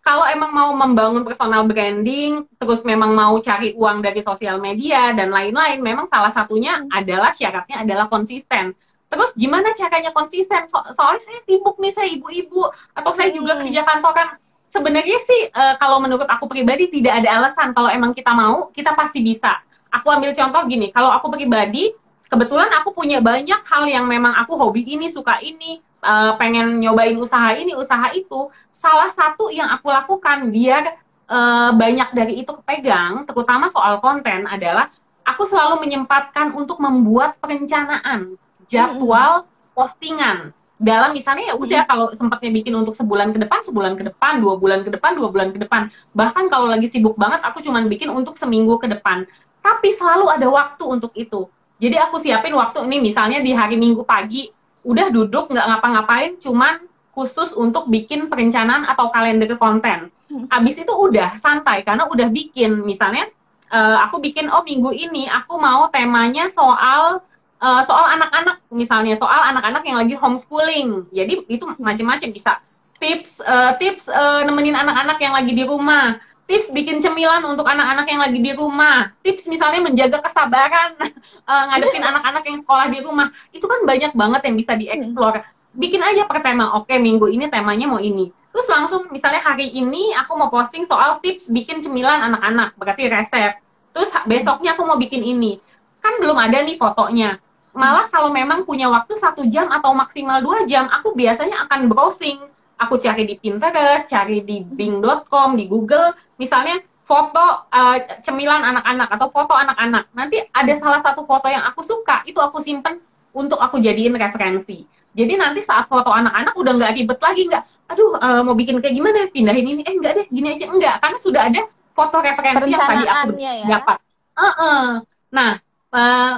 kalau 0.00 0.24
emang 0.32 0.56
mau 0.56 0.72
membangun 0.72 1.28
personal 1.28 1.68
branding, 1.68 2.48
terus 2.56 2.80
memang 2.88 3.12
mau 3.12 3.36
cari 3.44 3.76
uang 3.76 4.00
dari 4.00 4.24
sosial 4.24 4.56
media 4.56 5.12
dan 5.12 5.28
lain-lain, 5.28 5.84
memang 5.84 6.08
salah 6.08 6.32
satunya 6.32 6.88
adalah 6.88 7.36
syaratnya 7.36 7.84
adalah 7.84 8.08
konsisten. 8.08 8.72
Terus 9.10 9.34
gimana 9.34 9.74
caranya 9.74 10.14
konsisten? 10.14 10.70
So 10.70 10.78
soalnya 10.94 11.22
saya 11.26 11.42
sibuk 11.42 11.76
nih, 11.82 11.90
saya 11.90 12.08
ibu-ibu, 12.14 12.70
atau 12.94 13.10
saya 13.10 13.34
juga 13.34 13.58
hmm. 13.58 13.60
kerja 13.66 13.82
kantoran 13.82 14.28
sebenarnya 14.70 15.18
sih 15.26 15.40
uh, 15.50 15.74
kalau 15.82 15.98
menurut 15.98 16.30
aku 16.30 16.46
pribadi 16.46 16.86
tidak 16.88 17.20
ada 17.20 17.42
alasan. 17.42 17.74
Kalau 17.74 17.90
emang 17.90 18.14
kita 18.14 18.30
mau 18.30 18.70
kita 18.70 18.94
pasti 18.94 19.20
bisa. 19.20 19.58
Aku 19.90 20.06
ambil 20.06 20.30
contoh 20.30 20.62
gini 20.70 20.94
kalau 20.94 21.10
aku 21.10 21.34
pribadi 21.34 21.90
kebetulan 22.30 22.70
aku 22.78 22.94
punya 22.94 23.18
banyak 23.18 23.58
hal 23.66 23.90
yang 23.90 24.06
memang 24.06 24.30
aku 24.38 24.54
hobi 24.54 24.86
ini 24.86 25.10
suka 25.10 25.42
ini 25.42 25.82
uh, 26.06 26.38
pengen 26.38 26.78
nyobain 26.78 27.18
usaha 27.18 27.58
ini 27.58 27.74
usaha 27.74 28.14
itu. 28.14 28.48
Salah 28.70 29.10
satu 29.10 29.50
yang 29.50 29.68
aku 29.74 29.90
lakukan 29.90 30.54
biar 30.54 31.02
uh, 31.26 31.74
banyak 31.74 32.14
dari 32.14 32.46
itu 32.46 32.54
kepegang 32.62 33.26
terutama 33.26 33.66
soal 33.66 33.98
konten 33.98 34.46
adalah 34.46 34.86
aku 35.26 35.44
selalu 35.44 35.82
menyempatkan 35.82 36.54
untuk 36.54 36.78
membuat 36.78 37.36
perencanaan 37.42 38.38
jadwal 38.70 39.42
postingan. 39.74 40.54
Dalam 40.80 41.12
misalnya 41.12 41.52
ya 41.52 41.54
udah 41.60 41.84
kalau 41.84 42.08
sempatnya 42.16 42.48
bikin 42.56 42.72
untuk 42.72 42.96
sebulan 42.96 43.36
ke 43.36 43.38
depan 43.44 43.60
sebulan 43.68 44.00
ke 44.00 44.08
depan 44.08 44.40
dua 44.40 44.56
bulan 44.56 44.80
ke 44.80 44.88
depan 44.88 45.12
dua 45.12 45.28
bulan 45.28 45.52
ke 45.52 45.60
depan. 45.60 45.92
Bahkan 46.16 46.48
kalau 46.48 46.72
lagi 46.72 46.88
sibuk 46.88 47.20
banget 47.20 47.44
aku 47.44 47.60
cuma 47.60 47.84
bikin 47.84 48.08
untuk 48.08 48.40
seminggu 48.40 48.80
ke 48.80 48.88
depan. 48.88 49.28
Tapi 49.60 49.92
selalu 49.92 50.32
ada 50.32 50.48
waktu 50.48 50.80
untuk 50.88 51.12
itu. 51.12 51.52
Jadi 51.84 52.00
aku 52.00 52.16
siapin 52.16 52.56
waktu 52.56 52.80
ini 52.88 53.12
misalnya 53.12 53.44
di 53.44 53.52
hari 53.52 53.76
minggu 53.76 54.08
pagi 54.08 54.48
udah 54.80 55.12
duduk 55.12 55.52
nggak 55.52 55.66
ngapa-ngapain 55.68 56.40
cuman 56.40 56.80
khusus 57.12 57.52
untuk 57.52 57.92
bikin 57.92 58.32
perencanaan 58.32 58.88
atau 58.88 59.12
kalender 59.12 59.52
konten. 59.60 60.08
Hmm. 60.30 60.46
abis 60.46 60.78
itu 60.78 60.94
udah 60.94 61.34
santai 61.42 61.82
karena 61.82 62.06
udah 62.06 62.30
bikin. 62.30 62.86
Misalnya 62.86 63.26
uh, 63.68 64.00
aku 64.06 64.22
bikin 64.22 64.46
oh 64.48 64.62
minggu 64.62 64.94
ini 64.94 65.26
aku 65.26 65.58
mau 65.58 65.90
temanya 65.90 66.46
soal 66.46 67.20
uh, 67.60 67.82
soal 67.84 68.16
anak-anak 68.16 68.58
misalnya 68.72 69.14
soal 69.14 69.52
anak-anak 69.52 69.84
yang 69.84 70.00
lagi 70.00 70.14
homeschooling. 70.16 71.06
Jadi 71.12 71.46
itu 71.46 71.64
macam-macam 71.78 72.28
bisa. 72.32 72.58
Tips 73.00 73.40
uh, 73.40 73.76
tips 73.80 74.12
uh, 74.12 74.44
nemenin 74.44 74.76
anak-anak 74.76 75.20
yang 75.20 75.32
lagi 75.36 75.52
di 75.52 75.64
rumah. 75.64 76.20
Tips 76.50 76.74
bikin 76.74 76.98
cemilan 76.98 77.46
untuk 77.46 77.62
anak-anak 77.62 78.10
yang 78.10 78.20
lagi 78.20 78.42
di 78.42 78.52
rumah. 78.52 79.14
Tips 79.22 79.46
misalnya 79.46 79.86
menjaga 79.86 80.18
kesabaran. 80.20 80.98
Uh, 81.46 81.64
ngadepin 81.70 82.02
anak-anak 82.02 82.42
yang 82.44 82.58
sekolah 82.64 82.86
di 82.90 82.98
rumah. 83.04 83.28
Itu 83.54 83.70
kan 83.70 83.86
banyak 83.86 84.12
banget 84.18 84.40
yang 84.50 84.56
bisa 84.58 84.72
dieksplor. 84.74 85.46
Bikin 85.78 86.02
aja 86.02 86.26
per 86.26 86.42
tema. 86.42 86.74
Oke 86.76 86.98
minggu 86.98 87.30
ini 87.30 87.46
temanya 87.46 87.86
mau 87.86 88.02
ini. 88.02 88.34
Terus 88.50 88.66
langsung 88.66 89.06
misalnya 89.14 89.38
hari 89.38 89.70
ini 89.70 90.10
aku 90.18 90.34
mau 90.34 90.50
posting 90.50 90.82
soal 90.82 91.22
tips 91.22 91.54
bikin 91.54 91.86
cemilan 91.86 92.18
anak-anak. 92.18 92.74
Berarti 92.76 93.06
resep 93.06 93.62
terus 93.90 94.10
besoknya 94.26 94.74
aku 94.74 94.82
mau 94.86 94.98
bikin 94.98 95.22
ini. 95.22 95.62
Kan 96.02 96.18
belum 96.18 96.34
ada 96.34 96.66
nih 96.66 96.74
fotonya 96.74 97.38
malah 97.72 98.10
kalau 98.10 98.34
memang 98.34 98.66
punya 98.66 98.90
waktu 98.90 99.14
satu 99.14 99.46
jam 99.46 99.70
atau 99.70 99.94
maksimal 99.94 100.42
dua 100.42 100.66
jam 100.66 100.90
aku 100.90 101.14
biasanya 101.14 101.66
akan 101.68 101.86
browsing. 101.90 102.40
Aku 102.80 102.96
cari 102.96 103.28
di 103.28 103.36
Pinterest 103.36 104.08
cari 104.08 104.40
di 104.40 104.64
Bing.com 104.64 105.52
di 105.52 105.68
Google. 105.68 106.16
Misalnya 106.40 106.80
foto 107.04 107.68
uh, 107.68 107.98
cemilan 108.24 108.64
anak-anak 108.64 109.08
atau 109.18 109.28
foto 109.28 109.52
anak-anak. 109.52 110.08
Nanti 110.16 110.40
ada 110.54 110.72
salah 110.78 111.04
satu 111.04 111.28
foto 111.28 111.50
yang 111.50 111.66
aku 111.68 111.84
suka 111.84 112.24
itu 112.24 112.40
aku 112.40 112.62
simpen 112.64 113.02
untuk 113.36 113.60
aku 113.60 113.82
jadiin 113.82 114.16
referensi. 114.16 114.88
Jadi 115.10 115.34
nanti 115.34 115.60
saat 115.60 115.90
foto 115.90 116.08
anak-anak 116.08 116.54
udah 116.54 116.72
nggak 116.78 116.92
ribet 116.94 117.18
lagi 117.18 117.42
nggak 117.50 117.64
aduh 117.90 118.14
uh, 118.16 118.40
mau 118.46 118.54
bikin 118.54 118.78
kayak 118.78 118.94
gimana? 118.94 119.26
Pindahin 119.28 119.66
ini. 119.66 119.82
Eh 119.84 119.94
enggak 119.98 120.12
deh 120.16 120.26
gini 120.30 120.48
aja. 120.56 120.66
Enggak 120.70 120.94
karena 121.02 121.18
sudah 121.18 121.42
ada 121.50 121.62
foto 121.92 122.16
referensi 122.22 122.70
yang 122.70 122.80
tadi 122.86 123.06
aku 123.06 123.30
ya? 123.36 123.52
dapat. 123.66 123.96
Uh 124.40 124.46
-uh. 124.46 124.84
nah 125.28 125.60
uh, 125.92 126.34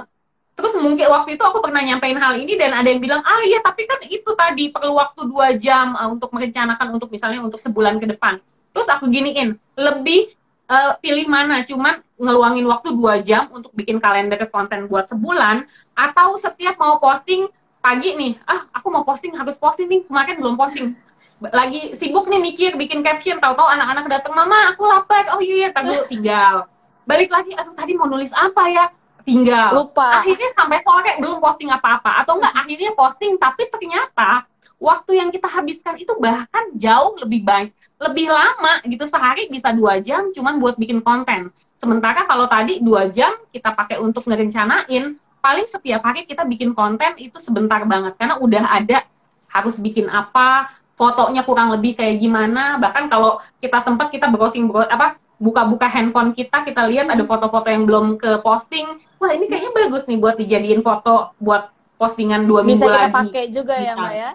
terus 0.52 0.76
mungkin 0.76 1.08
waktu 1.08 1.40
itu 1.40 1.42
aku 1.42 1.64
pernah 1.64 1.80
nyampein 1.80 2.18
hal 2.20 2.36
ini 2.36 2.60
dan 2.60 2.76
ada 2.76 2.84
yang 2.84 3.00
bilang 3.00 3.24
ah 3.24 3.40
iya 3.44 3.64
tapi 3.64 3.88
kan 3.88 3.98
itu 4.04 4.30
tadi 4.36 4.68
perlu 4.68 4.94
waktu 5.00 5.24
dua 5.24 5.56
jam 5.56 5.96
uh, 5.96 6.12
untuk 6.12 6.28
merencanakan 6.36 6.92
untuk 6.92 7.08
misalnya 7.08 7.40
untuk 7.40 7.58
sebulan 7.58 7.96
ke 7.96 8.06
depan. 8.12 8.38
Terus 8.72 8.88
aku 8.88 9.08
giniin 9.08 9.56
lebih 9.76 10.32
uh, 10.68 10.96
pilih 11.00 11.24
mana? 11.28 11.64
Cuman 11.64 12.04
ngeluangin 12.20 12.68
waktu 12.68 12.92
dua 12.92 13.24
jam 13.24 13.48
untuk 13.52 13.72
bikin 13.72 13.96
kalender 13.96 14.38
konten 14.52 14.86
buat 14.92 15.08
sebulan 15.08 15.64
atau 15.96 16.36
setiap 16.36 16.76
mau 16.76 17.00
posting 17.00 17.48
pagi 17.82 18.14
nih 18.14 18.38
ah 18.46 18.62
aku 18.76 18.94
mau 18.94 19.02
posting 19.02 19.34
harus 19.34 19.58
posting 19.58 19.88
nih 19.88 20.00
kemarin 20.04 20.36
belum 20.36 20.56
posting. 20.60 20.92
Lagi 21.42 21.98
sibuk 21.98 22.30
nih 22.30 22.38
mikir 22.38 22.70
bikin 22.78 23.02
caption 23.02 23.42
tahu-tahu 23.42 23.66
anak-anak 23.66 24.20
datang 24.20 24.36
mama 24.36 24.70
aku 24.70 24.86
lapar. 24.86 25.26
Oh 25.32 25.40
iya, 25.42 25.66
iya 25.66 25.68
tunggu 25.74 26.06
tinggal. 26.06 26.68
Balik 27.02 27.34
lagi 27.34 27.56
aduh 27.56 27.74
tadi 27.74 27.98
mau 27.98 28.06
nulis 28.06 28.30
apa 28.30 28.62
ya 28.70 28.86
tinggal 29.22 29.72
lupa. 29.74 30.22
Akhirnya 30.22 30.50
sampai 30.54 30.82
sore 30.82 31.12
belum 31.18 31.38
posting 31.38 31.70
apa-apa. 31.70 32.22
Atau 32.22 32.38
enggak 32.38 32.54
akhirnya 32.54 32.90
posting 32.94 33.38
tapi 33.38 33.66
ternyata 33.70 34.46
waktu 34.82 35.22
yang 35.22 35.30
kita 35.30 35.46
habiskan 35.46 35.94
itu 35.98 36.12
bahkan 36.18 36.74
jauh 36.74 37.14
lebih 37.22 37.46
baik 37.46 37.70
lebih 38.02 38.28
lama 38.28 38.82
gitu. 38.84 39.06
Sehari 39.06 39.46
bisa 39.48 39.70
dua 39.70 40.02
jam 40.02 40.34
cuman 40.34 40.58
buat 40.58 40.74
bikin 40.76 41.00
konten. 41.00 41.54
Sementara 41.78 42.26
kalau 42.26 42.46
tadi 42.46 42.78
dua 42.82 43.10
jam 43.10 43.34
kita 43.50 43.74
pakai 43.74 43.98
untuk 43.98 44.26
ngerencanain 44.26 45.18
paling 45.42 45.66
setiap 45.66 46.06
hari 46.06 46.22
kita 46.22 46.46
bikin 46.46 46.74
konten 46.74 47.18
itu 47.18 47.38
sebentar 47.42 47.82
banget. 47.86 48.14
Karena 48.18 48.38
udah 48.38 48.64
ada 48.70 49.06
harus 49.50 49.76
bikin 49.78 50.06
apa 50.08 50.70
fotonya 50.94 51.42
kurang 51.42 51.74
lebih 51.74 51.98
kayak 51.98 52.22
gimana. 52.22 52.78
Bahkan 52.78 53.10
kalau 53.10 53.42
kita 53.58 53.82
sempat 53.82 54.14
kita 54.14 54.30
browsing 54.30 54.70
apa 54.70 55.18
buka-buka 55.42 55.90
handphone 55.90 56.30
kita 56.30 56.62
kita 56.62 56.86
lihat 56.86 57.10
ada 57.10 57.26
foto-foto 57.26 57.66
yang 57.66 57.82
belum 57.82 58.14
ke 58.14 58.38
posting. 58.46 59.02
Wah 59.18 59.34
ini 59.34 59.50
kayaknya 59.50 59.74
bagus 59.74 60.06
nih 60.06 60.22
buat 60.22 60.38
dijadiin 60.38 60.86
foto 60.86 61.34
buat 61.42 61.74
postingan 61.98 62.46
dua 62.46 62.62
minggu 62.62 62.86
lagi. 62.86 62.94
bisa 62.94 63.10
kita 63.10 63.18
pakai 63.18 63.44
juga 63.50 63.74
ya 63.74 63.92
mbak 63.98 64.14
ya? 64.14 64.30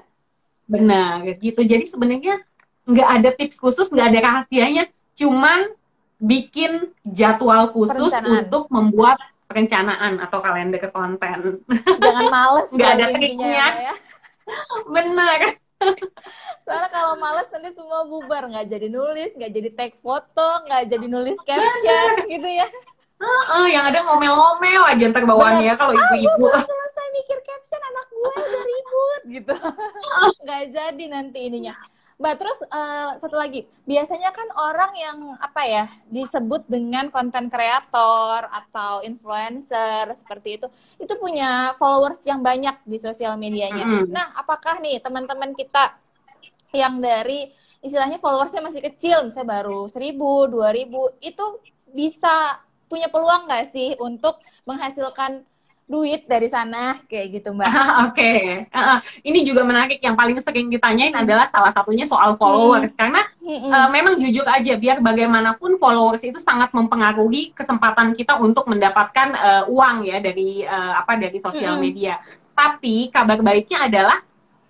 Benar 0.68 1.12
gitu. 1.40 1.64
Jadi 1.64 1.86
sebenarnya 1.88 2.44
nggak 2.88 3.10
ada 3.20 3.30
tips 3.40 3.64
khusus 3.64 3.88
nggak 3.88 4.08
ada 4.12 4.20
rahasianya. 4.20 4.92
Cuman 5.16 5.72
bikin 6.20 6.92
jadwal 7.08 7.72
khusus 7.72 8.12
untuk 8.12 8.68
membuat 8.68 9.16
perencanaan 9.48 10.20
atau 10.20 10.44
kalender 10.44 10.84
konten. 10.92 11.64
Jangan 12.04 12.28
males 12.28 12.68
nggak 12.76 12.92
ada 13.00 13.06
triknya. 13.16 13.48
Ya, 13.56 13.96
benar 14.96 15.56
Soalnya 16.66 16.90
kalau 16.90 17.14
males 17.22 17.48
nanti 17.54 17.70
semua 17.78 18.04
bubar, 18.10 18.50
nggak 18.50 18.68
jadi 18.68 18.88
nulis, 18.90 19.32
nggak 19.38 19.52
jadi 19.54 19.70
tag 19.78 19.94
foto, 20.02 20.50
nggak 20.68 20.84
jadi 20.90 21.06
nulis 21.08 21.38
caption, 21.46 22.10
gitu 22.28 22.50
ya. 22.50 22.68
Uh, 23.18 23.26
uh, 23.50 23.66
yang 23.66 23.90
ada 23.90 24.06
ngomel-ngomel 24.06 24.86
aja 24.86 25.10
ntar 25.10 25.26
bawaannya 25.26 25.74
kalau 25.74 25.94
ah, 25.94 25.98
ibu-ibu. 25.98 26.46
Ah, 26.54 26.62
selesai 26.62 27.08
mikir 27.18 27.38
caption 27.42 27.82
anak 27.82 28.06
gue 28.14 28.30
udah 28.30 28.62
ribut 28.62 29.22
gitu. 29.26 29.56
nggak 30.46 30.64
jadi 30.70 31.04
nanti 31.10 31.40
ininya. 31.50 31.74
Mbak, 32.18 32.34
terus 32.42 32.60
uh, 32.74 33.14
satu 33.22 33.38
lagi, 33.38 33.70
biasanya 33.86 34.34
kan 34.34 34.50
orang 34.58 34.90
yang 34.98 35.18
apa 35.38 35.62
ya 35.70 35.86
disebut 36.10 36.66
dengan 36.66 37.14
konten 37.14 37.46
kreator 37.46 38.42
atau 38.50 39.06
influencer 39.06 40.10
seperti 40.18 40.58
itu, 40.58 40.68
itu 40.98 41.14
punya 41.22 41.78
followers 41.78 42.18
yang 42.26 42.42
banyak 42.42 42.74
di 42.90 42.98
sosial 42.98 43.38
medianya. 43.38 43.86
Mm. 43.86 44.10
Nah, 44.10 44.34
apakah 44.34 44.82
nih 44.82 44.98
teman-teman 44.98 45.54
kita 45.54 45.94
yang 46.74 46.98
dari 46.98 47.54
istilahnya 47.86 48.18
followersnya 48.18 48.66
masih 48.66 48.82
kecil, 48.82 49.30
misalnya 49.30 49.62
baru 49.62 49.86
seribu, 49.86 50.50
dua 50.50 50.74
ribu, 50.74 51.14
itu 51.22 51.62
bisa 51.94 52.58
punya 52.90 53.14
peluang 53.14 53.46
nggak 53.46 53.66
sih 53.70 53.94
untuk 54.02 54.42
menghasilkan 54.66 55.46
duit 55.88 56.28
dari 56.28 56.52
sana 56.52 57.00
kayak 57.08 57.40
gitu 57.40 57.56
mbak. 57.56 57.72
Oke, 58.12 58.20
okay. 58.20 58.40
uh, 58.76 59.00
ini 59.24 59.48
juga 59.48 59.64
menarik. 59.64 60.04
Yang 60.04 60.16
paling 60.20 60.38
sering 60.44 60.68
ditanyain 60.68 61.16
hmm. 61.16 61.24
adalah 61.24 61.48
salah 61.48 61.72
satunya 61.72 62.04
soal 62.04 62.36
followers 62.36 62.92
hmm. 62.92 63.00
karena 63.00 63.22
hmm. 63.40 63.72
Uh, 63.72 63.88
memang 63.96 64.20
jujur 64.20 64.44
aja 64.44 64.76
biar 64.76 65.00
bagaimanapun 65.00 65.80
followers 65.80 66.20
itu 66.28 66.44
sangat 66.44 66.76
mempengaruhi 66.76 67.56
kesempatan 67.56 68.12
kita 68.20 68.36
untuk 68.36 68.68
mendapatkan 68.68 69.32
uh, 69.40 69.64
uang 69.72 70.04
ya 70.04 70.20
dari 70.20 70.68
uh, 70.68 71.00
apa 71.00 71.16
dari 71.16 71.40
sosial 71.40 71.80
hmm. 71.80 71.84
media. 71.88 72.20
Tapi 72.52 73.08
kabar 73.08 73.40
baiknya 73.40 73.88
adalah 73.88 74.20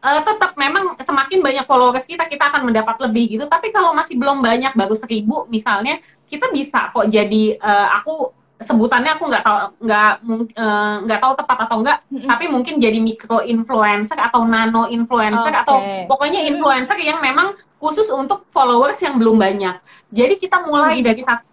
uh, 0.05 0.21
tetap 0.21 0.53
memang 0.53 1.01
semakin 1.01 1.41
banyak 1.41 1.65
followers 1.65 2.05
kita 2.05 2.29
kita 2.29 2.53
akan 2.53 2.69
mendapat 2.69 3.01
lebih 3.01 3.41
gitu. 3.41 3.45
Tapi 3.49 3.73
kalau 3.73 3.97
masih 3.97 4.21
belum 4.21 4.45
banyak 4.45 4.77
baru 4.77 4.93
seribu 4.93 5.49
misalnya 5.49 5.97
kita 6.29 6.53
bisa 6.53 6.93
kok 6.93 7.09
jadi 7.09 7.57
uh, 7.57 7.87
aku 8.03 8.36
sebutannya 8.57 9.11
aku 9.13 9.29
nggak 9.29 9.43
tahu 9.45 9.57
nggak 9.85 10.11
eh, 10.57 10.95
nggak 11.05 11.19
uh, 11.19 11.23
tahu 11.23 11.33
tepat 11.37 11.57
atau 11.69 11.77
enggak 11.85 11.97
mm-hmm. 12.09 12.29
tapi 12.29 12.45
mungkin 12.49 12.75
jadi 12.81 12.97
micro 12.97 13.45
influencer 13.45 14.17
atau 14.17 14.49
nano 14.49 14.89
influencer 14.89 15.53
okay. 15.53 15.61
atau 15.61 15.77
pokoknya 16.09 16.41
influencer 16.49 16.97
yang 16.97 17.21
memang 17.21 17.53
khusus 17.77 18.09
untuk 18.09 18.49
followers 18.49 18.97
yang 19.05 19.21
belum 19.21 19.37
banyak 19.37 19.77
jadi 20.09 20.33
kita 20.41 20.65
mulai 20.65 20.97
mm-hmm. 20.97 21.05
dari 21.05 21.21
satu 21.21 21.45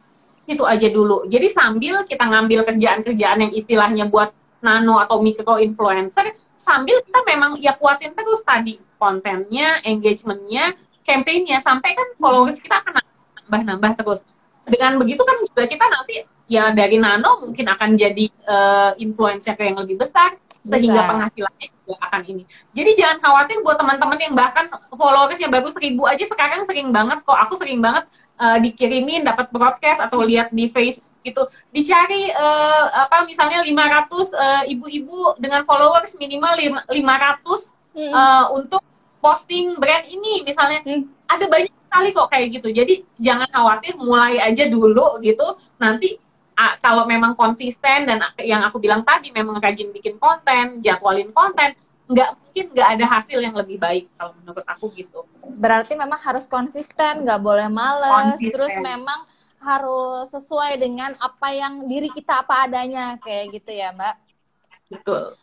itu 0.44 0.64
aja 0.64 0.88
dulu 0.88 1.28
jadi 1.28 1.48
sambil 1.52 2.05
kita 2.09 2.24
ngambil 2.24 2.64
kerjaan-kerjaan 2.72 3.38
yang 3.48 3.52
istilahnya 3.52 4.05
buat 4.09 4.32
nano 4.64 4.96
atau 4.96 5.20
micro 5.20 5.61
influencer 5.61 6.32
sambil 6.57 7.05
kita 7.05 7.20
memang 7.28 7.61
ya 7.61 7.76
kuatin 7.76 8.16
terus 8.16 8.40
tadi 8.48 8.80
kontennya 8.96 9.84
engagementnya 9.84 10.72
campaignnya 11.05 11.61
sampai 11.61 11.92
kan 11.92 12.09
followers 12.16 12.57
kita 12.64 12.80
akan 12.80 13.05
nambah-nambah 13.44 13.92
terus 14.00 14.24
dengan 14.64 14.96
begitu 14.96 15.20
kan 15.20 15.36
juga 15.44 15.68
kita 15.68 15.84
nanti 15.84 16.24
ya 16.45 16.72
dari 16.76 17.01
nano 17.01 17.40
mungkin 17.40 17.66
akan 17.72 17.97
jadi 17.97 18.26
uh, 18.45 18.92
influencer 19.01 19.57
yang 19.57 19.80
lebih 19.80 19.97
besar 20.01 20.36
sehingga 20.64 21.05
penghasilannya 21.05 21.68
juga 21.84 22.01
akan 22.09 22.22
ini. 22.24 22.45
Jadi 22.72 22.90
jangan 22.97 23.18
khawatir 23.20 23.61
buat 23.61 23.76
teman-teman 23.76 24.16
yang 24.16 24.32
bahkan 24.32 24.72
followersnya 24.97 25.53
baru 25.53 25.68
seribu 25.76 26.09
aja 26.09 26.24
sekarang 26.24 26.64
sering 26.64 26.88
banget 26.88 27.20
kok. 27.20 27.36
Aku 27.36 27.61
sering 27.61 27.84
banget 27.84 28.09
uh, 28.40 28.57
dikirimin 28.57 29.28
dapat 29.28 29.53
broadcast 29.53 30.01
atau 30.01 30.24
lihat 30.24 30.49
di 30.57 30.72
Facebook 30.72 31.05
gitu. 31.20 31.45
Dicari 31.72 32.32
uh, 32.32 33.09
apa 33.09 33.28
misalnya 33.28 33.61
500 33.61 34.09
uh, 34.32 34.62
ibu-ibu 34.72 35.36
dengan 35.36 35.68
followers 35.68 36.16
minimal 36.16 36.57
500 36.57 36.88
hmm. 36.88 38.12
uh, 38.12 38.45
untuk 38.57 38.80
posting 39.20 39.76
brand 39.76 40.09
ini 40.09 40.49
misalnya. 40.49 40.80
Hmm. 40.80 41.12
Ada 41.28 41.49
banyak 41.49 41.72
sekali 41.72 42.09
kok 42.12 42.28
kayak 42.32 42.49
gitu. 42.61 42.68
Jadi 42.72 42.95
jangan 43.20 43.49
khawatir 43.53 43.97
mulai 44.01 44.40
aja 44.40 44.64
dulu 44.68 45.20
gitu. 45.20 45.57
Nanti 45.76 46.24
kalau 46.78 47.05
memang 47.05 47.34
konsisten 47.34 48.07
dan 48.07 48.22
yang 48.42 48.62
aku 48.62 48.78
bilang 48.78 49.02
tadi 49.02 49.34
memang 49.34 49.59
rajin 49.59 49.90
bikin 49.90 50.16
konten, 50.22 50.80
jadwalin 50.80 51.34
konten, 51.34 51.74
nggak 52.05 52.30
mungkin 52.36 52.66
nggak 52.76 52.88
ada 52.98 53.05
hasil 53.18 53.38
yang 53.40 53.57
lebih 53.57 53.80
baik 53.80 54.07
kalau 54.14 54.32
menurut 54.42 54.64
aku 54.68 54.92
gitu. 54.94 55.24
Berarti 55.59 55.98
memang 55.98 56.20
harus 56.20 56.46
konsisten, 56.46 57.24
nggak 57.24 57.40
boleh 57.40 57.66
males, 57.66 58.38
konsisten. 58.38 58.52
terus 58.55 58.74
memang 58.78 59.26
harus 59.64 60.28
sesuai 60.28 60.76
dengan 60.76 61.16
apa 61.16 61.48
yang 61.57 61.88
diri 61.88 62.12
kita 62.12 62.44
apa 62.44 62.68
adanya 62.68 63.16
kayak 63.24 63.57
gitu 63.57 63.72
ya 63.72 63.90
Mbak. 63.96 64.16
Betul. 64.92 65.34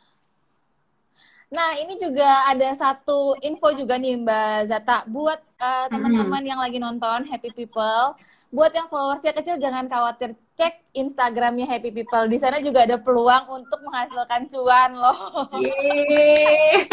Nah 1.52 1.76
ini 1.82 2.00
juga 2.00 2.48
ada 2.48 2.70
satu 2.72 3.36
info 3.44 3.76
juga 3.76 4.00
nih 4.00 4.16
Mbak 4.22 4.58
Zata 4.72 5.04
buat 5.10 5.42
uh, 5.60 5.92
teman-teman 5.92 6.40
hmm. 6.40 6.50
yang 6.54 6.60
lagi 6.62 6.78
nonton 6.80 7.28
Happy 7.28 7.52
People 7.52 8.16
buat 8.52 8.76
yang 8.76 8.92
followersnya 8.92 9.32
kecil 9.32 9.56
jangan 9.64 9.88
khawatir 9.88 10.36
cek 10.60 10.92
Instagramnya 10.92 11.64
Happy 11.64 11.88
People 11.96 12.28
di 12.28 12.36
sana 12.36 12.60
juga 12.60 12.84
ada 12.84 13.00
peluang 13.00 13.48
untuk 13.48 13.80
menghasilkan 13.88 14.52
cuan 14.52 14.92
loh. 14.92 15.48
Yeay. 15.56 16.84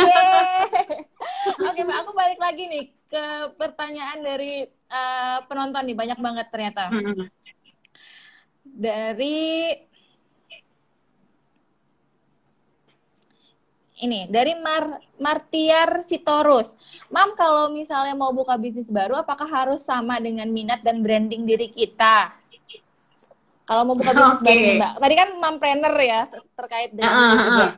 Oke 1.68 1.80
mbak 1.82 1.98
aku 2.06 2.10
balik 2.14 2.38
lagi 2.38 2.64
nih 2.70 2.84
ke 3.10 3.24
pertanyaan 3.58 4.22
dari 4.22 4.70
uh, 4.70 5.42
penonton 5.50 5.82
nih 5.82 5.98
banyak 5.98 6.18
banget 6.22 6.46
ternyata. 6.54 6.94
Hmm. 6.94 7.26
Dari 8.62 9.74
ini 13.98 14.30
dari 14.30 14.54
Mar 14.58 15.02
Martiar 15.18 16.02
Sitorus. 16.02 16.78
Mam, 17.10 17.34
kalau 17.34 17.70
misalnya 17.70 18.14
mau 18.14 18.30
buka 18.30 18.54
bisnis 18.54 18.88
baru, 18.88 19.18
apakah 19.18 19.46
harus 19.46 19.82
sama 19.82 20.22
dengan 20.22 20.46
minat 20.50 20.82
dan 20.86 21.02
branding 21.02 21.44
diri 21.44 21.68
kita? 21.70 22.30
Kalau 23.68 23.84
mau 23.84 23.96
buka 23.98 24.16
bisnis 24.16 24.40
okay. 24.40 24.48
baru, 24.48 24.70
Mbak. 24.80 24.92
Tadi 25.02 25.14
kan 25.14 25.28
Mam 25.36 25.56
Planner 25.60 25.94
ya 26.00 26.20
terkait 26.56 26.90
dengan 26.94 27.12
uh, 27.12 27.34
uh, 27.36 27.52
uh. 27.52 27.70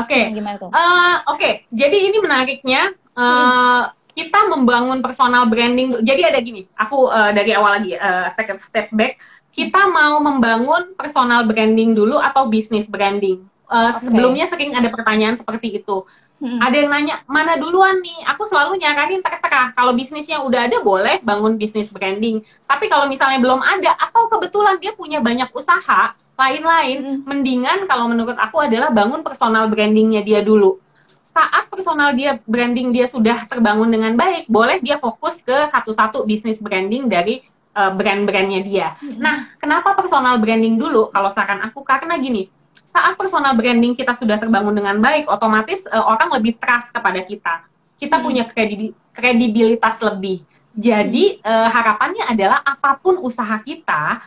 Oke. 0.00 0.18
Gimana 0.32 0.56
tuh? 0.56 0.70
Uh, 0.72 1.16
Oke, 1.32 1.64
jadi 1.72 1.96
ini 2.12 2.18
menariknya 2.20 2.92
uh, 3.16 3.92
kita 4.16 4.48
membangun 4.48 5.04
personal 5.04 5.48
branding. 5.48 6.00
Jadi 6.00 6.22
ada 6.24 6.40
gini, 6.40 6.64
aku 6.80 7.12
uh, 7.12 7.32
dari 7.36 7.52
awal 7.52 7.80
lagi 7.80 7.92
uh, 7.96 8.32
take 8.36 8.52
a 8.52 8.56
step 8.56 8.88
back. 8.96 9.20
Kita 9.52 9.88
mau 9.88 10.20
membangun 10.20 10.92
personal 11.00 11.48
branding 11.48 11.96
dulu 11.96 12.20
atau 12.20 12.48
bisnis 12.48 12.88
branding. 12.92 13.40
Uh, 13.66 13.90
Oke. 13.90 14.06
Sebelumnya 14.06 14.46
sering 14.46 14.72
ada 14.74 14.88
pertanyaan 14.88 15.34
seperti 15.34 15.82
itu. 15.82 16.06
Hmm. 16.36 16.60
Ada 16.60 16.84
yang 16.84 16.90
nanya 16.92 17.16
mana 17.24 17.56
duluan 17.56 18.04
nih? 18.04 18.28
Aku 18.36 18.44
selalu 18.44 18.76
nyaranin 18.76 19.24
terserah. 19.24 19.72
Kalau 19.72 19.96
bisnisnya 19.96 20.44
udah 20.44 20.68
ada 20.68 20.84
boleh 20.84 21.24
bangun 21.24 21.56
bisnis 21.56 21.88
branding. 21.88 22.44
Tapi 22.68 22.92
kalau 22.92 23.08
misalnya 23.08 23.40
belum 23.40 23.64
ada 23.64 23.96
atau 23.96 24.28
kebetulan 24.28 24.76
dia 24.76 24.92
punya 24.92 25.24
banyak 25.24 25.48
usaha 25.56 26.12
lain-lain, 26.36 26.98
Hmm. 27.00 27.18
mendingan 27.24 27.88
kalau 27.88 28.12
menurut 28.12 28.36
aku 28.36 28.60
adalah 28.68 28.92
bangun 28.92 29.24
personal 29.24 29.72
brandingnya 29.72 30.20
dia 30.20 30.44
dulu. 30.44 30.76
Saat 31.24 31.72
personal 31.72 32.12
dia 32.12 32.36
branding 32.44 32.92
dia 32.92 33.08
sudah 33.08 33.48
terbangun 33.48 33.88
dengan 33.88 34.12
baik, 34.16 34.44
boleh 34.48 34.76
dia 34.84 35.00
fokus 35.00 35.40
ke 35.40 35.56
satu-satu 35.72 36.28
bisnis 36.28 36.60
branding 36.60 37.08
dari 37.08 37.40
uh, 37.76 37.92
brand-brandnya 37.92 38.60
dia. 38.64 38.86
Nah, 39.20 39.48
kenapa 39.56 39.96
personal 39.96 40.36
branding 40.40 40.76
dulu? 40.80 41.08
Kalau 41.12 41.28
saran 41.32 41.60
aku 41.64 41.84
karena 41.84 42.16
gini, 42.20 42.48
saat 42.96 43.12
personal 43.20 43.52
branding 43.52 43.92
kita 43.92 44.16
sudah 44.16 44.40
terbangun 44.40 44.72
dengan 44.72 44.96
baik, 45.04 45.28
otomatis 45.28 45.84
uh, 45.92 46.00
orang 46.00 46.32
lebih 46.40 46.56
trust 46.56 46.88
kepada 46.96 47.20
kita. 47.28 47.68
Kita 48.00 48.16
Hmm. 48.16 48.24
punya 48.24 48.48
kredibi- 48.48 48.96
kredibilitas 49.12 50.00
lebih. 50.00 50.40
Jadi 50.72 51.44
uh, 51.44 51.68
harapannya 51.68 52.24
adalah 52.24 52.64
apa 52.64 52.96
pun 52.96 53.20
usaha 53.20 53.60
kita, 53.60 54.24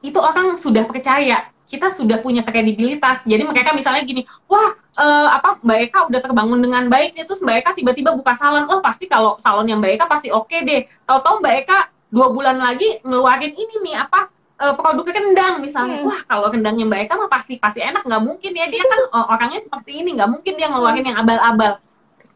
itu 0.00 0.16
orang 0.16 0.56
sudah 0.56 0.88
percaya 0.88 1.52
kita 1.70 1.86
sudah 1.94 2.18
punya 2.18 2.42
kredibilitas. 2.42 3.22
Jadi 3.22 3.46
mereka 3.46 3.70
misalnya 3.70 4.02
gini, 4.02 4.26
wah 4.50 4.74
eh, 4.98 5.28
apa 5.30 5.62
Mbak 5.62 5.78
Eka 5.86 5.98
udah 6.10 6.20
terbangun 6.20 6.58
dengan 6.58 6.90
baik, 6.90 7.14
nih, 7.14 7.22
terus 7.22 7.38
Mbak 7.46 7.56
Eka 7.62 7.70
tiba-tiba 7.78 8.10
buka 8.18 8.34
salon, 8.34 8.66
oh 8.66 8.82
pasti 8.82 9.06
kalau 9.06 9.38
salon 9.38 9.70
yang 9.70 9.78
Mbak 9.78 10.02
Eka 10.02 10.06
pasti 10.10 10.34
oke 10.34 10.50
deh. 10.66 10.90
Tahu-tahu 11.06 11.38
Mbak 11.38 11.54
Eka 11.62 11.78
dua 12.10 12.26
bulan 12.34 12.58
lagi 12.58 12.98
ngeluarin 13.06 13.54
ini 13.54 13.74
nih 13.86 14.02
apa 14.02 14.26
eh, 14.60 14.74
produk 14.76 15.06
rendang 15.08 15.54
misalnya, 15.64 16.04
Hmm. 16.04 16.08
wah 16.12 16.20
kalau 16.28 16.52
rendangnya 16.52 16.84
Mbak 16.84 17.00
Eka 17.08 17.14
mah 17.16 17.30
pasti 17.32 17.56
pasti 17.56 17.80
enak, 17.80 18.04
nggak 18.04 18.22
mungkin 18.22 18.52
ya 18.52 18.66
dia 18.68 18.84
kan 18.84 19.00
eh, 19.08 19.26
orangnya 19.32 19.60
seperti 19.64 19.90
ini, 20.04 20.10
nggak 20.20 20.30
mungkin 20.30 20.52
dia 20.60 20.68
ngeluarin 20.68 21.06
yang 21.08 21.18
abal-abal. 21.18 21.80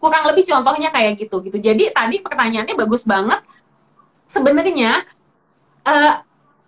Kurang 0.01 0.25
lebih 0.29 0.45
contohnya 0.49 0.89
kayak 0.93 1.21
gitu 1.21 1.41
gitu. 1.45 1.57
Jadi 1.61 1.93
tadi 1.93 2.17
pertanyaannya 2.21 2.75
bagus 2.77 3.05
banget. 3.05 3.41
Sebenarnya 4.27 5.05
eh, 5.85 6.15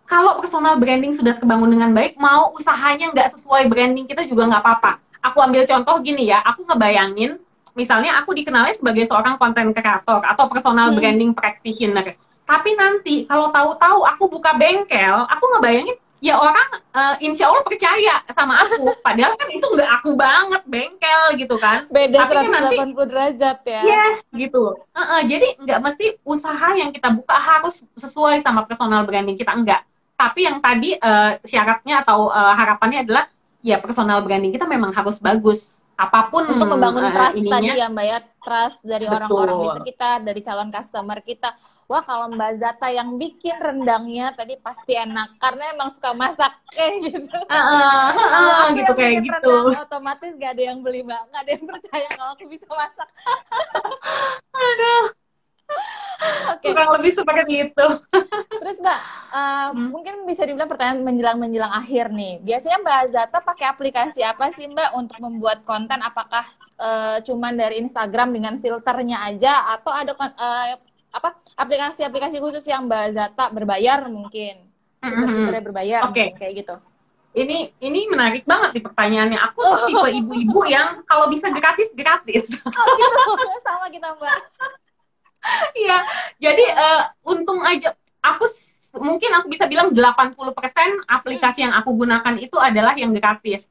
kalau 0.07 0.39
personal 0.39 0.79
branding 0.79 1.17
sudah 1.17 1.35
terbangun 1.35 1.73
dengan 1.73 1.91
baik, 1.91 2.15
mau 2.21 2.55
usahanya 2.55 3.11
nggak 3.11 3.35
sesuai 3.35 3.67
branding 3.67 4.07
kita 4.07 4.23
juga 4.29 4.47
nggak 4.47 4.63
apa-apa. 4.63 4.93
Aku 5.33 5.43
ambil 5.43 5.67
contoh 5.67 5.99
gini 5.99 6.31
ya, 6.31 6.39
aku 6.47 6.63
ngebayangin, 6.63 7.41
misalnya 7.75 8.15
aku 8.23 8.31
dikenalnya 8.31 8.77
sebagai 8.79 9.03
seorang 9.11 9.35
content 9.37 9.75
creator 9.75 10.23
atau 10.23 10.47
personal 10.47 10.95
Hmm. 10.95 10.97
branding 11.01 11.33
practitioner. 11.35 12.15
Tapi 12.47 12.71
nanti 12.79 13.27
kalau 13.27 13.51
tahu-tahu 13.51 14.07
aku 14.07 14.25
buka 14.31 14.55
bengkel, 14.55 15.27
aku 15.27 15.45
ngebayangin 15.57 15.99
ya 16.25 16.41
orang 16.41 16.69
eh, 16.97 17.15
insya 17.27 17.51
Allah 17.51 17.63
percaya 17.67 18.15
sama 18.33 18.63
aku. 18.63 18.95
Padahal 19.07 19.35
kan 19.37 19.49
itu 19.51 19.67
nggak 19.67 19.91
aku 20.01 20.11
banget 20.17 20.63
bengkel 20.65 21.23
gitu 21.37 21.57
kan. 21.59 21.85
Beda 21.91 22.25
Tapi 22.25 22.35
kan 22.35 22.45
nanti 22.49 22.77
180 22.81 23.11
derajat 23.11 23.59
ya. 23.67 23.83
Yes, 23.85 24.23
gitu. 24.33 24.79
Heeh, 24.95 25.21
jadi 25.29 25.49
nggak 25.61 25.81
mesti 25.83 26.07
usaha 26.23 26.69
yang 26.79 26.91
kita 26.95 27.13
buka 27.13 27.37
harus 27.37 27.83
sesuai 27.99 28.41
sama 28.41 28.65
personal 28.65 29.05
branding 29.05 29.37
kita 29.37 29.53
enggak. 29.53 29.83
Tapi 30.17 30.49
yang 30.49 30.63
tadi 30.63 30.97
eh, 30.97 31.33
syaratnya 31.45 32.07
atau 32.07 32.33
eh, 32.33 32.55
harapannya 32.57 33.05
adalah 33.05 33.27
ya 33.61 33.83
personal 33.83 34.23
branding 34.23 34.55
kita 34.55 34.65
memang 34.65 34.95
harus 34.95 35.19
bagus. 35.19 35.83
Apa 35.97 36.29
pun 36.29 36.45
Untuk 36.45 36.69
membangun 36.69 37.09
trust 37.09 37.41
ininya. 37.41 37.57
tadi 37.57 37.81
ya 37.81 37.89
Mbak 37.89 38.05
ya, 38.05 38.19
trust 38.47 38.79
dari 38.87 39.11
orang-orang 39.11 39.59
di 39.59 39.69
sekitar, 39.83 40.23
dari 40.23 40.39
calon 40.39 40.71
customer 40.71 41.19
kita. 41.19 41.51
Wah 41.91 42.03
kalau 42.03 42.31
Mbak 42.31 42.53
Zata 42.63 42.89
yang 42.95 43.19
bikin 43.19 43.59
rendangnya 43.59 44.31
tadi 44.35 44.55
pasti 44.59 44.95
enak 44.95 45.39
karena 45.43 45.75
emang 45.75 45.91
suka 45.91 46.15
masak 46.15 46.55
kayak 46.71 46.95
gitu. 47.11 47.39
Heeh, 47.47 48.07
heeh, 48.11 48.31
Kalau 48.31 48.55
aku 48.55 48.75
gitu 48.75 48.83
yang 48.83 48.99
kayak 48.99 49.15
bikin 49.23 49.25
gitu. 49.27 49.51
rendang, 49.51 49.83
otomatis 49.83 50.31
gak 50.39 50.53
ada 50.55 50.63
yang 50.63 50.79
beli 50.83 51.01
Mbak, 51.03 51.23
gak 51.31 51.41
ada 51.43 51.51
yang 51.51 51.65
percaya 51.67 52.09
kalau 52.15 52.31
aku 52.35 52.45
bisa 52.47 52.69
masak. 52.71 53.09
Aduh, 54.55 55.05
Oke, 56.51 56.73
kurang 56.73 56.91
lebih 56.97 57.13
seperti 57.13 57.53
itu. 57.69 57.87
terus 58.57 58.77
Mbak, 58.79 58.99
uh, 59.31 59.69
Hmm. 59.71 59.89
mungkin 59.93 60.15
bisa 60.25 60.43
dibilang 60.43 60.67
pertanyaan 60.67 61.03
menjelang-menjelang 61.03 61.73
akhir 61.73 62.09
nih. 62.11 62.41
Biasanya 62.41 62.79
Mbak 62.81 63.03
Zata 63.13 63.39
pakai 63.41 63.67
aplikasi 63.69 64.21
apa 64.21 64.49
sih 64.51 64.67
Mbak 64.67 64.91
untuk 64.95 65.19
membuat 65.19 65.63
konten? 65.63 66.01
Apakah 66.01 66.45
uh, 66.77 67.19
cuman 67.21 67.55
dari 67.55 67.81
Instagram 67.81 68.33
dengan 68.33 68.55
filternya 68.59 69.23
aja 69.25 69.73
atau 69.73 69.93
ada 69.93 70.13
uh, 70.13 70.75
apa 71.13 71.29
aplikasi-aplikasi 71.55 72.37
khusus 72.39 72.65
yang 72.65 72.89
Mbak 72.89 73.05
Zata 73.13 73.45
berbayar 73.49 74.05
mungkin? 74.09 74.65
Fitur-fiturnya 74.99 75.63
berbayar 75.63 76.01
Hmm. 76.03 76.11
Oke. 76.11 76.19
mungkin, 76.23 76.39
kayak 76.41 76.55
gitu. 76.65 76.77
Ini 77.37 77.69
ini 77.85 78.09
menarik 78.09 78.49
banget 78.49 78.81
nih 78.81 78.85
pertanyaannya. 78.89 79.39
Aku 79.53 79.61
tuh 79.61 79.81
tipe 79.93 80.09
ibu-ibu 80.25 80.65
yang 80.65 81.05
kalau 81.05 81.29
bisa 81.29 81.53
gratis 81.53 81.93
gratis. 81.93 82.49
Oh 82.65 82.87
gitu, 82.97 83.21
sama 83.69 83.93
kita 83.93 84.17
Mbak. 84.17 84.39
Iya, 85.83 85.97
jadi 86.43 86.65
eh, 86.65 87.03
untung 87.23 87.63
aja 87.63 87.95
aku 88.25 88.51
mungkin 88.99 89.31
aku 89.37 89.47
bisa 89.53 89.69
bilang 89.69 89.93
80% 89.93 90.35
aplikasi 91.07 91.65
yang 91.65 91.75
aku 91.77 91.93
gunakan 91.95 92.35
itu 92.41 92.57
adalah 92.57 92.97
yang 92.97 93.13
gratis. 93.13 93.71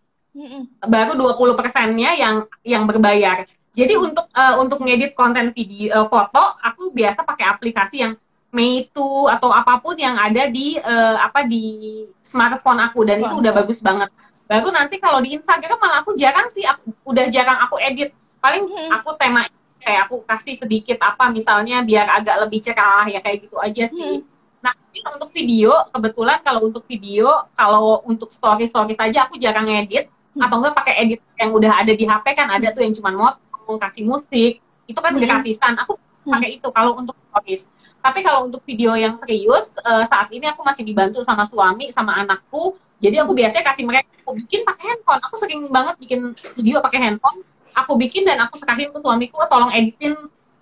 Baru 0.84 1.16
20 1.16 1.60
persennya 1.60 2.12
yang 2.16 2.36
yang 2.62 2.84
berbayar. 2.86 3.48
Jadi 3.76 3.94
untuk 4.00 4.28
eh, 4.32 4.56
untuk 4.56 4.80
ngedit 4.84 5.16
konten 5.16 5.52
video 5.52 5.92
eh, 5.92 6.08
foto, 6.08 6.44
aku 6.64 6.96
biasa 6.96 7.28
pakai 7.28 7.46
aplikasi 7.52 7.98
yang 8.04 8.14
Meitu 8.56 9.28
atau 9.28 9.52
apa 9.52 9.84
pun 9.84 10.00
yang 10.00 10.16
ada 10.16 10.48
di 10.48 10.80
eh, 10.80 11.16
apa 11.20 11.44
di 11.44 12.08
smartphone 12.24 12.80
aku 12.80 13.04
dan 13.04 13.20
itu 13.20 13.36
udah 13.36 13.52
bagus 13.52 13.84
banget. 13.84 14.08
Baru 14.48 14.72
nanti 14.72 14.96
kalau 15.02 15.20
di 15.20 15.36
Instagram 15.36 15.76
malah 15.76 16.00
aku 16.06 16.16
jarang 16.16 16.48
sih, 16.56 16.64
aku, 16.64 16.94
udah 17.04 17.28
jarang 17.36 17.60
aku 17.68 17.76
edit. 17.84 18.16
Paling 18.40 18.64
aku 18.96 19.18
tema 19.20 19.44
kayak 19.86 20.10
aku 20.10 20.26
kasih 20.26 20.58
sedikit 20.58 20.98
apa 21.06 21.30
misalnya 21.30 21.86
biar 21.86 22.10
agak 22.10 22.42
lebih 22.50 22.66
cerah 22.66 23.06
ya 23.06 23.22
kayak 23.22 23.46
gitu 23.46 23.56
aja 23.62 23.86
sih. 23.86 24.26
Nah, 24.66 24.74
ini 24.90 25.06
untuk 25.14 25.30
video 25.30 25.72
kebetulan 25.94 26.42
kalau 26.42 26.66
untuk 26.66 26.82
video, 26.90 27.46
kalau 27.54 28.02
untuk 28.10 28.34
story 28.34 28.66
story 28.66 28.98
saja 28.98 29.30
aku 29.30 29.38
jarang 29.38 29.70
edit 29.70 30.10
Hmm. 30.36 30.52
atau 30.52 30.60
enggak 30.60 30.76
pakai 30.76 30.94
edit 31.08 31.20
yang 31.40 31.56
udah 31.56 31.72
ada 31.80 31.96
di 31.96 32.04
HP 32.04 32.26
kan 32.36 32.52
ada 32.52 32.68
tuh 32.76 32.84
yang 32.84 32.92
cuma 32.92 33.16
motong, 33.16 33.80
kasih 33.80 34.04
musik, 34.04 34.60
itu 34.84 35.00
kan 35.00 35.16
Hmm. 35.16 35.24
gratisan. 35.24 35.80
Aku 35.80 35.96
pakai 36.28 36.60
itu 36.60 36.68
kalau 36.76 36.98
untuk 37.00 37.16
stories. 37.16 37.72
Tapi 38.04 38.20
kalau 38.20 38.52
untuk 38.52 38.60
video 38.68 38.94
yang 39.00 39.16
serius, 39.24 39.80
eh, 39.80 40.04
saat 40.12 40.28
ini 40.36 40.46
aku 40.52 40.62
masih 40.62 40.84
dibantu 40.84 41.24
sama 41.24 41.48
suami, 41.48 41.88
sama 41.90 42.20
anakku. 42.20 42.76
Jadi 43.00 43.16
aku 43.22 43.32
biasanya 43.32 43.64
kasih 43.72 43.86
mereka, 43.88 44.12
aku 44.28 44.36
bikin 44.44 44.68
pakai 44.68 44.86
handphone. 44.92 45.22
Aku 45.24 45.36
sering 45.40 45.62
banget 45.72 45.96
bikin 46.04 46.20
video 46.58 46.84
pakai 46.84 47.00
handphone. 47.00 47.42
Aku 47.76 48.00
bikin 48.00 48.24
dan 48.24 48.40
aku 48.40 48.56
serahin 48.58 48.90
ke 48.90 48.98
suamiku, 48.98 49.44
tolong 49.46 49.70
editin, 49.70 50.16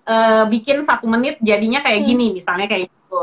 eh, 0.04 0.44
bikin 0.50 0.82
satu 0.82 1.06
menit 1.06 1.38
jadinya 1.38 1.78
kayak 1.78 2.02
Hmm. 2.02 2.08
gini, 2.10 2.26
misalnya 2.34 2.66
kayak 2.66 2.90
gitu. 2.90 3.20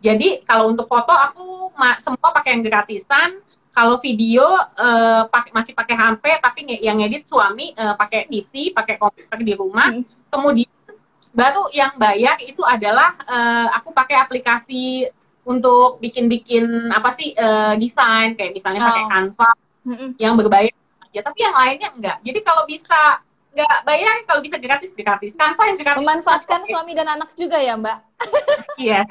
Jadi 0.00 0.28
kalau 0.42 0.72
untuk 0.72 0.84
foto 0.84 1.12
aku 1.12 1.72
ma- 1.76 2.00
semua 2.00 2.32
pakai 2.32 2.56
yang 2.56 2.64
gratisan. 2.64 3.40
Kalau 3.70 3.98
video 3.98 4.46
eh, 4.78 5.22
pakai 5.26 5.50
masih 5.50 5.74
pakai 5.74 5.94
HP, 5.94 6.24
tapi 6.38 6.60
yang 6.78 6.98
edit 6.98 7.26
suami 7.26 7.74
eh, 7.74 7.94
pakai 7.94 8.26
PC, 8.26 8.70
pakai 8.70 8.96
komputer 8.96 9.38
di 9.42 9.52
rumah. 9.52 9.90
Hmm. 9.90 10.06
Kemudian 10.30 10.70
baru 11.34 11.66
yang 11.74 11.98
bayar 11.98 12.38
itu 12.38 12.62
adalah 12.62 13.18
eh, 13.20 13.68
aku 13.74 13.90
pakai 13.90 14.14
aplikasi 14.16 15.10
untuk 15.44 15.98
bikin-bikin 15.98 16.64
apa 16.88 17.10
sih 17.12 17.34
eh, 17.34 17.74
desain 17.76 18.32
kayak 18.32 18.54
misalnya 18.54 18.80
pakai 18.80 19.02
Oh. 19.04 19.10
Canva 19.10 19.50
Mm-mm. 19.84 20.10
yang 20.16 20.38
berbayar 20.38 20.72
ya 21.10 21.20
tapi 21.20 21.44
yang 21.44 21.52
lainnya 21.52 21.90
enggak 21.92 22.16
jadi 22.24 22.40
kalau 22.40 22.64
bisa 22.64 23.20
nggak 23.54 23.86
bayar 23.86 24.14
kalau 24.26 24.40
bisa 24.42 24.58
gratis 24.58 24.90
gratis 24.92 25.32
Canva 25.38 25.62
yang 25.70 25.78
gratis 25.78 26.02
Memanfaatkan 26.02 26.60
Oke. 26.66 26.70
suami 26.74 26.92
dan 26.92 27.06
anak 27.06 27.30
juga 27.38 27.62
ya 27.62 27.78
Mbak. 27.78 27.98
yes 28.76 29.06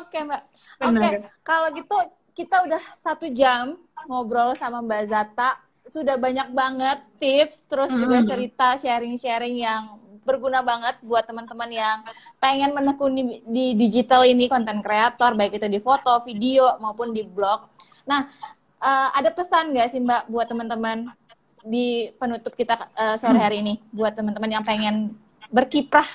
Oke 0.00 0.18
Mbak. 0.22 0.42
Oke, 0.84 1.08
kalau 1.42 1.68
gitu 1.74 1.96
kita 2.34 2.66
udah 2.66 2.82
satu 2.98 3.30
jam 3.30 3.78
ngobrol 4.06 4.54
sama 4.58 4.82
Mbak 4.82 5.02
Zata. 5.06 5.50
Sudah 5.84 6.16
banyak 6.16 6.48
banget 6.50 6.98
tips, 7.20 7.68
terus 7.68 7.92
juga 7.92 8.24
Mm. 8.24 8.26
cerita 8.26 8.66
sharing-sharing 8.80 9.60
yang 9.60 10.00
berguna 10.24 10.64
banget 10.64 10.96
buat 11.04 11.28
teman-teman 11.28 11.68
yang 11.68 12.00
pengen 12.40 12.72
menekuni 12.72 13.44
di 13.44 13.76
digital 13.76 14.24
ini 14.24 14.48
konten 14.48 14.80
kreator, 14.80 15.36
baik 15.36 15.60
itu 15.60 15.68
di 15.68 15.76
foto, 15.78 16.24
video 16.24 16.80
maupun 16.80 17.12
di 17.12 17.28
blog. 17.28 17.68
Nah, 18.08 18.24
eh, 18.80 19.08
ada 19.12 19.28
pesan 19.28 19.76
nggak 19.76 19.88
sih 19.92 20.00
Mbak 20.00 20.32
buat 20.32 20.48
teman-teman 20.48 21.12
di 21.64 22.12
penutup 22.20 22.52
kita 22.52 22.92
eh, 22.92 23.16
sore 23.16 23.40
hari 23.40 23.64
ini, 23.64 23.80
buat 23.88 24.12
teman-teman 24.12 24.60
yang 24.60 24.64
pengen 24.64 25.16
berkiprah 25.48 26.06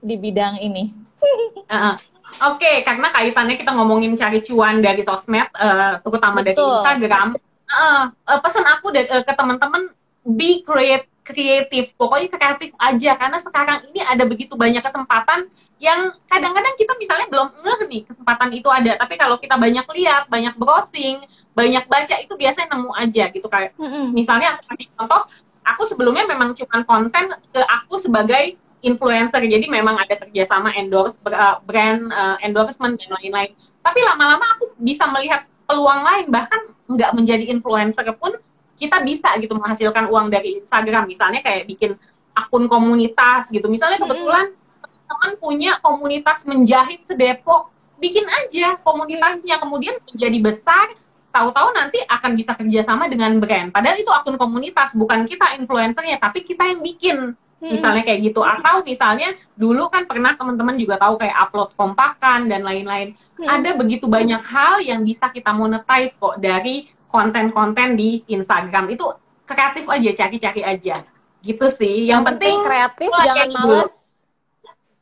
di 0.00 0.16
bidang 0.16 0.56
ini? 0.64 0.96
Heeh. 1.72 1.96
Oke, 2.40 2.86
karena 2.86 3.10
kaitannya 3.10 3.58
kita 3.58 3.74
ngomongin 3.74 4.14
cari 4.14 4.40
cuan 4.46 4.80
dari 4.80 5.02
sosmed, 5.04 5.50
eh, 5.50 5.94
terutama 6.00 6.40
dari 6.40 6.56
Betul. 6.56 6.78
Instagram. 6.78 7.28
Heeh, 7.68 8.02
eh, 8.08 8.40
pesan 8.40 8.66
aku 8.70 8.86
da- 8.94 9.04
eh, 9.04 9.22
ke 9.26 9.32
teman-teman 9.34 9.92
be 10.24 10.62
create 10.62 11.09
kreatif 11.32 11.94
pokoknya 11.96 12.28
kreatif 12.30 12.70
aja 12.76 13.16
karena 13.16 13.38
sekarang 13.40 13.78
ini 13.90 14.00
ada 14.02 14.24
begitu 14.28 14.54
banyak 14.54 14.82
kesempatan 14.82 15.48
yang 15.80 16.12
kadang-kadang 16.28 16.76
kita 16.76 16.92
misalnya 17.00 17.26
belum 17.32 17.48
ngeh 17.56 17.80
nih 17.88 18.02
kesempatan 18.04 18.50
itu 18.52 18.68
ada. 18.68 19.00
Tapi 19.00 19.14
kalau 19.16 19.40
kita 19.40 19.56
banyak 19.56 19.86
lihat 19.96 20.28
banyak 20.28 20.54
browsing 20.60 21.24
banyak 21.56 21.84
baca 21.88 22.14
itu 22.20 22.32
biasanya 22.36 22.68
nemu 22.76 22.90
aja 22.94 23.24
gitu 23.32 23.48
kayak 23.50 23.74
misalnya 24.14 24.54
aku 24.56 24.70
kasih 24.70 24.86
contoh 24.94 25.22
aku 25.66 25.82
sebelumnya 25.88 26.24
memang 26.28 26.52
cuma 26.54 26.84
konsen 26.84 27.32
ke 27.50 27.60
aku 27.64 27.96
sebagai 27.96 28.60
influencer. 28.84 29.40
Jadi 29.44 29.68
memang 29.68 29.96
ada 29.96 30.16
kerjasama 30.20 30.72
endorse 30.76 31.20
brand 31.64 32.00
uh, 32.12 32.36
endorsement 32.44 33.00
dan 33.00 33.10
lain-lain. 33.20 33.52
Tapi 33.80 33.98
lama-lama 34.04 34.44
aku 34.56 34.76
bisa 34.80 35.08
melihat 35.08 35.48
peluang 35.64 36.02
lain 36.02 36.26
bahkan 36.34 36.60
nggak 36.90 37.14
menjadi 37.14 37.44
influencer 37.46 38.04
pun 38.18 38.34
kita 38.80 39.04
bisa 39.04 39.36
gitu 39.36 39.52
menghasilkan 39.60 40.08
uang 40.08 40.32
dari 40.32 40.64
Instagram. 40.64 41.04
Misalnya 41.04 41.44
kayak 41.44 41.68
bikin 41.68 42.00
akun 42.32 42.64
komunitas 42.64 43.52
gitu. 43.52 43.68
Misalnya 43.68 44.00
kebetulan 44.00 44.56
teman 44.80 45.32
punya 45.36 45.76
komunitas 45.84 46.48
menjahit 46.48 47.04
sedepok 47.04 47.68
bikin 48.00 48.24
aja 48.24 48.80
komunitasnya. 48.80 49.60
Kemudian 49.60 50.00
menjadi 50.08 50.38
besar 50.40 50.96
tahu-tahu 51.30 51.76
nanti 51.76 52.00
akan 52.08 52.32
bisa 52.34 52.56
kerjasama 52.56 53.06
dengan 53.12 53.36
brand. 53.36 53.68
Padahal 53.68 54.00
itu 54.00 54.08
akun 54.08 54.40
komunitas 54.40 54.96
bukan 54.96 55.28
kita 55.28 55.60
influencernya 55.60 56.16
tapi 56.16 56.40
kita 56.40 56.64
yang 56.64 56.80
bikin. 56.80 57.36
Misalnya 57.60 58.08
kayak 58.08 58.32
gitu. 58.32 58.40
Atau 58.40 58.80
misalnya 58.88 59.36
dulu 59.52 59.92
kan 59.92 60.08
pernah 60.08 60.32
teman-teman 60.32 60.80
juga 60.80 60.96
tahu 60.96 61.20
kayak 61.20 61.36
upload 61.36 61.76
kompakan 61.76 62.48
dan 62.48 62.64
lain-lain. 62.64 63.12
Ada 63.36 63.76
begitu 63.76 64.08
banyak 64.08 64.40
hal 64.48 64.80
yang 64.80 65.04
bisa 65.04 65.28
kita 65.28 65.52
monetize 65.52 66.16
kok 66.16 66.40
dari 66.40 66.88
konten-konten 67.10 67.98
di 67.98 68.22
Instagram. 68.30 68.88
Itu 68.94 69.14
kreatif 69.44 69.84
aja 69.90 70.10
cari-cari 70.24 70.62
aja. 70.62 70.96
Gitu 71.42 71.66
sih. 71.68 72.06
Yang, 72.06 72.14
yang 72.14 72.22
penting, 72.24 72.56
kreatif 72.62 73.10
jangan 73.10 73.48
males. 73.50 73.92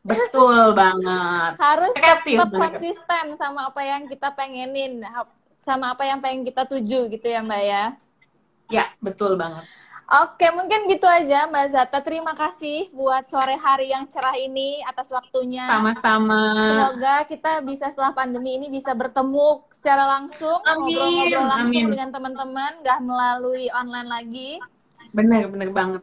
betul 0.08 0.72
banget. 0.72 1.52
Harus 1.60 1.92
kreatif, 1.92 2.36
tetap 2.40 2.56
konsisten 2.56 3.24
sama 3.36 3.68
apa 3.68 3.82
yang 3.84 4.08
kita 4.08 4.32
pengenin 4.32 5.04
sama 5.60 5.92
apa 5.92 6.06
yang 6.08 6.22
pengen 6.22 6.48
kita 6.48 6.64
tuju 6.64 7.12
gitu 7.12 7.26
ya 7.28 7.44
mbak 7.44 7.60
ya. 7.60 7.84
Ya 8.72 8.84
betul 9.04 9.36
banget. 9.36 9.68
Oke, 10.08 10.48
mungkin 10.56 10.88
gitu 10.88 11.04
aja 11.04 11.44
Mbak 11.52 11.66
Zata. 11.68 12.00
Terima 12.00 12.32
kasih 12.32 12.88
buat 12.96 13.28
sore 13.28 13.60
hari 13.60 13.92
yang 13.92 14.08
cerah 14.08 14.32
ini 14.40 14.80
atas 14.88 15.12
waktunya. 15.12 15.68
Sama-sama. 15.68 16.40
Semoga 16.64 17.14
kita 17.28 17.52
bisa 17.60 17.92
setelah 17.92 18.16
pandemi 18.16 18.56
ini 18.56 18.72
bisa 18.72 18.96
bertemu 18.96 19.68
secara 19.78 20.18
langsung, 20.18 20.58
ngobrol-ngobrol 20.58 21.46
langsung 21.46 21.86
Amin. 21.86 21.94
dengan 21.94 22.10
teman-teman, 22.10 22.72
nggak 22.82 22.98
melalui 22.98 23.70
online 23.70 24.10
lagi. 24.10 24.50
Bener, 25.14 25.46
bener 25.46 25.70
banget. 25.70 26.02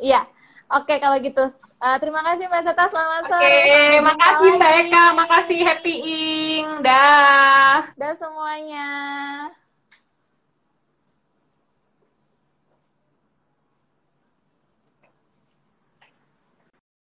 Iya. 0.00 0.24
Oke, 0.72 0.96
kalau 0.96 1.20
gitu. 1.20 1.44
Uh, 1.76 2.00
terima 2.00 2.24
kasih 2.24 2.48
Mbak 2.48 2.72
Zata, 2.72 2.88
selamat 2.88 3.22
sore. 3.28 3.44
Oke, 3.44 3.80
terima 3.92 4.14
kasih 4.16 4.48
Mbak 4.56 4.72
Eka, 4.80 5.04
makasih 5.12 5.60
Happy 5.60 5.94
Ing. 6.00 6.66
Dah. 6.80 7.92
Dah 8.00 8.12
semuanya. 8.16 8.88